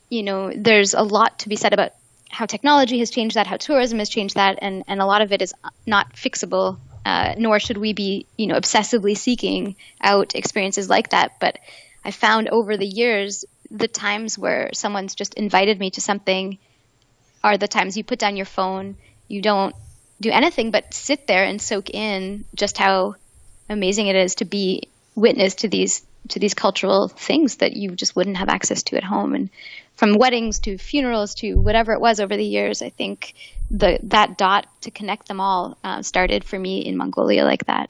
you 0.09 0.23
know, 0.23 0.51
there's 0.55 0.93
a 0.93 1.03
lot 1.03 1.39
to 1.39 1.49
be 1.49 1.55
said 1.55 1.73
about 1.73 1.91
how 2.29 2.45
technology 2.45 2.99
has 2.99 3.09
changed 3.09 3.35
that, 3.35 3.47
how 3.47 3.57
tourism 3.57 3.99
has 3.99 4.09
changed 4.09 4.35
that, 4.35 4.59
and, 4.61 4.83
and 4.87 5.01
a 5.01 5.05
lot 5.05 5.21
of 5.21 5.31
it 5.31 5.41
is 5.41 5.53
not 5.85 6.13
fixable. 6.13 6.77
Uh, 7.05 7.33
nor 7.37 7.59
should 7.59 7.77
we 7.77 7.93
be, 7.93 8.27
you 8.37 8.45
know, 8.45 8.55
obsessively 8.55 9.17
seeking 9.17 9.75
out 10.01 10.35
experiences 10.35 10.89
like 10.89 11.09
that. 11.09 11.39
But 11.39 11.57
I 12.03 12.11
found 12.11 12.49
over 12.49 12.77
the 12.77 12.85
years 12.85 13.45
the 13.71 13.87
times 13.87 14.37
where 14.37 14.69
someone's 14.73 15.15
just 15.15 15.33
invited 15.33 15.79
me 15.79 15.91
to 15.91 16.01
something 16.01 16.57
are 17.43 17.57
the 17.57 17.67
times 17.67 17.95
you 17.95 18.03
put 18.03 18.19
down 18.19 18.35
your 18.35 18.45
phone, 18.45 18.97
you 19.27 19.41
don't 19.41 19.75
do 20.19 20.31
anything 20.31 20.71
but 20.71 20.93
sit 20.93 21.27
there 21.27 21.45
and 21.45 21.61
soak 21.61 21.89
in 21.89 22.45
just 22.53 22.77
how 22.77 23.15
amazing 23.69 24.07
it 24.07 24.15
is 24.15 24.35
to 24.35 24.45
be 24.45 24.89
witness 25.15 25.55
to 25.55 25.67
these 25.67 26.05
to 26.27 26.39
these 26.39 26.53
cultural 26.53 27.07
things 27.07 27.57
that 27.57 27.73
you 27.73 27.91
just 27.91 28.15
wouldn't 28.15 28.37
have 28.37 28.49
access 28.49 28.83
to 28.83 28.97
at 28.97 29.03
home 29.03 29.33
and 29.33 29.49
from 29.99 30.17
weddings 30.17 30.59
to 30.59 30.77
funerals 30.77 31.35
to 31.35 31.55
whatever 31.55 31.91
it 31.91 32.01
was 32.01 32.19
over 32.19 32.35
the 32.35 32.45
years 32.45 32.81
i 32.81 32.89
think 32.89 33.35
the 33.71 33.99
that 34.03 34.37
dot 34.37 34.67
to 34.81 34.91
connect 34.91 35.27
them 35.27 35.39
all 35.39 35.77
uh, 35.83 36.01
started 36.01 36.43
for 36.43 36.57
me 36.57 36.79
in 36.79 36.97
mongolia 36.97 37.43
like 37.43 37.65
that. 37.65 37.89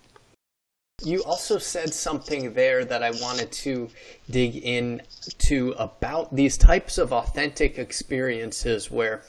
You 1.01 1.23
also 1.23 1.57
said 1.57 1.93
something 1.93 2.53
there 2.53 2.83
that 2.83 3.03
I 3.03 3.11
wanted 3.11 3.53
to 3.53 3.89
dig 4.29 4.57
into 4.57 5.73
about 5.77 6.35
these 6.35 6.57
types 6.57 6.97
of 6.97 7.13
authentic 7.13 7.79
experiences 7.79 8.91
where 8.91 9.23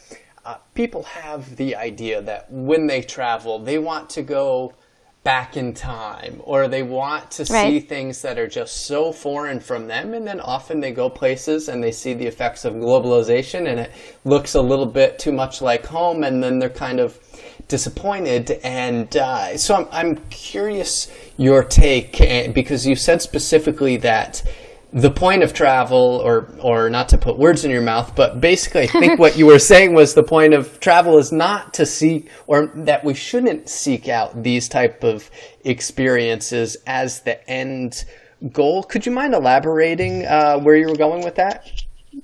uh, 0.45 0.57
people 0.74 1.05
have 1.05 1.55
the 1.57 1.76
idea 1.76 2.22
that 2.22 2.51
when 2.51 2.89
they 2.89 3.03
travel, 3.03 3.61
they 3.61 3.78
want 3.78 4.11
to 4.11 4.22
go 4.22 4.74
back 5.23 5.57
in 5.57 5.75
time 5.75 6.41
or 6.45 6.66
they 6.66 6.83
want 6.83 7.31
to 7.31 7.45
see 7.45 7.53
Right. 7.53 7.89
things 7.89 8.23
that 8.23 8.39
are 8.39 8.49
just 8.49 8.87
so 8.87 9.12
foreign 9.12 9.61
from 9.61 9.87
them 9.87 10.14
and 10.14 10.27
then 10.27 10.41
often 10.41 10.81
they 10.81 10.93
go 10.93 11.11
places 11.11 11.68
and 11.68 11.85
they 11.85 11.93
see 11.93 12.14
the 12.14 12.27
effects 12.27 12.64
of 12.64 12.73
globalization 12.75 13.68
and 13.71 13.79
it 13.81 13.91
looks 14.25 14.55
a 14.55 14.61
little 14.62 14.87
bit 14.87 15.18
too 15.18 15.33
much 15.33 15.61
like 15.61 15.85
home 15.85 16.25
and 16.25 16.43
then 16.43 16.59
they're 16.59 16.71
kind 16.71 17.01
of 17.01 17.18
disappointed 17.68 18.59
and 18.64 19.14
uh, 19.18 19.57
so 19.59 19.75
I'm, 19.75 19.87
I'm 19.93 20.16
curious 20.31 21.12
your 21.37 21.64
take 21.64 22.18
because 22.55 22.87
you 22.87 22.97
said 22.97 23.21
specifically 23.21 23.99
that 23.99 24.43
the 24.93 25.11
point 25.11 25.43
of 25.43 25.53
travel 25.53 26.20
or 26.24 26.53
or 26.59 26.91
not 26.91 27.09
to 27.09 27.18
put 27.18 27.38
words 27.38 27.64
in 27.64 27.70
your 27.70 27.82
mouth 27.82 28.14
but 28.16 28.41
basically 28.41 28.82
i 28.82 28.86
think 28.86 29.18
what 29.18 29.36
you 29.36 29.47
were 29.47 29.59
saying 29.59 29.95
was 29.95 30.14
the 30.14 30.22
point 30.22 30.53
of 30.53 30.80
travel 30.80 31.18
is 31.18 31.30
not 31.30 31.72
to 31.74 31.86
seek 31.86 32.28
or 32.47 32.66
that 32.74 33.05
we 33.05 33.14
shouldn't 33.14 33.68
seek 33.68 34.09
out 34.09 34.43
these 34.43 34.68
type 34.68 35.05
of 35.05 35.30
experiences 35.64 36.76
as 36.86 37.20
the 37.20 37.49
end 37.49 38.05
goal 38.53 38.82
could 38.82 39.07
you 39.07 39.12
mind 39.12 39.34
elaborating 39.34 40.26
uh, 40.26 40.59
where 40.59 40.74
you 40.74 40.88
were 40.88 40.97
going 40.97 41.22
with 41.22 41.36
that 41.36 41.70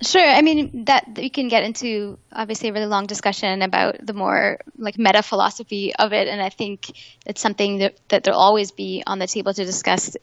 Sure. 0.02 0.28
I 0.28 0.42
mean 0.42 0.84
that 0.86 1.06
we 1.16 1.30
can 1.30 1.46
get 1.46 1.62
into 1.62 2.18
obviously 2.32 2.70
a 2.70 2.72
really 2.72 2.86
long 2.86 3.06
discussion 3.06 3.62
about 3.62 4.04
the 4.04 4.14
more 4.14 4.58
like 4.76 4.98
meta 4.98 5.22
philosophy 5.22 5.94
of 5.94 6.12
it, 6.12 6.26
and 6.26 6.42
I 6.42 6.48
think 6.48 6.90
it's 7.24 7.40
something 7.40 7.78
that 7.78 7.96
that 8.08 8.24
there'll 8.24 8.38
always 8.38 8.72
be 8.72 9.04
on 9.06 9.20
the 9.20 9.28
table 9.28 9.54
to 9.54 9.64
discuss. 9.64 10.16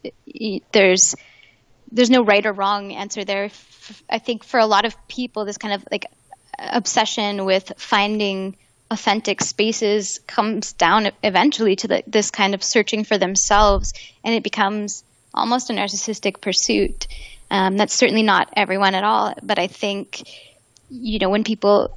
There's 0.72 1.14
there's 1.94 2.10
no 2.10 2.24
right 2.24 2.44
or 2.44 2.52
wrong 2.52 2.92
answer 2.92 3.24
there. 3.24 3.50
I 4.10 4.18
think 4.18 4.44
for 4.44 4.58
a 4.58 4.66
lot 4.66 4.84
of 4.84 5.08
people, 5.08 5.44
this 5.44 5.58
kind 5.58 5.74
of 5.74 5.86
like 5.90 6.06
obsession 6.58 7.44
with 7.44 7.72
finding 7.76 8.56
authentic 8.90 9.40
spaces 9.40 10.20
comes 10.26 10.72
down 10.72 11.10
eventually 11.22 11.76
to 11.76 11.88
the, 11.88 12.02
this 12.06 12.30
kind 12.30 12.54
of 12.54 12.62
searching 12.62 13.04
for 13.04 13.16
themselves, 13.16 13.94
and 14.24 14.34
it 14.34 14.42
becomes 14.42 15.04
almost 15.32 15.70
a 15.70 15.72
narcissistic 15.72 16.40
pursuit. 16.40 17.06
Um, 17.50 17.76
that's 17.76 17.94
certainly 17.94 18.22
not 18.22 18.52
everyone 18.56 18.94
at 18.94 19.04
all, 19.04 19.34
but 19.42 19.58
I 19.58 19.68
think 19.68 20.28
you 20.90 21.18
know 21.18 21.30
when 21.30 21.44
people 21.44 21.96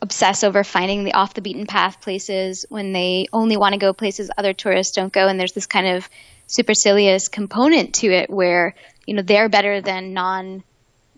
obsess 0.00 0.42
over 0.42 0.64
finding 0.64 1.04
the 1.04 1.14
off 1.14 1.34
the 1.34 1.40
beaten 1.40 1.66
path 1.66 2.00
places 2.00 2.66
when 2.68 2.92
they 2.92 3.28
only 3.32 3.56
want 3.56 3.72
to 3.72 3.78
go 3.78 3.92
places 3.92 4.30
other 4.36 4.52
tourists 4.52 4.96
don't 4.96 5.12
go 5.12 5.28
and 5.28 5.38
there's 5.38 5.52
this 5.52 5.66
kind 5.66 5.86
of 5.86 6.08
supercilious 6.48 7.28
component 7.28 7.94
to 7.94 8.08
it 8.08 8.28
where 8.28 8.74
you 9.06 9.14
know 9.14 9.22
they're 9.22 9.48
better 9.48 9.80
than 9.80 10.12
non 10.12 10.62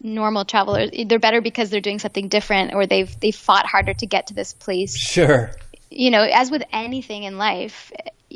normal 0.02 0.44
travelers. 0.44 0.90
They're 1.06 1.18
better 1.18 1.40
because 1.40 1.70
they're 1.70 1.80
doing 1.80 1.98
something 1.98 2.28
different 2.28 2.74
or 2.74 2.86
they've 2.86 3.18
they've 3.20 3.34
fought 3.34 3.66
harder 3.66 3.94
to 3.94 4.06
get 4.06 4.28
to 4.28 4.34
this 4.34 4.52
place. 4.52 4.96
Sure. 4.96 5.50
You 5.90 6.10
know, 6.10 6.22
as 6.22 6.50
with 6.50 6.62
anything 6.72 7.22
in 7.22 7.38
life, 7.38 7.92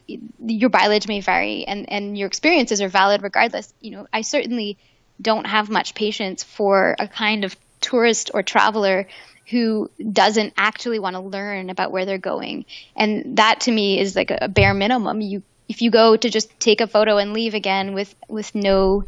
your 0.06 0.70
mileage 0.70 1.08
may 1.08 1.20
vary 1.20 1.64
and, 1.64 1.90
and 1.90 2.16
your 2.16 2.26
experiences 2.26 2.80
are 2.80 2.88
valid 2.88 3.22
regardless. 3.22 3.72
You 3.80 3.90
know, 3.92 4.06
I 4.12 4.22
certainly 4.22 4.78
don't 5.20 5.46
have 5.46 5.68
much 5.68 5.94
patience 5.94 6.44
for 6.44 6.94
a 6.98 7.08
kind 7.08 7.44
of 7.44 7.56
tourist 7.80 8.30
or 8.32 8.42
traveler 8.42 9.08
who 9.50 9.90
doesn't 10.12 10.52
actually 10.56 10.98
want 10.98 11.14
to 11.14 11.20
learn 11.20 11.70
about 11.70 11.90
where 11.90 12.04
they're 12.04 12.18
going. 12.18 12.66
And 12.94 13.38
that 13.38 13.60
to 13.60 13.72
me 13.72 13.98
is 13.98 14.14
like 14.14 14.30
a 14.30 14.48
bare 14.48 14.74
minimum. 14.74 15.20
You 15.20 15.42
if 15.68 15.82
you 15.82 15.90
go 15.90 16.16
to 16.16 16.30
just 16.30 16.58
take 16.60 16.80
a 16.80 16.86
photo 16.86 17.18
and 17.18 17.32
leave 17.32 17.54
again 17.54 17.92
with 17.92 18.14
with 18.28 18.54
no 18.54 19.04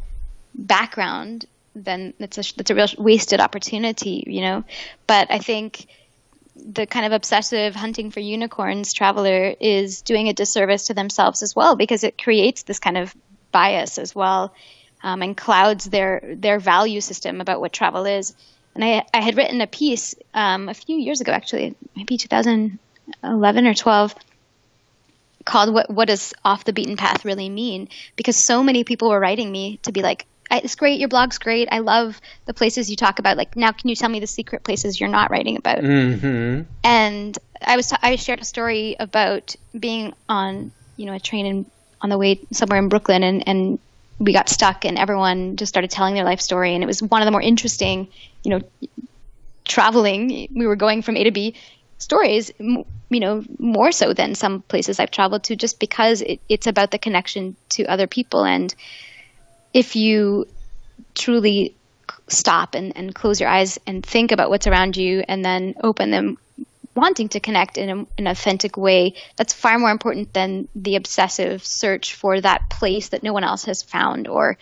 background, 0.54 1.46
then 1.74 2.14
it's 2.18 2.38
a 2.38 2.54
that's 2.56 2.70
a 2.70 2.74
real 2.74 2.88
wasted 2.98 3.40
opportunity, 3.40 4.24
you 4.26 4.42
know. 4.42 4.64
But 5.06 5.30
I 5.30 5.38
think 5.38 5.86
the 6.56 6.86
kind 6.86 7.06
of 7.06 7.12
obsessive 7.12 7.74
hunting 7.74 8.10
for 8.10 8.20
unicorns 8.20 8.92
traveler 8.92 9.54
is 9.60 10.02
doing 10.02 10.28
a 10.28 10.32
disservice 10.32 10.88
to 10.88 10.94
themselves 10.94 11.42
as 11.42 11.56
well 11.56 11.76
because 11.76 12.04
it 12.04 12.22
creates 12.22 12.64
this 12.64 12.78
kind 12.78 12.98
of 12.98 13.14
bias 13.50 13.98
as 13.98 14.14
well 14.14 14.52
um, 15.02 15.22
and 15.22 15.36
clouds 15.36 15.84
their 15.86 16.34
their 16.36 16.58
value 16.58 17.00
system 17.00 17.40
about 17.40 17.60
what 17.60 17.72
travel 17.72 18.06
is. 18.06 18.34
And 18.74 18.84
I, 18.84 19.04
I 19.12 19.20
had 19.20 19.36
written 19.36 19.60
a 19.60 19.66
piece 19.66 20.14
um, 20.32 20.68
a 20.68 20.74
few 20.74 20.96
years 20.96 21.20
ago, 21.20 21.32
actually, 21.32 21.74
maybe 21.96 22.16
2011 22.16 23.66
or 23.66 23.74
12, 23.74 24.14
called 25.44 25.74
"What 25.74 25.90
What 25.90 26.08
Does 26.08 26.34
Off 26.44 26.64
the 26.64 26.72
Beaten 26.72 26.96
Path 26.96 27.24
Really 27.24 27.48
Mean?" 27.48 27.88
Because 28.16 28.44
so 28.44 28.62
many 28.62 28.84
people 28.84 29.10
were 29.10 29.20
writing 29.20 29.50
me 29.50 29.78
to 29.82 29.92
be 29.92 30.02
like, 30.02 30.26
"It's 30.50 30.74
great, 30.74 31.00
your 31.00 31.08
blog's 31.08 31.38
great. 31.38 31.68
I 31.70 31.78
love 31.78 32.20
the 32.46 32.54
places 32.54 32.90
you 32.90 32.96
talk 32.96 33.18
about. 33.18 33.36
Like, 33.36 33.56
now 33.56 33.72
can 33.72 33.88
you 33.88 33.96
tell 33.96 34.08
me 34.08 34.20
the 34.20 34.26
secret 34.26 34.64
places 34.64 35.00
you're 35.00 35.08
not 35.08 35.30
writing 35.30 35.56
about?" 35.56 35.78
Mm-hmm. 35.78 36.62
And 36.84 37.38
I 37.64 37.76
was 37.76 37.88
t- 37.88 37.96
I 38.02 38.16
shared 38.16 38.40
a 38.40 38.44
story 38.44 38.96
about 38.98 39.54
being 39.78 40.14
on 40.28 40.72
you 40.96 41.06
know 41.06 41.14
a 41.14 41.20
train 41.20 41.46
in, 41.46 41.66
on 42.00 42.10
the 42.10 42.18
way 42.18 42.40
somewhere 42.52 42.78
in 42.78 42.88
Brooklyn 42.88 43.22
and 43.22 43.46
and 43.48 43.78
we 44.20 44.34
got 44.34 44.48
stuck 44.48 44.84
and 44.84 44.98
everyone 44.98 45.56
just 45.56 45.70
started 45.70 45.90
telling 45.90 46.14
their 46.14 46.24
life 46.24 46.40
story 46.40 46.74
and 46.74 46.84
it 46.84 46.86
was 46.86 47.02
one 47.02 47.22
of 47.22 47.26
the 47.26 47.32
more 47.32 47.40
interesting 47.40 48.06
you 48.44 48.50
know 48.50 48.60
traveling 49.64 50.48
we 50.54 50.66
were 50.66 50.76
going 50.76 51.00
from 51.00 51.16
a 51.16 51.24
to 51.24 51.30
b 51.30 51.54
stories 51.98 52.50
you 52.58 52.84
know 53.10 53.42
more 53.58 53.92
so 53.92 54.12
than 54.12 54.34
some 54.34 54.62
places 54.62 55.00
i've 55.00 55.10
traveled 55.10 55.42
to 55.44 55.56
just 55.56 55.80
because 55.80 56.20
it, 56.22 56.40
it's 56.48 56.66
about 56.66 56.90
the 56.90 56.98
connection 56.98 57.56
to 57.68 57.84
other 57.86 58.06
people 58.06 58.44
and 58.44 58.74
if 59.72 59.96
you 59.96 60.46
truly 61.14 61.74
stop 62.28 62.74
and, 62.74 62.96
and 62.96 63.14
close 63.14 63.40
your 63.40 63.48
eyes 63.48 63.78
and 63.86 64.04
think 64.04 64.32
about 64.32 64.50
what's 64.50 64.66
around 64.66 64.96
you 64.96 65.22
and 65.26 65.44
then 65.44 65.74
open 65.82 66.10
them 66.10 66.38
wanting 66.94 67.28
to 67.28 67.40
connect 67.40 67.78
in 67.78 67.88
a, 67.88 68.06
an 68.18 68.26
authentic 68.26 68.76
way 68.76 69.14
that's 69.36 69.52
far 69.52 69.78
more 69.78 69.90
important 69.90 70.32
than 70.32 70.68
the 70.74 70.96
obsessive 70.96 71.64
search 71.64 72.14
for 72.14 72.40
that 72.40 72.68
place 72.68 73.08
that 73.08 73.22
no 73.22 73.32
one 73.32 73.44
else 73.44 73.64
has 73.64 73.82
found 73.82 74.26
or 74.26 74.58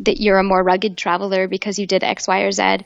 that 0.00 0.20
you're 0.20 0.38
a 0.38 0.44
more 0.44 0.62
rugged 0.62 0.96
traveler 0.96 1.48
because 1.48 1.78
you 1.78 1.86
did 1.86 2.04
x 2.04 2.28
y 2.28 2.40
or 2.40 2.52
z. 2.52 2.78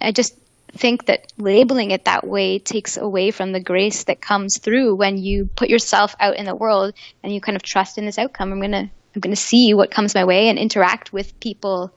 I 0.00 0.12
just 0.12 0.34
think 0.72 1.06
that 1.06 1.32
labeling 1.38 1.90
it 1.90 2.04
that 2.04 2.26
way 2.26 2.58
takes 2.58 2.96
away 2.96 3.30
from 3.30 3.52
the 3.52 3.60
grace 3.60 4.04
that 4.04 4.20
comes 4.20 4.58
through 4.58 4.94
when 4.94 5.16
you 5.16 5.48
put 5.56 5.70
yourself 5.70 6.14
out 6.20 6.36
in 6.36 6.44
the 6.44 6.54
world 6.54 6.94
and 7.22 7.32
you 7.32 7.40
kind 7.40 7.56
of 7.56 7.62
trust 7.62 7.98
in 7.98 8.06
this 8.06 8.18
outcome. 8.18 8.52
I'm 8.52 8.60
going 8.60 8.72
to 8.72 8.90
i'm 9.18 9.20
going 9.20 9.34
to 9.34 9.40
see 9.40 9.74
what 9.74 9.90
comes 9.90 10.14
my 10.14 10.24
way 10.24 10.48
and 10.48 10.58
interact 10.58 11.12
with 11.12 11.38
people 11.40 11.92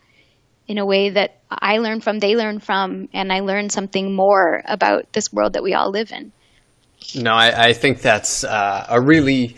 in 0.67 0.77
a 0.77 0.85
way 0.85 1.09
that 1.09 1.41
I 1.49 1.79
learn 1.79 1.99
from, 1.99 2.19
they 2.19 2.35
learn 2.35 2.59
from, 2.59 3.09
and 3.13 3.31
I 3.31 3.41
learn 3.41 3.69
something 3.69 4.15
more 4.15 4.61
about 4.65 5.11
this 5.11 5.31
world 5.33 5.53
that 5.53 5.63
we 5.63 5.73
all 5.73 5.91
live 5.91 6.11
in. 6.13 6.31
No, 7.13 7.33
I, 7.33 7.67
I 7.67 7.73
think 7.73 8.01
that's 8.01 8.45
uh, 8.45 8.85
a 8.87 9.01
really 9.01 9.57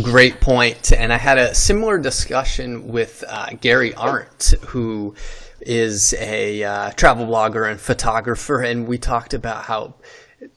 great 0.00 0.40
point. 0.40 0.92
And 0.92 1.12
I 1.12 1.18
had 1.18 1.36
a 1.36 1.54
similar 1.54 1.98
discussion 1.98 2.88
with 2.88 3.22
uh, 3.28 3.50
Gary 3.60 3.94
Arndt, 3.94 4.54
who 4.68 5.14
is 5.60 6.14
a 6.18 6.64
uh, 6.64 6.90
travel 6.92 7.26
blogger 7.26 7.70
and 7.70 7.78
photographer. 7.78 8.62
And 8.62 8.86
we 8.88 8.96
talked 8.96 9.34
about 9.34 9.64
how 9.64 9.94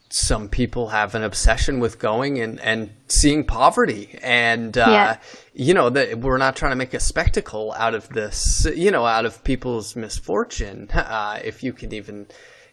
some 0.08 0.48
people 0.48 0.88
have 0.88 1.14
an 1.14 1.22
obsession 1.22 1.78
with 1.78 1.98
going 1.98 2.40
and, 2.40 2.58
and 2.60 2.90
seeing 3.08 3.44
poverty. 3.44 4.18
And, 4.22 4.78
uh, 4.78 4.86
yeah. 4.88 5.16
You 5.60 5.74
know, 5.74 5.90
that 5.90 6.18
we're 6.20 6.38
not 6.38 6.56
trying 6.56 6.72
to 6.72 6.76
make 6.76 6.94
a 6.94 7.00
spectacle 7.00 7.74
out 7.76 7.94
of 7.94 8.08
this, 8.08 8.66
you 8.74 8.90
know, 8.90 9.04
out 9.04 9.26
of 9.26 9.44
people's 9.44 9.94
misfortune, 9.94 10.88
uh, 10.94 11.38
if 11.44 11.62
you 11.62 11.74
can 11.74 11.92
even 11.92 12.26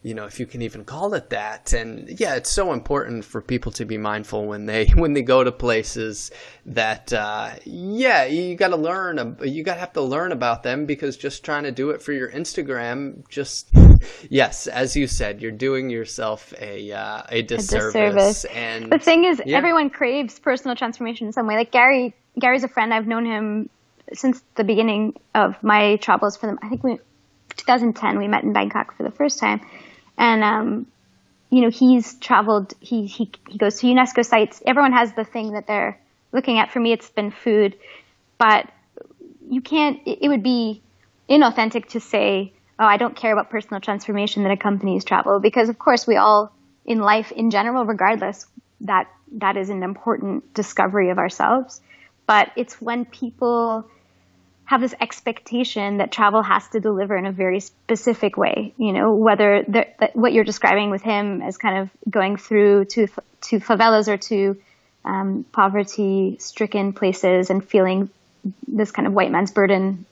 you 0.04 0.14
know, 0.14 0.26
if 0.26 0.40
you 0.40 0.46
can 0.46 0.62
even 0.62 0.86
call 0.86 1.14
it 1.16 1.32
that. 1.32 1.74
And 1.74 2.08
yeah, 2.18 2.36
it's 2.36 2.50
so 2.50 2.72
important 2.72 3.26
for 3.26 3.42
people 3.42 3.74
to 3.74 3.84
be 3.84 3.98
mindful 3.98 4.46
when 4.46 4.68
they 4.68 4.86
when 4.96 5.12
they 5.12 5.22
go 5.22 5.44
to 5.44 5.52
places 5.52 6.32
that 6.66 7.12
uh, 7.12 7.56
yeah, 7.66 8.24
you 8.24 8.56
got 8.56 8.70
to 8.70 8.78
learn. 8.78 9.38
You 9.44 9.64
got 9.64 9.74
to 9.74 9.80
have 9.82 9.94
to 9.94 10.02
learn 10.02 10.32
about 10.32 10.64
them 10.64 10.86
because 10.86 11.18
just 11.18 11.44
trying 11.44 11.64
to 11.64 11.74
do 11.74 11.90
it 11.90 12.02
for 12.02 12.14
your 12.14 12.32
Instagram, 12.32 13.28
just 13.28 13.70
yes, 14.30 14.68
as 14.68 14.96
you 14.96 15.08
said, 15.08 15.42
you're 15.42 15.52
doing 15.52 15.90
yourself 15.90 16.54
a 16.60 16.92
uh, 16.92 17.24
a, 17.30 17.42
disservice. 17.42 17.96
a 17.96 18.14
disservice. 18.14 18.46
And 18.46 18.92
the 18.92 19.00
thing 19.00 19.26
is, 19.26 19.42
yeah. 19.46 19.58
everyone 19.58 19.90
craves 19.90 20.40
personal 20.40 20.76
transformation 20.76 21.28
in 21.28 21.34
some 21.34 21.48
way. 21.48 21.56
Like 21.56 21.72
Gary, 21.72 22.16
Gary's 22.40 22.64
a 22.64 22.68
friend. 22.68 22.94
I've 22.94 23.08
known 23.08 23.26
him 23.26 23.70
since 24.14 24.42
the 24.56 24.64
beginning 24.64 25.16
of 25.36 25.62
my 25.62 25.98
travels 25.98 26.38
for 26.38 26.48
them. 26.48 26.60
I 26.62 26.70
think 26.70 26.84
we 26.84 27.00
2010 27.58 28.18
we 28.18 28.28
met 28.28 28.44
in 28.44 28.54
Bangkok 28.54 28.96
for 28.96 29.04
the 29.04 29.12
first 29.12 29.40
time 29.40 29.62
and 30.18 30.44
um, 30.44 30.88
you 31.50 31.62
know 31.62 31.70
he's 31.70 32.16
traveled. 32.16 32.74
He 32.80 33.06
he 33.06 33.32
he 33.50 33.58
goes 33.58 33.80
to 33.80 33.88
UNESCO 33.88 34.26
sites. 34.26 34.62
Everyone 34.66 34.94
has 34.94 35.14
the 35.14 35.24
thing 35.24 35.54
that 35.54 35.68
they're 35.68 36.00
looking 36.32 36.60
at. 36.60 36.72
For 36.72 36.80
me, 36.80 36.92
it's 36.92 37.10
been 37.10 37.32
food, 37.32 37.78
but 38.38 38.70
you 39.50 39.62
can't. 39.62 40.00
It, 40.06 40.20
it 40.24 40.30
would 40.30 40.44
be 40.44 40.82
inauthentic 41.30 41.90
to 41.90 42.00
say, 42.00 42.54
"Oh, 42.80 42.86
I 42.86 42.98
don't 42.98 43.16
care 43.16 43.34
about 43.34 43.50
personal 43.50 43.82
transformation 43.82 44.44
that 44.44 44.52
accompanies 44.52 45.04
travel," 45.04 45.40
because 45.40 45.70
of 45.70 45.80
course 45.80 46.06
we 46.08 46.16
all 46.16 46.52
in 46.86 47.00
life 47.00 47.32
in 47.32 47.52
general, 47.52 47.86
regardless, 47.86 48.46
that 48.82 49.08
that 49.34 49.58
is 49.58 49.70
an 49.70 49.84
important 49.84 50.54
discovery 50.54 51.10
of 51.10 51.18
ourselves. 51.18 51.82
But 52.26 52.52
it's 52.56 52.82
when 52.82 53.06
people 53.06 53.90
have 54.66 54.82
this 54.82 54.94
expectation 55.00 55.98
that 55.98 56.12
travel 56.12 56.44
has 56.44 56.68
to 56.68 56.80
deliver 56.82 57.16
in 57.16 57.26
a 57.26 57.32
very 57.32 57.62
specific 57.62 58.36
way. 58.36 58.74
You 58.78 58.92
know, 58.92 59.16
whether 59.16 59.64
the, 59.64 59.88
what 60.14 60.34
you're 60.34 60.44
describing 60.44 60.92
with 60.92 61.02
him 61.02 61.42
as 61.42 61.58
kind 61.58 61.78
of 61.80 62.12
going 62.12 62.36
through 62.36 62.86
to 62.86 63.08
to 63.44 63.60
favelas 63.60 64.10
or 64.10 64.18
to 64.18 64.58
um, 65.06 65.46
poverty-stricken 65.54 66.92
places 66.94 67.50
and 67.50 67.64
feeling 67.64 68.10
this 68.68 68.92
kind 68.92 69.08
of 69.08 69.14
white 69.14 69.32
man's 69.32 69.52
burden, 69.52 70.06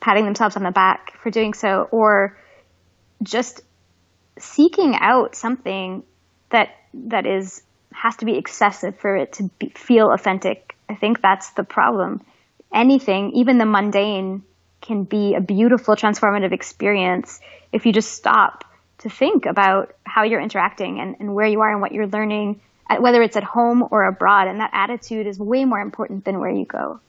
patting 0.00 0.24
themselves 0.24 0.56
on 0.56 0.62
the 0.62 0.70
back 0.70 1.12
for 1.22 1.30
doing 1.30 1.54
so, 1.54 1.88
or 1.90 2.38
just 3.22 3.62
seeking 4.38 4.94
out 4.94 5.34
something 5.34 6.02
that 6.50 6.70
that 6.94 7.26
is 7.26 7.62
has 7.92 8.16
to 8.16 8.24
be 8.24 8.36
excessive 8.36 8.98
for 8.98 9.16
it 9.16 9.32
to 9.34 9.50
be, 9.58 9.70
feel 9.70 10.12
authentic. 10.12 10.76
I 10.88 10.94
think 10.94 11.20
that's 11.20 11.50
the 11.50 11.64
problem 11.64 12.22
anything, 12.72 13.32
even 13.32 13.58
the 13.58 13.64
mundane, 13.64 14.42
can 14.80 15.04
be 15.04 15.34
a 15.34 15.40
beautiful 15.40 15.96
transformative 15.96 16.52
experience 16.52 17.40
if 17.72 17.86
you 17.86 17.92
just 17.92 18.12
stop 18.12 18.64
to 18.98 19.10
think 19.10 19.46
about 19.46 19.94
how 20.04 20.24
you're 20.24 20.40
interacting 20.40 21.00
and, 21.00 21.16
and 21.20 21.34
where 21.34 21.46
you 21.46 21.60
are 21.60 21.70
and 21.70 21.80
what 21.80 21.92
you're 21.92 22.06
learning, 22.06 22.60
whether 23.00 23.22
it's 23.22 23.36
at 23.36 23.44
home 23.44 23.86
or 23.90 24.04
abroad. 24.04 24.48
And 24.48 24.60
that 24.60 24.70
attitude 24.72 25.26
is 25.26 25.38
way 25.38 25.64
more 25.64 25.80
important 25.80 26.24
than 26.24 26.40
where 26.40 26.50
you 26.50 26.64
go. 26.64 27.00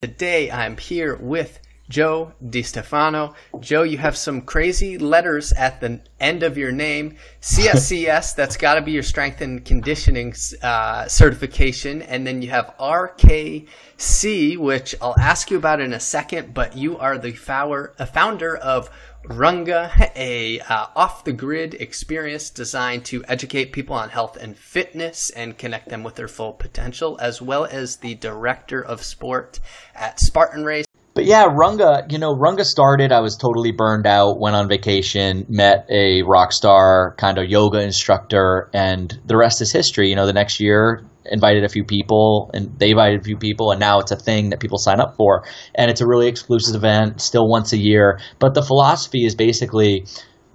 Today 0.00 0.48
I'm 0.48 0.76
here 0.76 1.16
with 1.16 1.58
Joe 1.88 2.32
DiStefano. 2.40 3.34
Joe, 3.58 3.82
you 3.82 3.98
have 3.98 4.16
some 4.16 4.42
crazy 4.42 4.96
letters 4.96 5.52
at 5.54 5.80
the 5.80 6.00
end 6.20 6.44
of 6.44 6.56
your 6.56 6.70
name. 6.70 7.16
CSCS, 7.40 8.36
that's 8.36 8.56
got 8.56 8.76
to 8.76 8.80
be 8.80 8.92
your 8.92 9.02
strength 9.02 9.40
and 9.40 9.64
conditioning 9.64 10.34
uh, 10.62 11.08
certification. 11.08 12.02
And 12.02 12.24
then 12.24 12.42
you 12.42 12.50
have 12.50 12.76
RKC, 12.78 14.56
which 14.56 14.94
I'll 15.02 15.18
ask 15.18 15.50
you 15.50 15.56
about 15.56 15.80
in 15.80 15.92
a 15.92 15.98
second, 15.98 16.54
but 16.54 16.76
you 16.76 16.96
are 16.98 17.18
the 17.18 17.32
founder 17.32 18.56
of 18.56 18.90
Runga, 19.28 20.10
a 20.16 20.58
uh, 20.60 20.86
off-the-grid 20.96 21.74
experience 21.74 22.48
designed 22.48 23.04
to 23.06 23.22
educate 23.28 23.72
people 23.72 23.94
on 23.94 24.08
health 24.08 24.38
and 24.38 24.56
fitness 24.56 25.28
and 25.30 25.58
connect 25.58 25.90
them 25.90 26.02
with 26.02 26.14
their 26.14 26.28
full 26.28 26.54
potential, 26.54 27.18
as 27.20 27.42
well 27.42 27.66
as 27.66 27.96
the 27.96 28.14
director 28.14 28.82
of 28.82 29.02
sport 29.02 29.60
at 29.94 30.18
Spartan 30.18 30.64
Race 30.64 30.86
but 31.14 31.24
yeah, 31.24 31.46
Runga, 31.46 32.12
you 32.12 32.18
know, 32.18 32.32
Runga 32.32 32.62
started. 32.62 33.10
I 33.10 33.18
was 33.18 33.36
totally 33.36 33.72
burned 33.72 34.06
out. 34.06 34.38
Went 34.38 34.54
on 34.54 34.68
vacation, 34.68 35.46
met 35.48 35.84
a 35.90 36.22
rock 36.22 36.52
star 36.52 37.16
kind 37.18 37.38
of 37.38 37.50
yoga 37.50 37.80
instructor, 37.80 38.70
and 38.72 39.12
the 39.26 39.36
rest 39.36 39.60
is 39.60 39.72
history. 39.72 40.10
You 40.10 40.14
know, 40.14 40.26
the 40.26 40.32
next 40.32 40.60
year 40.60 41.04
invited 41.30 41.64
a 41.64 41.68
few 41.68 41.84
people 41.84 42.50
and 42.54 42.78
they 42.78 42.90
invited 42.90 43.20
a 43.20 43.24
few 43.24 43.36
people 43.36 43.70
and 43.70 43.80
now 43.80 43.98
it's 44.00 44.12
a 44.12 44.16
thing 44.16 44.50
that 44.50 44.60
people 44.60 44.78
sign 44.78 45.00
up 45.00 45.16
for. 45.16 45.44
And 45.74 45.90
it's 45.90 46.00
a 46.00 46.06
really 46.06 46.28
exclusive 46.28 46.74
event 46.74 47.20
still 47.20 47.48
once 47.48 47.72
a 47.72 47.78
year. 47.78 48.20
But 48.38 48.54
the 48.54 48.62
philosophy 48.62 49.24
is 49.24 49.34
basically 49.34 50.06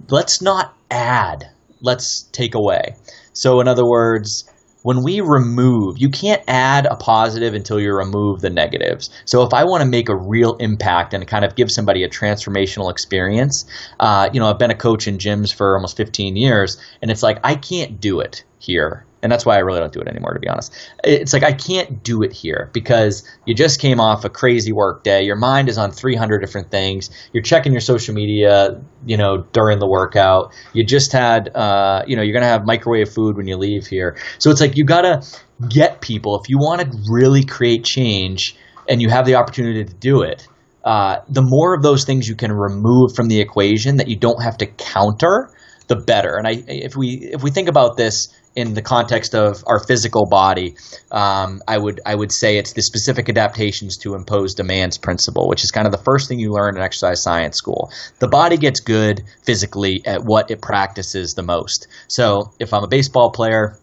let's 0.08 0.42
not 0.42 0.76
add 0.90 1.50
let's 1.80 2.28
take 2.32 2.54
away. 2.54 2.96
So 3.32 3.60
in 3.60 3.68
other 3.68 3.86
words 3.86 4.44
when 4.84 5.02
we 5.02 5.22
remove, 5.22 5.96
you 5.96 6.10
can't 6.10 6.42
add 6.46 6.84
a 6.84 6.94
positive 6.94 7.54
until 7.54 7.80
you 7.80 7.90
remove 7.96 8.42
the 8.42 8.50
negatives. 8.50 9.08
So 9.24 9.42
if 9.42 9.54
I 9.54 9.64
want 9.64 9.82
to 9.82 9.88
make 9.88 10.10
a 10.10 10.14
real 10.14 10.56
impact 10.56 11.14
and 11.14 11.26
kind 11.26 11.42
of 11.42 11.56
give 11.56 11.70
somebody 11.70 12.04
a 12.04 12.08
transformational 12.10 12.90
experience, 12.90 13.64
uh, 13.98 14.28
you 14.30 14.40
know, 14.40 14.46
I've 14.46 14.58
been 14.58 14.70
a 14.70 14.76
coach 14.76 15.08
in 15.08 15.16
gyms 15.16 15.54
for 15.54 15.74
almost 15.74 15.96
15 15.96 16.36
years, 16.36 16.76
and 17.00 17.10
it's 17.10 17.22
like 17.22 17.38
I 17.42 17.54
can't 17.54 17.98
do 17.98 18.20
it 18.20 18.44
here 18.58 19.06
and 19.24 19.32
that's 19.32 19.46
why 19.46 19.56
I 19.56 19.60
really 19.60 19.80
don't 19.80 19.92
do 19.92 20.00
it 20.00 20.06
anymore, 20.06 20.34
to 20.34 20.38
be 20.38 20.48
honest. 20.48 20.70
It's 21.02 21.32
like 21.32 21.42
I 21.42 21.54
can't 21.54 22.02
do 22.02 22.22
it 22.22 22.30
here 22.30 22.68
because 22.74 23.26
you 23.46 23.54
just 23.54 23.80
came 23.80 23.98
off 23.98 24.26
a 24.26 24.28
crazy 24.28 24.70
work 24.70 25.02
day. 25.02 25.22
Your 25.22 25.34
mind 25.34 25.70
is 25.70 25.78
on 25.78 25.92
300 25.92 26.40
different 26.40 26.70
things. 26.70 27.08
You're 27.32 27.42
checking 27.42 27.72
your 27.72 27.80
social 27.80 28.14
media, 28.14 28.82
you 29.06 29.16
know, 29.16 29.38
during 29.38 29.78
the 29.78 29.86
workout. 29.86 30.52
You 30.74 30.84
just 30.84 31.10
had, 31.12 31.48
uh, 31.56 32.04
you 32.06 32.16
know, 32.16 32.22
you're 32.22 32.34
gonna 32.34 32.44
have 32.44 32.66
microwave 32.66 33.08
food 33.08 33.38
when 33.38 33.46
you 33.48 33.56
leave 33.56 33.86
here. 33.86 34.18
So 34.38 34.50
it's 34.50 34.60
like 34.60 34.76
you 34.76 34.84
gotta 34.84 35.26
get 35.70 36.02
people 36.02 36.38
if 36.38 36.50
you 36.50 36.58
want 36.58 36.82
to 36.82 36.98
really 37.10 37.44
create 37.44 37.82
change 37.82 38.56
and 38.86 39.00
you 39.00 39.08
have 39.08 39.24
the 39.24 39.36
opportunity 39.36 39.86
to 39.86 39.94
do 39.94 40.20
it. 40.20 40.46
Uh, 40.84 41.20
the 41.30 41.40
more 41.40 41.74
of 41.74 41.82
those 41.82 42.04
things 42.04 42.28
you 42.28 42.36
can 42.36 42.52
remove 42.52 43.14
from 43.16 43.28
the 43.28 43.40
equation 43.40 43.96
that 43.96 44.08
you 44.08 44.16
don't 44.16 44.42
have 44.42 44.58
to 44.58 44.66
counter, 44.66 45.50
the 45.86 45.96
better. 45.96 46.36
And 46.36 46.46
I, 46.46 46.62
if 46.68 46.94
we 46.94 47.30
if 47.32 47.42
we 47.42 47.50
think 47.50 47.68
about 47.68 47.96
this 47.96 48.28
in 48.56 48.74
the 48.74 48.82
context 48.82 49.34
of 49.34 49.64
our 49.66 49.84
physical 49.84 50.26
body, 50.26 50.76
um, 51.10 51.60
I 51.66 51.76
would 51.76 52.00
I 52.06 52.14
would 52.14 52.32
say 52.32 52.56
it's 52.56 52.72
the 52.72 52.82
specific 52.82 53.28
adaptations 53.28 53.96
to 53.98 54.14
impose 54.14 54.54
demands 54.54 54.96
principle, 54.96 55.48
which 55.48 55.64
is 55.64 55.70
kind 55.70 55.86
of 55.86 55.92
the 55.92 56.02
first 56.04 56.28
thing 56.28 56.38
you 56.38 56.52
learn 56.52 56.76
in 56.76 56.82
exercise 56.82 57.22
science 57.22 57.56
school. 57.56 57.90
The 58.20 58.28
body 58.28 58.56
gets 58.56 58.80
good 58.80 59.22
physically 59.44 60.02
at 60.06 60.24
what 60.24 60.50
it 60.50 60.62
practices 60.62 61.34
the 61.34 61.42
most. 61.42 61.88
So 62.06 62.52
if 62.60 62.72
I'm 62.72 62.84
a 62.84 62.88
baseball 62.88 63.32
player 63.32 63.76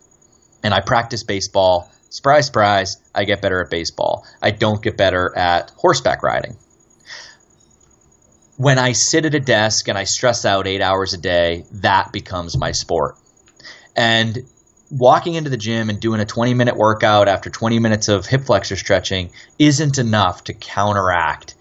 and 0.63 0.73
I 0.73 0.79
practice 0.79 1.23
baseball, 1.23 1.91
surprise, 2.09 2.45
surprise, 2.45 2.97
I 3.13 3.25
get 3.25 3.41
better 3.41 3.61
at 3.61 3.69
baseball. 3.69 4.25
I 4.41 4.51
don't 4.51 4.81
get 4.81 4.95
better 4.95 5.35
at 5.35 5.71
horseback 5.75 6.23
riding. 6.23 6.55
When 8.55 8.77
I 8.77 8.91
sit 8.93 9.25
at 9.25 9.33
a 9.33 9.39
desk 9.39 9.87
and 9.87 9.97
I 9.97 10.03
stress 10.03 10.45
out 10.45 10.67
eight 10.67 10.81
hours 10.81 11.13
a 11.13 11.17
day, 11.17 11.65
that 11.81 12.13
becomes 12.13 12.57
my 12.57 12.71
sport. 12.71 13.15
And 13.95 14.45
walking 14.91 15.35
into 15.35 15.49
the 15.49 15.57
gym 15.57 15.89
and 15.89 15.99
doing 15.99 16.19
a 16.19 16.25
20 16.25 16.53
minute 16.53 16.75
workout 16.75 17.27
after 17.27 17.49
20 17.49 17.79
minutes 17.79 18.09
of 18.09 18.25
hip 18.25 18.43
flexor 18.45 18.75
stretching 18.75 19.31
isn't 19.57 19.97
enough 19.97 20.43
to 20.43 20.53
counteract 20.53 21.55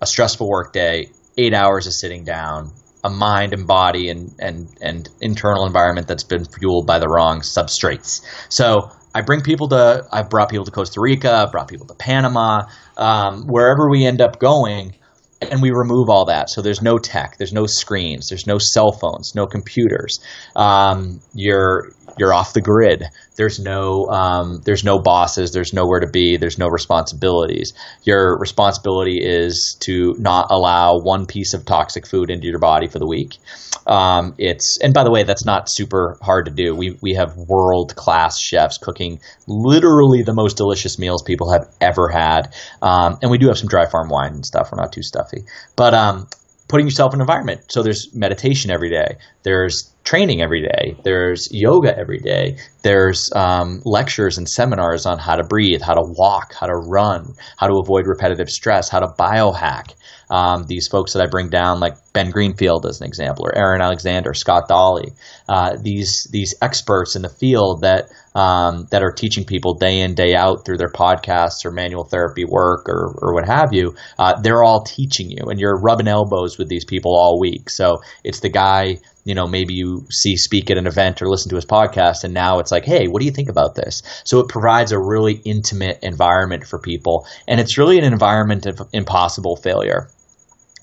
a 0.00 0.06
stressful 0.06 0.48
work 0.48 0.72
day, 0.72 1.08
eight 1.38 1.54
hours 1.54 1.86
of 1.86 1.94
sitting 1.94 2.24
down, 2.24 2.70
a 3.02 3.10
mind 3.10 3.54
and 3.54 3.66
body 3.66 4.10
and, 4.10 4.34
and, 4.38 4.68
and 4.82 5.08
internal 5.20 5.66
environment 5.66 6.06
that's 6.06 6.24
been 6.24 6.44
fueled 6.44 6.86
by 6.86 6.98
the 6.98 7.08
wrong 7.08 7.40
substrates. 7.40 8.20
So 8.50 8.90
I 9.14 9.22
bring 9.22 9.40
people 9.40 9.68
to, 9.68 10.06
I've 10.12 10.28
brought 10.28 10.50
people 10.50 10.66
to 10.66 10.70
Costa 10.70 11.00
Rica, 11.00 11.32
I've 11.32 11.52
brought 11.52 11.68
people 11.68 11.86
to 11.86 11.94
Panama, 11.94 12.64
um, 12.96 13.46
wherever 13.46 13.88
we 13.88 14.04
end 14.04 14.20
up 14.20 14.38
going, 14.38 14.94
and 15.40 15.62
we 15.62 15.70
remove 15.70 16.08
all 16.08 16.26
that. 16.26 16.50
So 16.50 16.62
there's 16.62 16.82
no 16.82 16.98
tech, 16.98 17.36
there's 17.38 17.52
no 17.52 17.66
screens, 17.66 18.28
there's 18.28 18.46
no 18.46 18.58
cell 18.58 18.92
phones, 18.92 19.34
no 19.34 19.46
computers. 19.46 20.20
Um, 20.56 21.20
you're 21.34 21.92
you're 22.18 22.32
off 22.32 22.52
the 22.52 22.60
grid. 22.60 23.04
There's 23.36 23.58
no 23.58 24.06
um, 24.06 24.60
there's 24.64 24.84
no 24.84 24.98
bosses. 24.98 25.52
There's 25.52 25.72
nowhere 25.72 26.00
to 26.00 26.06
be. 26.06 26.36
There's 26.36 26.58
no 26.58 26.68
responsibilities. 26.68 27.72
Your 28.04 28.38
responsibility 28.38 29.18
is 29.20 29.76
to 29.80 30.14
not 30.18 30.46
allow 30.50 31.00
one 31.00 31.26
piece 31.26 31.54
of 31.54 31.64
toxic 31.64 32.06
food 32.06 32.30
into 32.30 32.46
your 32.46 32.58
body 32.58 32.86
for 32.86 32.98
the 32.98 33.06
week. 33.06 33.38
Um, 33.86 34.34
it's 34.38 34.78
and 34.82 34.94
by 34.94 35.04
the 35.04 35.10
way, 35.10 35.24
that's 35.24 35.44
not 35.44 35.68
super 35.68 36.16
hard 36.22 36.46
to 36.46 36.52
do. 36.52 36.74
We 36.74 36.96
we 37.02 37.14
have 37.14 37.36
world 37.36 37.96
class 37.96 38.40
chefs 38.40 38.78
cooking 38.78 39.20
literally 39.46 40.22
the 40.22 40.34
most 40.34 40.56
delicious 40.56 40.98
meals 40.98 41.22
people 41.22 41.52
have 41.52 41.68
ever 41.80 42.08
had, 42.08 42.54
um, 42.82 43.18
and 43.20 43.30
we 43.30 43.38
do 43.38 43.48
have 43.48 43.58
some 43.58 43.68
dry 43.68 43.86
farm 43.86 44.08
wine 44.08 44.34
and 44.34 44.46
stuff. 44.46 44.70
We're 44.70 44.80
not 44.80 44.92
too 44.92 45.02
stuffy, 45.02 45.44
but 45.76 45.92
um, 45.92 46.28
putting 46.68 46.86
yourself 46.86 47.12
in 47.12 47.20
an 47.20 47.22
environment. 47.22 47.62
So 47.68 47.82
there's 47.82 48.14
meditation 48.14 48.70
every 48.70 48.90
day. 48.90 49.16
There's 49.42 49.93
training 50.04 50.42
every 50.42 50.62
day. 50.62 50.96
There's 51.02 51.48
yoga 51.50 51.96
every 51.96 52.18
day. 52.18 52.56
There's 52.82 53.30
um, 53.34 53.80
lectures 53.84 54.36
and 54.36 54.48
seminars 54.48 55.06
on 55.06 55.18
how 55.18 55.36
to 55.36 55.44
breathe, 55.44 55.80
how 55.80 55.94
to 55.94 56.04
walk, 56.04 56.52
how 56.52 56.66
to 56.66 56.74
run, 56.74 57.34
how 57.56 57.66
to 57.66 57.78
avoid 57.82 58.06
repetitive 58.06 58.50
stress, 58.50 58.90
how 58.90 59.00
to 59.00 59.08
biohack. 59.18 59.94
Um, 60.30 60.64
these 60.66 60.88
folks 60.88 61.12
that 61.12 61.22
I 61.22 61.26
bring 61.26 61.48
down, 61.48 61.80
like 61.80 61.96
Ben 62.12 62.30
Greenfield 62.30 62.86
as 62.86 63.00
an 63.00 63.06
example, 63.06 63.46
or 63.46 63.56
Aaron 63.56 63.82
Alexander, 63.82 64.34
Scott 64.34 64.68
Dolly, 64.68 65.12
uh, 65.48 65.76
these 65.80 66.26
these 66.30 66.54
experts 66.60 67.14
in 67.14 67.22
the 67.22 67.28
field 67.28 67.82
that 67.82 68.08
um, 68.34 68.86
that 68.90 69.02
are 69.02 69.12
teaching 69.12 69.44
people 69.44 69.74
day 69.74 70.00
in 70.00 70.14
day 70.14 70.34
out 70.34 70.64
through 70.64 70.78
their 70.78 70.90
podcasts 70.90 71.64
or 71.64 71.70
manual 71.70 72.04
therapy 72.04 72.44
work 72.44 72.88
or, 72.88 73.14
or 73.20 73.34
what 73.34 73.46
have 73.46 73.72
you. 73.72 73.94
Uh, 74.18 74.40
they're 74.40 74.64
all 74.64 74.82
teaching 74.82 75.30
you, 75.30 75.50
and 75.50 75.60
you're 75.60 75.80
rubbing 75.80 76.08
elbows 76.08 76.58
with 76.58 76.68
these 76.68 76.84
people 76.84 77.14
all 77.14 77.38
week. 77.38 77.68
So 77.68 77.98
it's 78.24 78.40
the 78.40 78.50
guy 78.50 78.98
you 79.24 79.34
know, 79.34 79.46
maybe 79.46 79.74
you 79.74 80.06
see 80.10 80.36
speak 80.36 80.70
at 80.70 80.78
an 80.78 80.86
event 80.86 81.22
or 81.22 81.28
listen 81.28 81.50
to 81.50 81.56
his 81.56 81.66
podcast, 81.66 82.24
and 82.24 82.34
now 82.34 82.58
it's 82.58 82.70
like, 82.70 82.84
hey, 82.84 83.08
what 83.08 83.20
do 83.20 83.26
you 83.26 83.32
think 83.32 83.48
about 83.48 83.74
this? 83.74 84.02
So 84.24 84.40
it 84.40 84.48
provides 84.48 84.92
a 84.92 84.98
really 84.98 85.40
intimate 85.44 86.00
environment 86.02 86.66
for 86.66 86.78
people, 86.78 87.26
and 87.48 87.60
it's 87.60 87.78
really 87.78 87.98
an 87.98 88.04
environment 88.04 88.66
of 88.66 88.80
impossible 88.92 89.56
failure. 89.56 90.10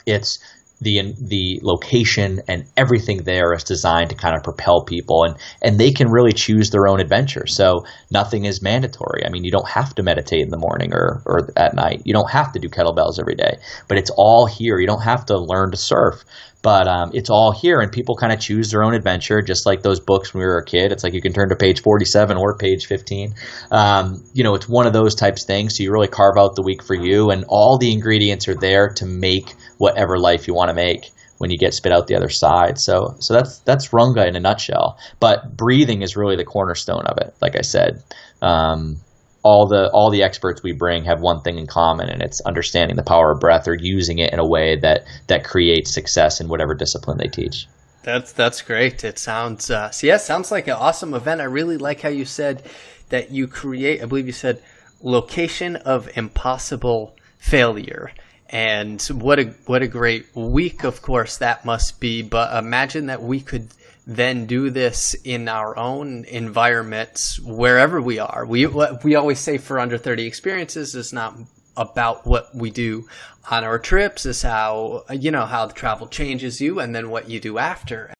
It's 0.05 0.39
the 0.81 1.13
the 1.19 1.59
location 1.61 2.41
and 2.47 2.65
everything 2.75 3.23
there 3.23 3.53
is 3.53 3.63
designed 3.63 4.09
to 4.09 4.15
kind 4.15 4.35
of 4.35 4.43
propel 4.43 4.83
people 4.83 5.23
and 5.23 5.37
and 5.61 5.79
they 5.79 5.91
can 5.91 6.09
really 6.09 6.33
choose 6.33 6.71
their 6.71 6.87
own 6.87 6.99
adventure. 6.99 7.45
So 7.45 7.85
nothing 8.09 8.45
is 8.45 8.63
mandatory. 8.63 9.23
I 9.25 9.29
mean 9.29 9.43
you 9.43 9.51
don't 9.51 9.69
have 9.69 9.93
to 9.95 10.03
meditate 10.03 10.41
in 10.41 10.49
the 10.49 10.57
morning 10.57 10.91
or 10.93 11.21
or 11.25 11.49
at 11.55 11.75
night. 11.75 12.01
You 12.05 12.13
don't 12.13 12.31
have 12.31 12.51
to 12.53 12.59
do 12.59 12.67
kettlebells 12.67 13.19
every 13.19 13.35
day 13.35 13.57
but 13.87 13.99
it's 13.99 14.09
all 14.09 14.47
here. 14.47 14.79
You 14.79 14.87
don't 14.87 15.03
have 15.03 15.27
to 15.27 15.37
learn 15.37 15.71
to 15.71 15.77
surf 15.77 16.23
but 16.61 16.87
um, 16.87 17.11
it's 17.13 17.29
all 17.29 17.51
here 17.51 17.79
and 17.79 17.91
people 17.91 18.15
kind 18.15 18.31
of 18.31 18.39
choose 18.39 18.71
their 18.71 18.83
own 18.83 18.93
adventure 18.93 19.41
just 19.41 19.65
like 19.65 19.81
those 19.81 19.99
books 19.99 20.33
when 20.33 20.41
we 20.41 20.47
were 20.47 20.59
a 20.59 20.65
kid. 20.65 20.91
It's 20.91 21.03
like 21.03 21.13
you 21.13 21.21
can 21.21 21.33
turn 21.33 21.49
to 21.49 21.55
page 21.55 21.81
47 21.81 22.37
or 22.37 22.57
page 22.57 22.85
15 22.85 23.33
um, 23.71 24.23
you 24.33 24.43
know 24.43 24.55
it's 24.55 24.67
one 24.67 24.87
of 24.87 24.93
those 24.93 25.15
types 25.15 25.43
of 25.43 25.47
things 25.47 25.77
so 25.77 25.83
you 25.83 25.91
really 25.91 26.07
carve 26.07 26.37
out 26.37 26.55
the 26.55 26.63
week 26.63 26.83
for 26.83 26.95
you 26.95 27.31
and 27.31 27.45
all 27.47 27.77
the 27.77 27.91
ingredients 27.91 28.47
are 28.47 28.55
there 28.55 28.89
to 28.89 29.05
make 29.05 29.53
whatever 29.77 30.17
life 30.17 30.47
you 30.47 30.53
want 30.53 30.69
to 30.69 30.73
make 30.73 31.11
when 31.41 31.49
you 31.49 31.57
get 31.57 31.73
spit 31.73 31.91
out 31.91 32.05
the 32.05 32.15
other 32.15 32.29
side. 32.29 32.77
So 32.77 33.15
so 33.19 33.33
that's 33.33 33.59
that's 33.59 33.89
runga 33.89 34.27
in 34.27 34.35
a 34.35 34.39
nutshell. 34.39 34.99
But 35.19 35.57
breathing 35.57 36.03
is 36.03 36.15
really 36.15 36.35
the 36.35 36.45
cornerstone 36.45 37.05
of 37.05 37.17
it 37.17 37.33
like 37.41 37.55
i 37.55 37.61
said. 37.61 38.03
Um, 38.43 38.97
all 39.43 39.67
the 39.67 39.89
all 39.91 40.11
the 40.11 40.23
experts 40.23 40.61
we 40.61 40.71
bring 40.71 41.03
have 41.03 41.19
one 41.19 41.41
thing 41.41 41.57
in 41.57 41.65
common 41.65 42.09
and 42.09 42.21
it's 42.21 42.41
understanding 42.41 42.95
the 42.95 43.03
power 43.03 43.31
of 43.31 43.39
breath 43.39 43.67
or 43.67 43.75
using 43.75 44.19
it 44.19 44.31
in 44.33 44.39
a 44.39 44.47
way 44.47 44.77
that 44.79 45.05
that 45.27 45.43
creates 45.43 45.93
success 45.93 46.39
in 46.39 46.47
whatever 46.47 46.75
discipline 46.75 47.17
they 47.17 47.27
teach. 47.27 47.67
That's 48.03 48.31
that's 48.33 48.61
great. 48.61 49.03
It 49.03 49.17
sounds 49.17 49.69
uh, 49.69 49.89
so 49.91 50.07
yeah 50.07 50.17
sounds 50.17 50.51
like 50.51 50.67
an 50.67 50.73
awesome 50.73 51.13
event. 51.13 51.41
I 51.41 51.45
really 51.45 51.77
like 51.77 52.01
how 52.01 52.09
you 52.09 52.25
said 52.25 52.63
that 53.09 53.29
you 53.29 53.45
create 53.45 54.01
i 54.01 54.05
believe 54.05 54.25
you 54.25 54.31
said 54.31 54.63
location 55.01 55.75
of 55.75 56.09
impossible 56.15 57.15
failure. 57.37 58.11
And 58.49 59.01
what 59.03 59.39
a 59.39 59.45
what 59.65 59.81
a 59.81 59.87
great 59.87 60.35
week 60.35 60.83
of 60.83 61.01
course 61.01 61.37
that 61.37 61.65
must 61.65 61.99
be. 61.99 62.21
But 62.21 62.55
imagine 62.63 63.07
that 63.07 63.23
we 63.23 63.39
could 63.39 63.69
then 64.15 64.45
do 64.45 64.69
this 64.69 65.13
in 65.23 65.47
our 65.47 65.77
own 65.77 66.25
environments 66.25 67.39
wherever 67.39 68.01
we 68.01 68.19
are. 68.19 68.45
We 68.45 68.65
we 68.65 69.15
always 69.15 69.39
say 69.39 69.57
for 69.57 69.79
under 69.79 69.97
30 69.97 70.25
experiences 70.25 70.95
is 70.95 71.13
not 71.13 71.35
about 71.77 72.27
what 72.27 72.53
we 72.53 72.69
do 72.69 73.07
on 73.49 73.63
our 73.63 73.79
trips 73.79 74.25
is 74.25 74.41
how 74.41 75.03
you 75.09 75.31
know 75.31 75.45
how 75.45 75.65
the 75.65 75.73
travel 75.73 76.07
changes 76.07 76.61
you 76.61 76.79
and 76.79 76.93
then 76.93 77.09
what 77.09 77.29
you 77.29 77.39
do 77.39 77.57
after. 77.57 78.13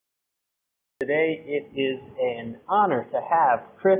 Today 0.99 1.43
it 1.45 1.79
is 1.79 1.99
an 2.19 2.57
honor 2.67 3.07
to 3.11 3.21
have 3.21 3.63
Chris 3.77 3.99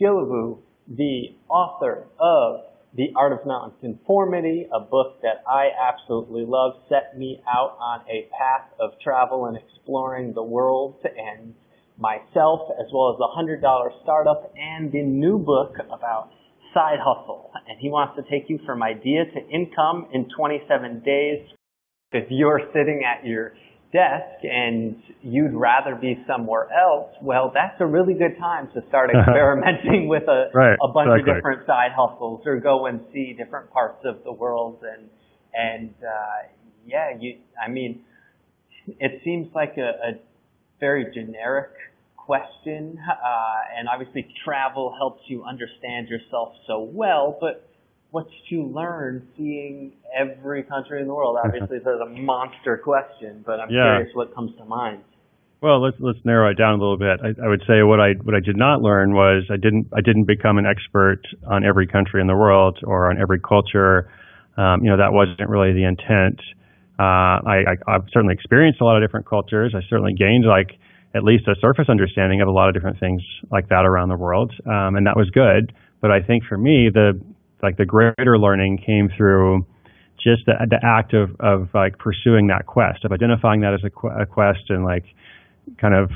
Guillebeau, 0.00 0.58
the 0.88 1.34
author 1.48 2.06
of 2.18 2.60
the 2.96 3.12
Art 3.16 3.32
of 3.32 3.46
Nonconformity, 3.46 4.68
a 4.72 4.80
book 4.80 5.20
that 5.22 5.42
I 5.48 5.68
absolutely 5.90 6.44
love, 6.46 6.74
set 6.88 7.18
me 7.18 7.42
out 7.48 7.76
on 7.80 8.00
a 8.08 8.28
path 8.38 8.70
of 8.78 8.92
travel 9.02 9.46
and 9.46 9.56
exploring 9.56 10.32
the 10.32 10.42
world 10.42 10.96
and 11.04 11.54
myself, 11.98 12.70
as 12.78 12.86
well 12.92 13.10
as 13.10 13.18
the 13.18 13.28
$100 13.36 14.02
startup 14.02 14.52
and 14.56 14.92
the 14.92 15.02
new 15.02 15.38
book 15.38 15.74
about 15.92 16.30
side 16.72 16.98
hustle 17.00 17.44
and 17.68 17.78
he 17.80 17.88
wants 17.88 18.14
to 18.16 18.22
take 18.30 18.48
you 18.48 18.58
from 18.66 18.82
idea 18.82 19.24
to 19.24 19.48
income 19.48 20.06
in 20.12 20.28
27 20.36 21.00
days. 21.04 21.46
If 22.12 22.26
you're 22.30 22.60
sitting 22.72 23.02
at 23.04 23.26
your 23.26 23.54
desk 23.94 24.42
and 24.42 25.00
you'd 25.22 25.54
rather 25.54 25.94
be 25.94 26.22
somewhere 26.26 26.66
else, 26.72 27.10
well, 27.22 27.52
that's 27.54 27.80
a 27.80 27.86
really 27.86 28.14
good 28.14 28.36
time 28.38 28.68
to 28.74 28.82
start 28.88 29.10
experimenting 29.14 30.08
with 30.08 30.24
a, 30.24 30.50
right, 30.52 30.76
a 30.82 30.88
bunch 30.92 31.08
exactly. 31.08 31.30
of 31.30 31.36
different 31.36 31.66
side 31.66 31.92
hustles 31.96 32.42
or 32.44 32.58
go 32.58 32.86
and 32.86 33.00
see 33.12 33.32
different 33.32 33.70
parts 33.70 34.04
of 34.04 34.24
the 34.24 34.32
world. 34.32 34.82
And, 34.82 35.08
and, 35.54 35.94
uh, 36.02 36.48
yeah, 36.84 37.10
you, 37.18 37.38
I 37.64 37.70
mean, 37.70 38.00
it 38.86 39.22
seems 39.24 39.48
like 39.54 39.76
a, 39.78 39.90
a 40.08 40.12
very 40.80 41.14
generic 41.14 41.70
question, 42.16 42.98
uh, 43.08 43.78
and 43.78 43.88
obviously 43.88 44.26
travel 44.44 44.94
helps 44.98 45.22
you 45.26 45.44
understand 45.44 46.08
yourself 46.08 46.54
so 46.66 46.80
well, 46.80 47.38
but 47.40 47.68
what 48.14 48.30
did 48.30 48.46
you 48.46 48.62
learn 48.62 49.26
seeing 49.36 49.90
every 50.16 50.62
country 50.62 51.00
in 51.00 51.08
the 51.08 51.14
world? 51.14 51.36
Obviously, 51.36 51.78
there's 51.84 52.00
a 52.00 52.08
monster 52.10 52.76
question, 52.78 53.42
but 53.44 53.58
I'm 53.58 53.68
Yeah. 53.68 53.96
curious 53.96 54.14
what 54.14 54.32
comes 54.32 54.56
to 54.58 54.64
mind. 54.64 55.02
Well, 55.60 55.80
let's 55.82 55.96
let's 55.98 56.24
narrow 56.24 56.48
it 56.50 56.54
down 56.54 56.74
a 56.74 56.76
little 56.76 56.96
bit. 56.96 57.18
I, 57.24 57.34
I 57.44 57.48
would 57.48 57.62
say 57.66 57.82
what 57.82 57.98
I 57.98 58.12
what 58.22 58.36
I 58.36 58.40
did 58.40 58.56
not 58.56 58.82
learn 58.82 59.14
was 59.14 59.50
I 59.50 59.56
didn't 59.56 59.88
I 59.92 60.00
didn't 60.00 60.26
become 60.26 60.58
an 60.58 60.66
expert 60.66 61.22
on 61.44 61.64
every 61.64 61.88
country 61.88 62.20
in 62.20 62.28
the 62.28 62.36
world 62.36 62.78
or 62.84 63.10
on 63.10 63.20
every 63.20 63.40
culture. 63.40 64.08
Um, 64.56 64.84
you 64.84 64.90
know 64.90 64.98
that 64.98 65.12
wasn't 65.12 65.48
really 65.48 65.72
the 65.72 65.82
intent. 65.84 66.38
Uh, 66.96 67.42
I, 67.42 67.64
I 67.66 67.94
I've 67.94 68.06
certainly 68.12 68.34
experienced 68.34 68.80
a 68.80 68.84
lot 68.84 68.96
of 68.96 69.02
different 69.02 69.26
cultures. 69.26 69.74
I 69.74 69.80
certainly 69.88 70.14
gained 70.14 70.44
like 70.44 70.78
at 71.14 71.24
least 71.24 71.48
a 71.48 71.56
surface 71.60 71.88
understanding 71.88 72.42
of 72.42 72.46
a 72.46 72.52
lot 72.52 72.68
of 72.68 72.74
different 72.74 73.00
things 73.00 73.22
like 73.50 73.70
that 73.70 73.84
around 73.86 74.10
the 74.10 74.16
world, 74.16 74.52
um, 74.66 74.94
and 74.94 75.06
that 75.08 75.16
was 75.16 75.30
good. 75.30 75.72
But 76.00 76.12
I 76.12 76.20
think 76.20 76.44
for 76.44 76.58
me 76.58 76.90
the 76.92 77.18
like 77.64 77.76
the 77.76 77.86
greater 77.86 78.38
learning 78.38 78.78
came 78.84 79.08
through 79.16 79.66
just 80.22 80.46
the, 80.46 80.54
the 80.70 80.78
act 80.82 81.12
of 81.12 81.34
of 81.40 81.68
like 81.74 81.98
pursuing 81.98 82.46
that 82.46 82.66
quest 82.66 83.04
of 83.04 83.12
identifying 83.12 83.60
that 83.60 83.74
as 83.74 83.80
a, 83.84 83.90
qu- 83.90 84.14
a 84.14 84.24
quest 84.24 84.70
and 84.70 84.84
like 84.84 85.04
kind 85.80 85.94
of 85.94 86.10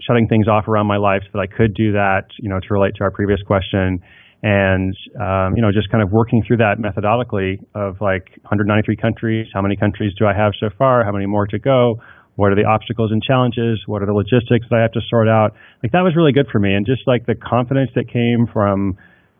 shutting 0.00 0.28
things 0.28 0.48
off 0.48 0.68
around 0.68 0.86
my 0.86 0.96
life 0.96 1.22
so 1.24 1.30
that 1.34 1.40
I 1.40 1.46
could 1.46 1.74
do 1.74 1.92
that, 1.92 2.26
you 2.38 2.48
know, 2.48 2.58
to 2.60 2.66
relate 2.70 2.94
to 2.96 3.04
our 3.04 3.10
previous 3.10 3.40
question. 3.42 4.00
And, 4.42 4.96
um, 5.20 5.52
you 5.54 5.60
know, 5.60 5.70
just 5.70 5.90
kind 5.90 6.02
of 6.02 6.10
working 6.10 6.42
through 6.46 6.58
that 6.58 6.76
methodically 6.78 7.60
of 7.74 8.00
like 8.00 8.32
193 8.48 8.96
countries. 8.96 9.46
How 9.52 9.60
many 9.60 9.76
countries 9.76 10.14
do 10.18 10.26
I 10.26 10.32
have 10.32 10.52
so 10.58 10.70
far? 10.78 11.04
How 11.04 11.12
many 11.12 11.26
more 11.26 11.46
to 11.46 11.58
go? 11.58 12.00
What 12.36 12.52
are 12.52 12.56
the 12.56 12.64
obstacles 12.64 13.12
and 13.12 13.22
challenges? 13.22 13.82
What 13.84 14.02
are 14.02 14.06
the 14.06 14.14
logistics 14.14 14.64
that 14.70 14.76
I 14.78 14.82
have 14.82 14.92
to 14.92 15.00
sort 15.10 15.28
out? 15.28 15.52
Like 15.82 15.92
that 15.92 16.00
was 16.00 16.16
really 16.16 16.32
good 16.32 16.46
for 16.50 16.58
me. 16.58 16.72
And 16.72 16.86
just 16.86 17.02
like 17.06 17.26
the 17.26 17.34
confidence 17.34 17.90
that 17.94 18.08
came 18.08 18.48
from 18.50 18.96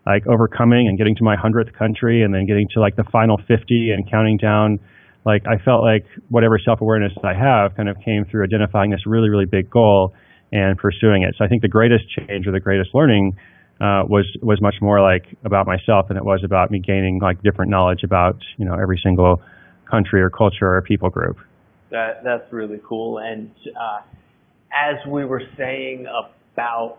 like 0.06 0.26
overcoming 0.26 0.88
and 0.88 0.98
getting 0.98 1.14
to 1.16 1.24
my 1.24 1.36
100th 1.36 1.72
country 1.74 2.22
and 2.22 2.34
then 2.34 2.46
getting 2.46 2.68
to 2.74 2.80
like 2.80 2.96
the 2.96 3.04
final 3.04 3.36
50 3.36 3.90
and 3.90 4.10
counting 4.10 4.36
down 4.36 4.80
like 5.24 5.42
I 5.46 5.62
felt 5.62 5.82
like 5.82 6.06
whatever 6.28 6.58
self-awareness 6.58 7.12
I 7.22 7.34
have 7.34 7.76
kind 7.76 7.88
of 7.88 7.96
came 8.04 8.24
through 8.24 8.44
identifying 8.44 8.90
this 8.90 9.06
really, 9.06 9.28
really 9.28 9.44
big 9.44 9.68
goal 9.70 10.14
and 10.52 10.78
pursuing 10.78 11.22
it. 11.22 11.34
So 11.38 11.44
I 11.44 11.48
think 11.48 11.62
the 11.62 11.68
greatest 11.68 12.04
change 12.10 12.46
or 12.46 12.52
the 12.52 12.60
greatest 12.60 12.94
learning 12.94 13.36
uh, 13.80 14.04
was 14.06 14.26
was 14.42 14.60
much 14.60 14.76
more 14.80 15.00
like 15.00 15.24
about 15.44 15.66
myself 15.66 16.08
than 16.08 16.16
it 16.16 16.24
was 16.24 16.42
about 16.44 16.70
me 16.70 16.80
gaining 16.80 17.18
like 17.18 17.42
different 17.42 17.70
knowledge 17.70 18.02
about 18.04 18.36
you 18.56 18.64
know 18.64 18.74
every 18.74 19.00
single 19.02 19.40
country 19.90 20.20
or 20.20 20.30
culture 20.30 20.76
or 20.76 20.82
people 20.82 21.10
group. 21.10 21.38
That 21.90 22.22
that's 22.24 22.52
really 22.52 22.80
cool. 22.84 23.18
And 23.18 23.50
uh, 23.68 24.00
as 24.74 24.96
we 25.06 25.24
were 25.24 25.42
saying 25.56 26.06
about 26.06 26.98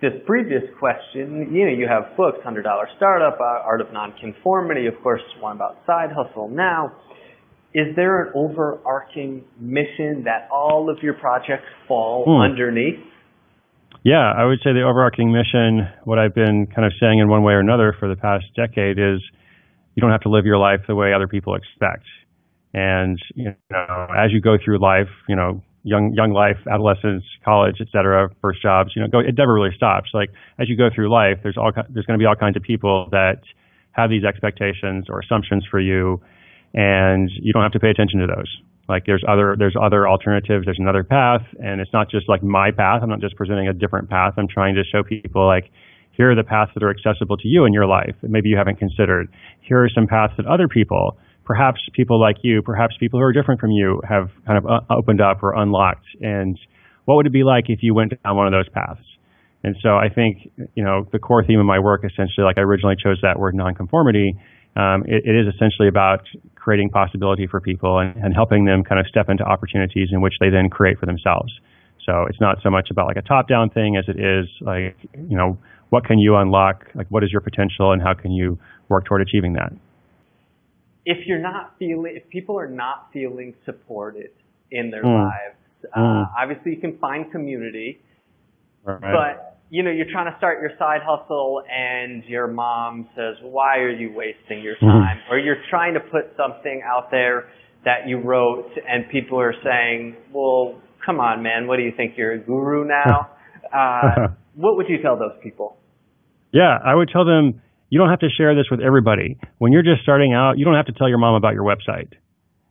this 0.00 0.12
previous 0.26 0.62
question, 0.78 1.48
you 1.52 1.64
know, 1.64 1.72
you 1.72 1.86
have 1.88 2.16
books, 2.16 2.38
Hundred 2.42 2.62
Dollar 2.62 2.88
Startup, 2.96 3.38
uh, 3.40 3.64
Art 3.64 3.80
of 3.80 3.92
Nonconformity, 3.92 4.86
of 4.86 4.94
course, 5.02 5.22
one 5.40 5.56
about 5.56 5.78
side 5.86 6.10
hustle 6.12 6.48
now. 6.48 6.92
Is 7.72 7.94
there 7.96 8.22
an 8.22 8.32
overarching 8.34 9.44
mission 9.58 10.24
that 10.24 10.48
all 10.52 10.88
of 10.88 11.02
your 11.02 11.14
projects 11.14 11.66
fall 11.88 12.24
Hmm. 12.24 12.42
underneath? 12.42 13.00
Yeah, 14.04 14.32
I 14.36 14.44
would 14.44 14.60
say 14.62 14.72
the 14.72 14.82
overarching 14.82 15.32
mission, 15.32 15.88
what 16.04 16.18
I've 16.18 16.34
been 16.34 16.66
kind 16.66 16.84
of 16.84 16.92
saying 17.00 17.18
in 17.18 17.28
one 17.28 17.42
way 17.42 17.54
or 17.54 17.60
another 17.60 17.94
for 17.98 18.06
the 18.06 18.16
past 18.16 18.44
decade 18.54 18.98
is 18.98 19.20
you 19.94 20.00
don't 20.02 20.10
have 20.10 20.20
to 20.22 20.28
live 20.28 20.44
your 20.44 20.58
life 20.58 20.80
the 20.86 20.94
way 20.94 21.12
other 21.12 21.26
people 21.26 21.54
expect. 21.54 22.04
And, 22.74 23.18
you 23.34 23.54
know, 23.70 24.08
as 24.14 24.30
you 24.32 24.40
go 24.40 24.58
through 24.62 24.78
life, 24.78 25.08
you 25.28 25.36
know, 25.36 25.62
young, 25.84 26.12
young 26.12 26.32
life, 26.32 26.56
adolescence, 26.66 27.22
college, 27.44 27.76
et 27.80 27.86
cetera, 27.92 28.30
first 28.40 28.60
jobs, 28.60 28.90
you 28.96 29.02
know, 29.02 29.08
go, 29.08 29.20
it 29.20 29.36
never 29.38 29.54
really 29.54 29.74
stops. 29.76 30.10
Like 30.12 30.30
as 30.58 30.68
you 30.68 30.76
go 30.76 30.88
through 30.92 31.12
life, 31.12 31.38
there's 31.42 31.56
all, 31.56 31.70
there's 31.72 32.06
going 32.06 32.18
to 32.18 32.22
be 32.22 32.26
all 32.26 32.34
kinds 32.34 32.56
of 32.56 32.62
people 32.62 33.08
that 33.12 33.42
have 33.92 34.10
these 34.10 34.24
expectations 34.24 35.06
or 35.08 35.20
assumptions 35.20 35.64
for 35.70 35.78
you 35.78 36.20
and 36.74 37.30
you 37.40 37.52
don't 37.52 37.62
have 37.62 37.72
to 37.72 37.80
pay 37.80 37.90
attention 37.90 38.18
to 38.20 38.26
those. 38.26 38.50
Like 38.88 39.06
there's 39.06 39.24
other 39.26 39.56
there's 39.58 39.76
other 39.80 40.06
alternatives. 40.06 40.66
There's 40.66 40.78
another 40.78 41.04
path, 41.04 41.42
and 41.62 41.80
it's 41.80 41.92
not 41.92 42.10
just 42.10 42.28
like 42.28 42.42
my 42.42 42.70
path. 42.70 43.00
I'm 43.02 43.08
not 43.08 43.20
just 43.20 43.36
presenting 43.36 43.68
a 43.68 43.72
different 43.72 44.10
path. 44.10 44.34
I'm 44.36 44.48
trying 44.48 44.74
to 44.74 44.82
show 44.84 45.02
people 45.02 45.46
like 45.46 45.70
here 46.10 46.30
are 46.30 46.34
the 46.34 46.44
paths 46.44 46.70
that 46.74 46.82
are 46.82 46.90
accessible 46.90 47.36
to 47.38 47.48
you 47.48 47.64
in 47.64 47.72
your 47.72 47.86
life 47.86 48.14
that 48.20 48.30
maybe 48.30 48.50
you 48.50 48.56
haven't 48.56 48.78
considered. 48.78 49.32
Here 49.60 49.82
are 49.82 49.88
some 49.88 50.06
paths 50.06 50.34
that 50.36 50.46
other 50.46 50.68
people, 50.68 51.16
perhaps 51.44 51.80
people 51.92 52.20
like 52.20 52.36
you, 52.42 52.62
perhaps 52.62 52.96
people 52.98 53.18
who 53.20 53.24
are 53.24 53.32
different 53.32 53.60
from 53.60 53.70
you, 53.70 54.00
have 54.08 54.30
kind 54.46 54.58
of 54.58 54.66
uh, 54.66 54.80
opened 54.90 55.20
up 55.20 55.42
or 55.42 55.54
unlocked. 55.54 56.06
And 56.20 56.58
what 57.04 57.16
would 57.16 57.26
it 57.26 57.32
be 57.32 57.44
like 57.44 57.68
if 57.68 57.82
you 57.82 57.94
went 57.94 58.12
down 58.22 58.36
one 58.36 58.46
of 58.46 58.52
those 58.52 58.68
paths? 58.68 59.04
And 59.62 59.76
so 59.82 59.96
I 59.96 60.08
think, 60.08 60.50
you 60.74 60.84
know, 60.84 61.06
the 61.10 61.18
core 61.18 61.44
theme 61.44 61.58
of 61.58 61.66
my 61.66 61.78
work 61.78 62.04
essentially, 62.04 62.44
like 62.44 62.58
I 62.58 62.62
originally 62.62 62.96
chose 63.02 63.18
that 63.22 63.38
word 63.38 63.54
nonconformity, 63.54 64.36
um, 64.76 65.04
it, 65.06 65.24
it 65.24 65.34
is 65.34 65.54
essentially 65.54 65.88
about 65.88 66.26
creating 66.54 66.90
possibility 66.90 67.46
for 67.46 67.60
people 67.60 67.98
and, 67.98 68.16
and 68.16 68.34
helping 68.34 68.64
them 68.64 68.82
kind 68.84 69.00
of 69.00 69.06
step 69.06 69.28
into 69.28 69.44
opportunities 69.44 70.08
in 70.12 70.20
which 70.20 70.34
they 70.40 70.50
then 70.50 70.68
create 70.68 70.98
for 70.98 71.06
themselves. 71.06 71.52
So 72.04 72.26
it's 72.28 72.40
not 72.40 72.58
so 72.62 72.70
much 72.70 72.90
about 72.90 73.06
like 73.06 73.16
a 73.16 73.22
top-down 73.22 73.70
thing 73.70 73.96
as 73.96 74.04
it 74.08 74.20
is 74.20 74.48
like, 74.60 74.96
you 75.14 75.36
know, 75.36 75.56
what 75.88 76.04
can 76.04 76.18
you 76.18 76.36
unlock? 76.36 76.84
Like, 76.94 77.06
what 77.08 77.22
is 77.24 77.30
your 77.30 77.40
potential, 77.40 77.92
and 77.92 78.02
how 78.02 78.14
can 78.14 78.32
you 78.32 78.58
work 78.88 79.04
toward 79.06 79.22
achieving 79.22 79.54
that? 79.54 79.72
If 81.06 81.26
you're 81.26 81.38
not 81.40 81.74
feeling, 81.78 82.14
if 82.16 82.28
people 82.28 82.58
are 82.58 82.68
not 82.68 83.08
feeling 83.12 83.54
supported 83.64 84.30
in 84.70 84.90
their 84.90 85.02
Mm. 85.04 85.24
lives, 85.24 85.56
uh, 85.92 86.00
Mm. 86.00 86.30
obviously 86.40 86.74
you 86.74 86.80
can 86.80 86.96
find 86.98 87.30
community, 87.30 87.98
Right. 88.84 89.00
but 89.00 89.50
you 89.70 89.82
know 89.82 89.90
you're 89.90 90.10
trying 90.10 90.30
to 90.30 90.36
start 90.38 90.60
your 90.60 90.72
side 90.78 91.02
hustle 91.02 91.62
and 91.70 92.22
your 92.24 92.46
mom 92.46 93.08
says 93.16 93.36
why 93.42 93.78
are 93.78 93.90
you 93.90 94.12
wasting 94.12 94.60
your 94.62 94.76
Mhm. 94.76 94.80
time 94.90 95.18
or 95.30 95.38
you're 95.38 95.62
trying 95.70 95.94
to 95.94 96.00
put 96.00 96.36
something 96.36 96.82
out 96.82 97.10
there 97.10 97.46
that 97.84 98.06
you 98.06 98.18
wrote 98.18 98.70
and 98.86 99.08
people 99.08 99.40
are 99.40 99.54
saying 99.62 100.14
well 100.32 100.74
come 101.04 101.18
on 101.18 101.42
man 101.42 101.66
what 101.66 101.76
do 101.78 101.82
you 101.82 101.92
think 101.92 102.16
you're 102.16 102.32
a 102.32 102.38
guru 102.38 102.84
now 102.84 103.28
uh, 103.72 104.28
what 104.54 104.76
would 104.76 104.88
you 104.88 104.98
tell 104.98 105.16
those 105.16 105.36
people 105.42 105.76
Yeah, 106.52 106.78
I 106.84 106.94
would 106.94 107.08
tell 107.08 107.24
them 107.24 107.60
you 107.94 108.00
don't 108.00 108.10
have 108.10 108.26
to 108.26 108.28
share 108.28 108.56
this 108.56 108.66
with 108.72 108.80
everybody. 108.80 109.38
When 109.58 109.70
you're 109.70 109.86
just 109.86 110.02
starting 110.02 110.34
out, 110.34 110.58
you 110.58 110.64
don't 110.64 110.74
have 110.74 110.86
to 110.86 110.92
tell 110.98 111.08
your 111.08 111.18
mom 111.18 111.36
about 111.36 111.54
your 111.54 111.62
website. 111.62 112.10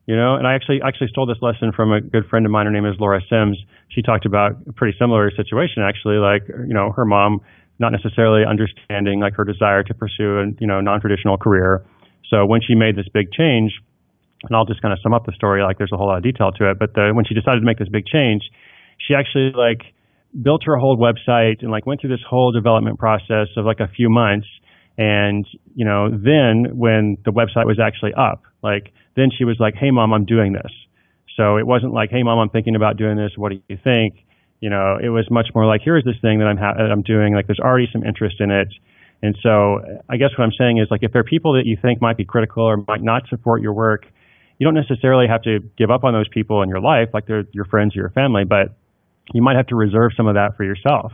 You 0.05 0.17
know, 0.17 0.35
and 0.35 0.45
I 0.45 0.53
actually 0.53 0.81
actually 0.83 1.07
stole 1.15 1.25
this 1.25 1.39
lesson 1.41 1.71
from 1.71 1.93
a 1.93 2.01
good 2.01 2.27
friend 2.27 2.45
of 2.45 2.51
mine. 2.51 2.65
Her 2.65 2.73
name 2.73 2.85
is 2.85 2.99
Laura 2.99 3.21
Sims. 3.29 3.55
She 3.87 4.01
talked 4.01 4.25
about 4.25 4.59
a 4.67 4.73
pretty 4.73 4.97
similar 4.99 5.31
situation 5.31 5.81
actually, 5.81 6.17
like 6.17 6.43
you 6.67 6.75
know, 6.75 6.91
her 6.91 7.05
mom 7.05 7.39
not 7.79 7.93
necessarily 7.93 8.43
understanding 8.43 9.21
like 9.21 9.35
her 9.35 9.45
desire 9.45 9.81
to 9.83 9.93
pursue 9.93 10.39
a 10.39 10.45
you 10.59 10.67
know 10.67 10.81
non-traditional 10.81 11.37
career. 11.37 11.85
So 12.29 12.45
when 12.45 12.59
she 12.59 12.75
made 12.75 12.97
this 12.97 13.07
big 13.13 13.31
change, 13.31 13.71
and 14.43 14.51
I'll 14.57 14.65
just 14.65 14.81
kind 14.81 14.91
of 14.91 14.99
sum 15.01 15.13
up 15.13 15.25
the 15.25 15.31
story. 15.31 15.63
Like 15.63 15.77
there's 15.77 15.93
a 15.93 15.97
whole 15.97 16.07
lot 16.07 16.17
of 16.17 16.23
detail 16.23 16.51
to 16.51 16.69
it, 16.69 16.77
but 16.77 16.95
the, 16.95 17.11
when 17.15 17.23
she 17.23 17.33
decided 17.33 17.61
to 17.61 17.65
make 17.65 17.79
this 17.79 17.87
big 17.87 18.05
change, 18.07 18.43
she 19.07 19.15
actually 19.15 19.53
like 19.55 19.87
built 20.35 20.63
her 20.65 20.75
whole 20.75 20.97
website 20.97 21.61
and 21.61 21.71
like 21.71 21.85
went 21.85 22.01
through 22.01 22.09
this 22.09 22.25
whole 22.27 22.51
development 22.51 22.99
process 22.99 23.47
of 23.55 23.63
like 23.63 23.79
a 23.79 23.87
few 23.87 24.09
months. 24.09 24.47
And, 24.97 25.47
you 25.75 25.85
know, 25.85 26.09
then 26.09 26.77
when 26.77 27.17
the 27.25 27.31
website 27.31 27.65
was 27.65 27.79
actually 27.79 28.13
up, 28.13 28.43
like 28.61 28.93
then 29.15 29.29
she 29.35 29.43
was 29.43 29.57
like, 29.59 29.75
Hey 29.75 29.91
mom, 29.91 30.13
I'm 30.13 30.25
doing 30.25 30.53
this. 30.53 30.71
So 31.35 31.57
it 31.57 31.65
wasn't 31.65 31.93
like, 31.93 32.11
Hey 32.11 32.23
mom, 32.23 32.39
I'm 32.39 32.49
thinking 32.49 32.75
about 32.75 32.97
doing 32.97 33.17
this. 33.17 33.31
What 33.35 33.51
do 33.51 33.59
you 33.67 33.77
think? 33.83 34.15
You 34.59 34.69
know, 34.69 34.97
it 35.01 35.09
was 35.09 35.27
much 35.29 35.47
more 35.53 35.65
like, 35.65 35.81
here's 35.83 36.03
this 36.05 36.15
thing 36.21 36.39
that 36.39 36.45
I'm, 36.45 36.57
ha- 36.57 36.75
that 36.77 36.91
I'm 36.91 37.01
doing. 37.01 37.33
Like 37.33 37.47
there's 37.47 37.59
already 37.59 37.87
some 37.91 38.03
interest 38.03 38.37
in 38.39 38.51
it. 38.51 38.69
And 39.21 39.35
so 39.41 39.79
I 40.09 40.17
guess 40.17 40.29
what 40.37 40.43
I'm 40.43 40.53
saying 40.57 40.77
is 40.77 40.87
like, 40.91 41.01
if 41.01 41.11
there 41.11 41.21
are 41.21 41.25
people 41.25 41.53
that 41.53 41.65
you 41.65 41.77
think 41.81 42.01
might 42.01 42.17
be 42.17 42.25
critical 42.25 42.63
or 42.63 42.77
might 42.87 43.01
not 43.01 43.23
support 43.29 43.61
your 43.61 43.73
work, 43.73 44.05
you 44.59 44.67
don't 44.67 44.75
necessarily 44.75 45.27
have 45.27 45.41
to 45.43 45.59
give 45.77 45.89
up 45.89 46.03
on 46.03 46.13
those 46.13 46.27
people 46.29 46.61
in 46.61 46.69
your 46.69 46.79
life, 46.79 47.09
like 47.13 47.25
they're 47.25 47.45
your 47.51 47.65
friends 47.65 47.95
or 47.95 48.01
your 48.01 48.09
family, 48.11 48.43
but 48.43 48.75
you 49.33 49.41
might 49.41 49.55
have 49.55 49.67
to 49.67 49.75
reserve 49.75 50.11
some 50.15 50.27
of 50.27 50.35
that 50.35 50.55
for 50.57 50.63
yourself. 50.63 51.13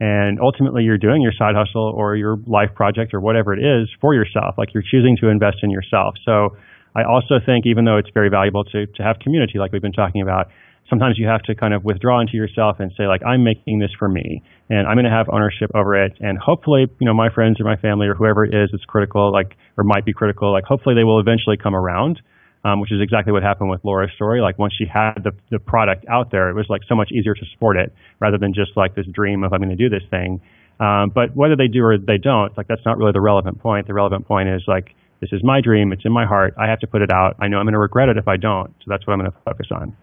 And 0.00 0.40
ultimately, 0.40 0.82
you're 0.82 0.98
doing 0.98 1.20
your 1.20 1.32
side 1.36 1.54
hustle 1.54 1.92
or 1.94 2.16
your 2.16 2.38
life 2.46 2.70
project 2.74 3.12
or 3.12 3.20
whatever 3.20 3.52
it 3.52 3.60
is 3.60 3.88
for 4.00 4.14
yourself. 4.14 4.56
Like 4.56 4.72
you're 4.72 4.82
choosing 4.82 5.16
to 5.20 5.28
invest 5.28 5.58
in 5.62 5.70
yourself. 5.70 6.14
So 6.24 6.56
I 6.96 7.04
also 7.04 7.38
think, 7.44 7.66
even 7.66 7.84
though 7.84 7.98
it's 7.98 8.10
very 8.14 8.30
valuable 8.30 8.64
to, 8.64 8.86
to 8.86 9.02
have 9.02 9.18
community, 9.18 9.58
like 9.58 9.72
we've 9.72 9.82
been 9.82 9.92
talking 9.92 10.22
about, 10.22 10.48
sometimes 10.90 11.18
you 11.18 11.26
have 11.26 11.42
to 11.42 11.54
kind 11.54 11.72
of 11.72 11.84
withdraw 11.84 12.20
into 12.20 12.34
yourself 12.34 12.80
and 12.80 12.90
say 12.98 13.06
like 13.06 13.22
I'm 13.24 13.44
making 13.44 13.78
this 13.78 13.92
for 13.98 14.08
me 14.08 14.42
and 14.68 14.86
I'm 14.86 14.96
going 14.96 15.04
to 15.04 15.10
have 15.10 15.28
ownership 15.32 15.70
over 15.74 15.94
it 16.04 16.18
and 16.20 16.36
hopefully 16.36 16.86
you 16.98 17.06
know 17.06 17.14
my 17.14 17.30
friends 17.32 17.60
or 17.60 17.64
my 17.64 17.76
family 17.76 18.08
or 18.08 18.14
whoever 18.14 18.44
it 18.44 18.52
is 18.52 18.70
that's 18.72 18.84
critical 18.84 19.32
like 19.32 19.56
or 19.78 19.84
might 19.84 20.04
be 20.04 20.12
critical 20.12 20.52
like 20.52 20.64
hopefully 20.64 20.96
they 20.96 21.04
will 21.04 21.20
eventually 21.20 21.56
come 21.56 21.76
around 21.76 22.20
um, 22.64 22.80
which 22.80 22.92
is 22.92 23.00
exactly 23.00 23.32
what 23.32 23.42
happened 23.42 23.70
with 23.70 23.84
Laura's 23.84 24.10
story. 24.14 24.40
Like 24.40 24.58
once 24.58 24.74
she 24.76 24.86
had 24.86 25.14
the, 25.24 25.32
the 25.50 25.58
product 25.58 26.04
out 26.08 26.30
there 26.30 26.50
it 26.50 26.54
was 26.54 26.66
like 26.68 26.82
so 26.88 26.94
much 26.94 27.10
easier 27.12 27.34
to 27.34 27.46
support 27.52 27.76
it 27.76 27.92
rather 28.18 28.38
than 28.38 28.52
just 28.54 28.76
like 28.76 28.94
this 28.94 29.06
dream 29.06 29.44
of 29.44 29.52
I'm 29.52 29.60
going 29.60 29.76
to 29.76 29.76
do 29.76 29.88
this 29.88 30.02
thing. 30.10 30.40
Um, 30.78 31.10
but 31.10 31.36
whether 31.36 31.56
they 31.56 31.68
do 31.68 31.84
or 31.84 31.98
they 31.98 32.18
don't 32.18 32.56
like 32.56 32.68
that's 32.68 32.84
not 32.84 32.96
really 32.98 33.12
the 33.12 33.20
relevant 33.20 33.60
point. 33.60 33.86
The 33.86 33.94
relevant 33.94 34.26
point 34.26 34.48
is 34.48 34.62
like 34.66 34.94
this 35.20 35.30
is 35.32 35.42
my 35.44 35.60
dream. 35.60 35.92
It's 35.92 36.04
in 36.04 36.12
my 36.12 36.24
heart. 36.24 36.54
I 36.58 36.66
have 36.68 36.80
to 36.80 36.86
put 36.86 37.02
it 37.02 37.10
out. 37.10 37.36
I 37.38 37.48
know 37.48 37.58
I'm 37.58 37.66
going 37.66 37.74
to 37.74 37.78
regret 37.78 38.08
it 38.08 38.16
if 38.16 38.28
I 38.28 38.36
don't. 38.36 38.70
So 38.80 38.84
that's 38.86 39.06
what 39.06 39.12
I'm 39.12 39.20
going 39.20 39.30
to 39.30 39.38
focus 39.44 39.68
on 39.70 39.96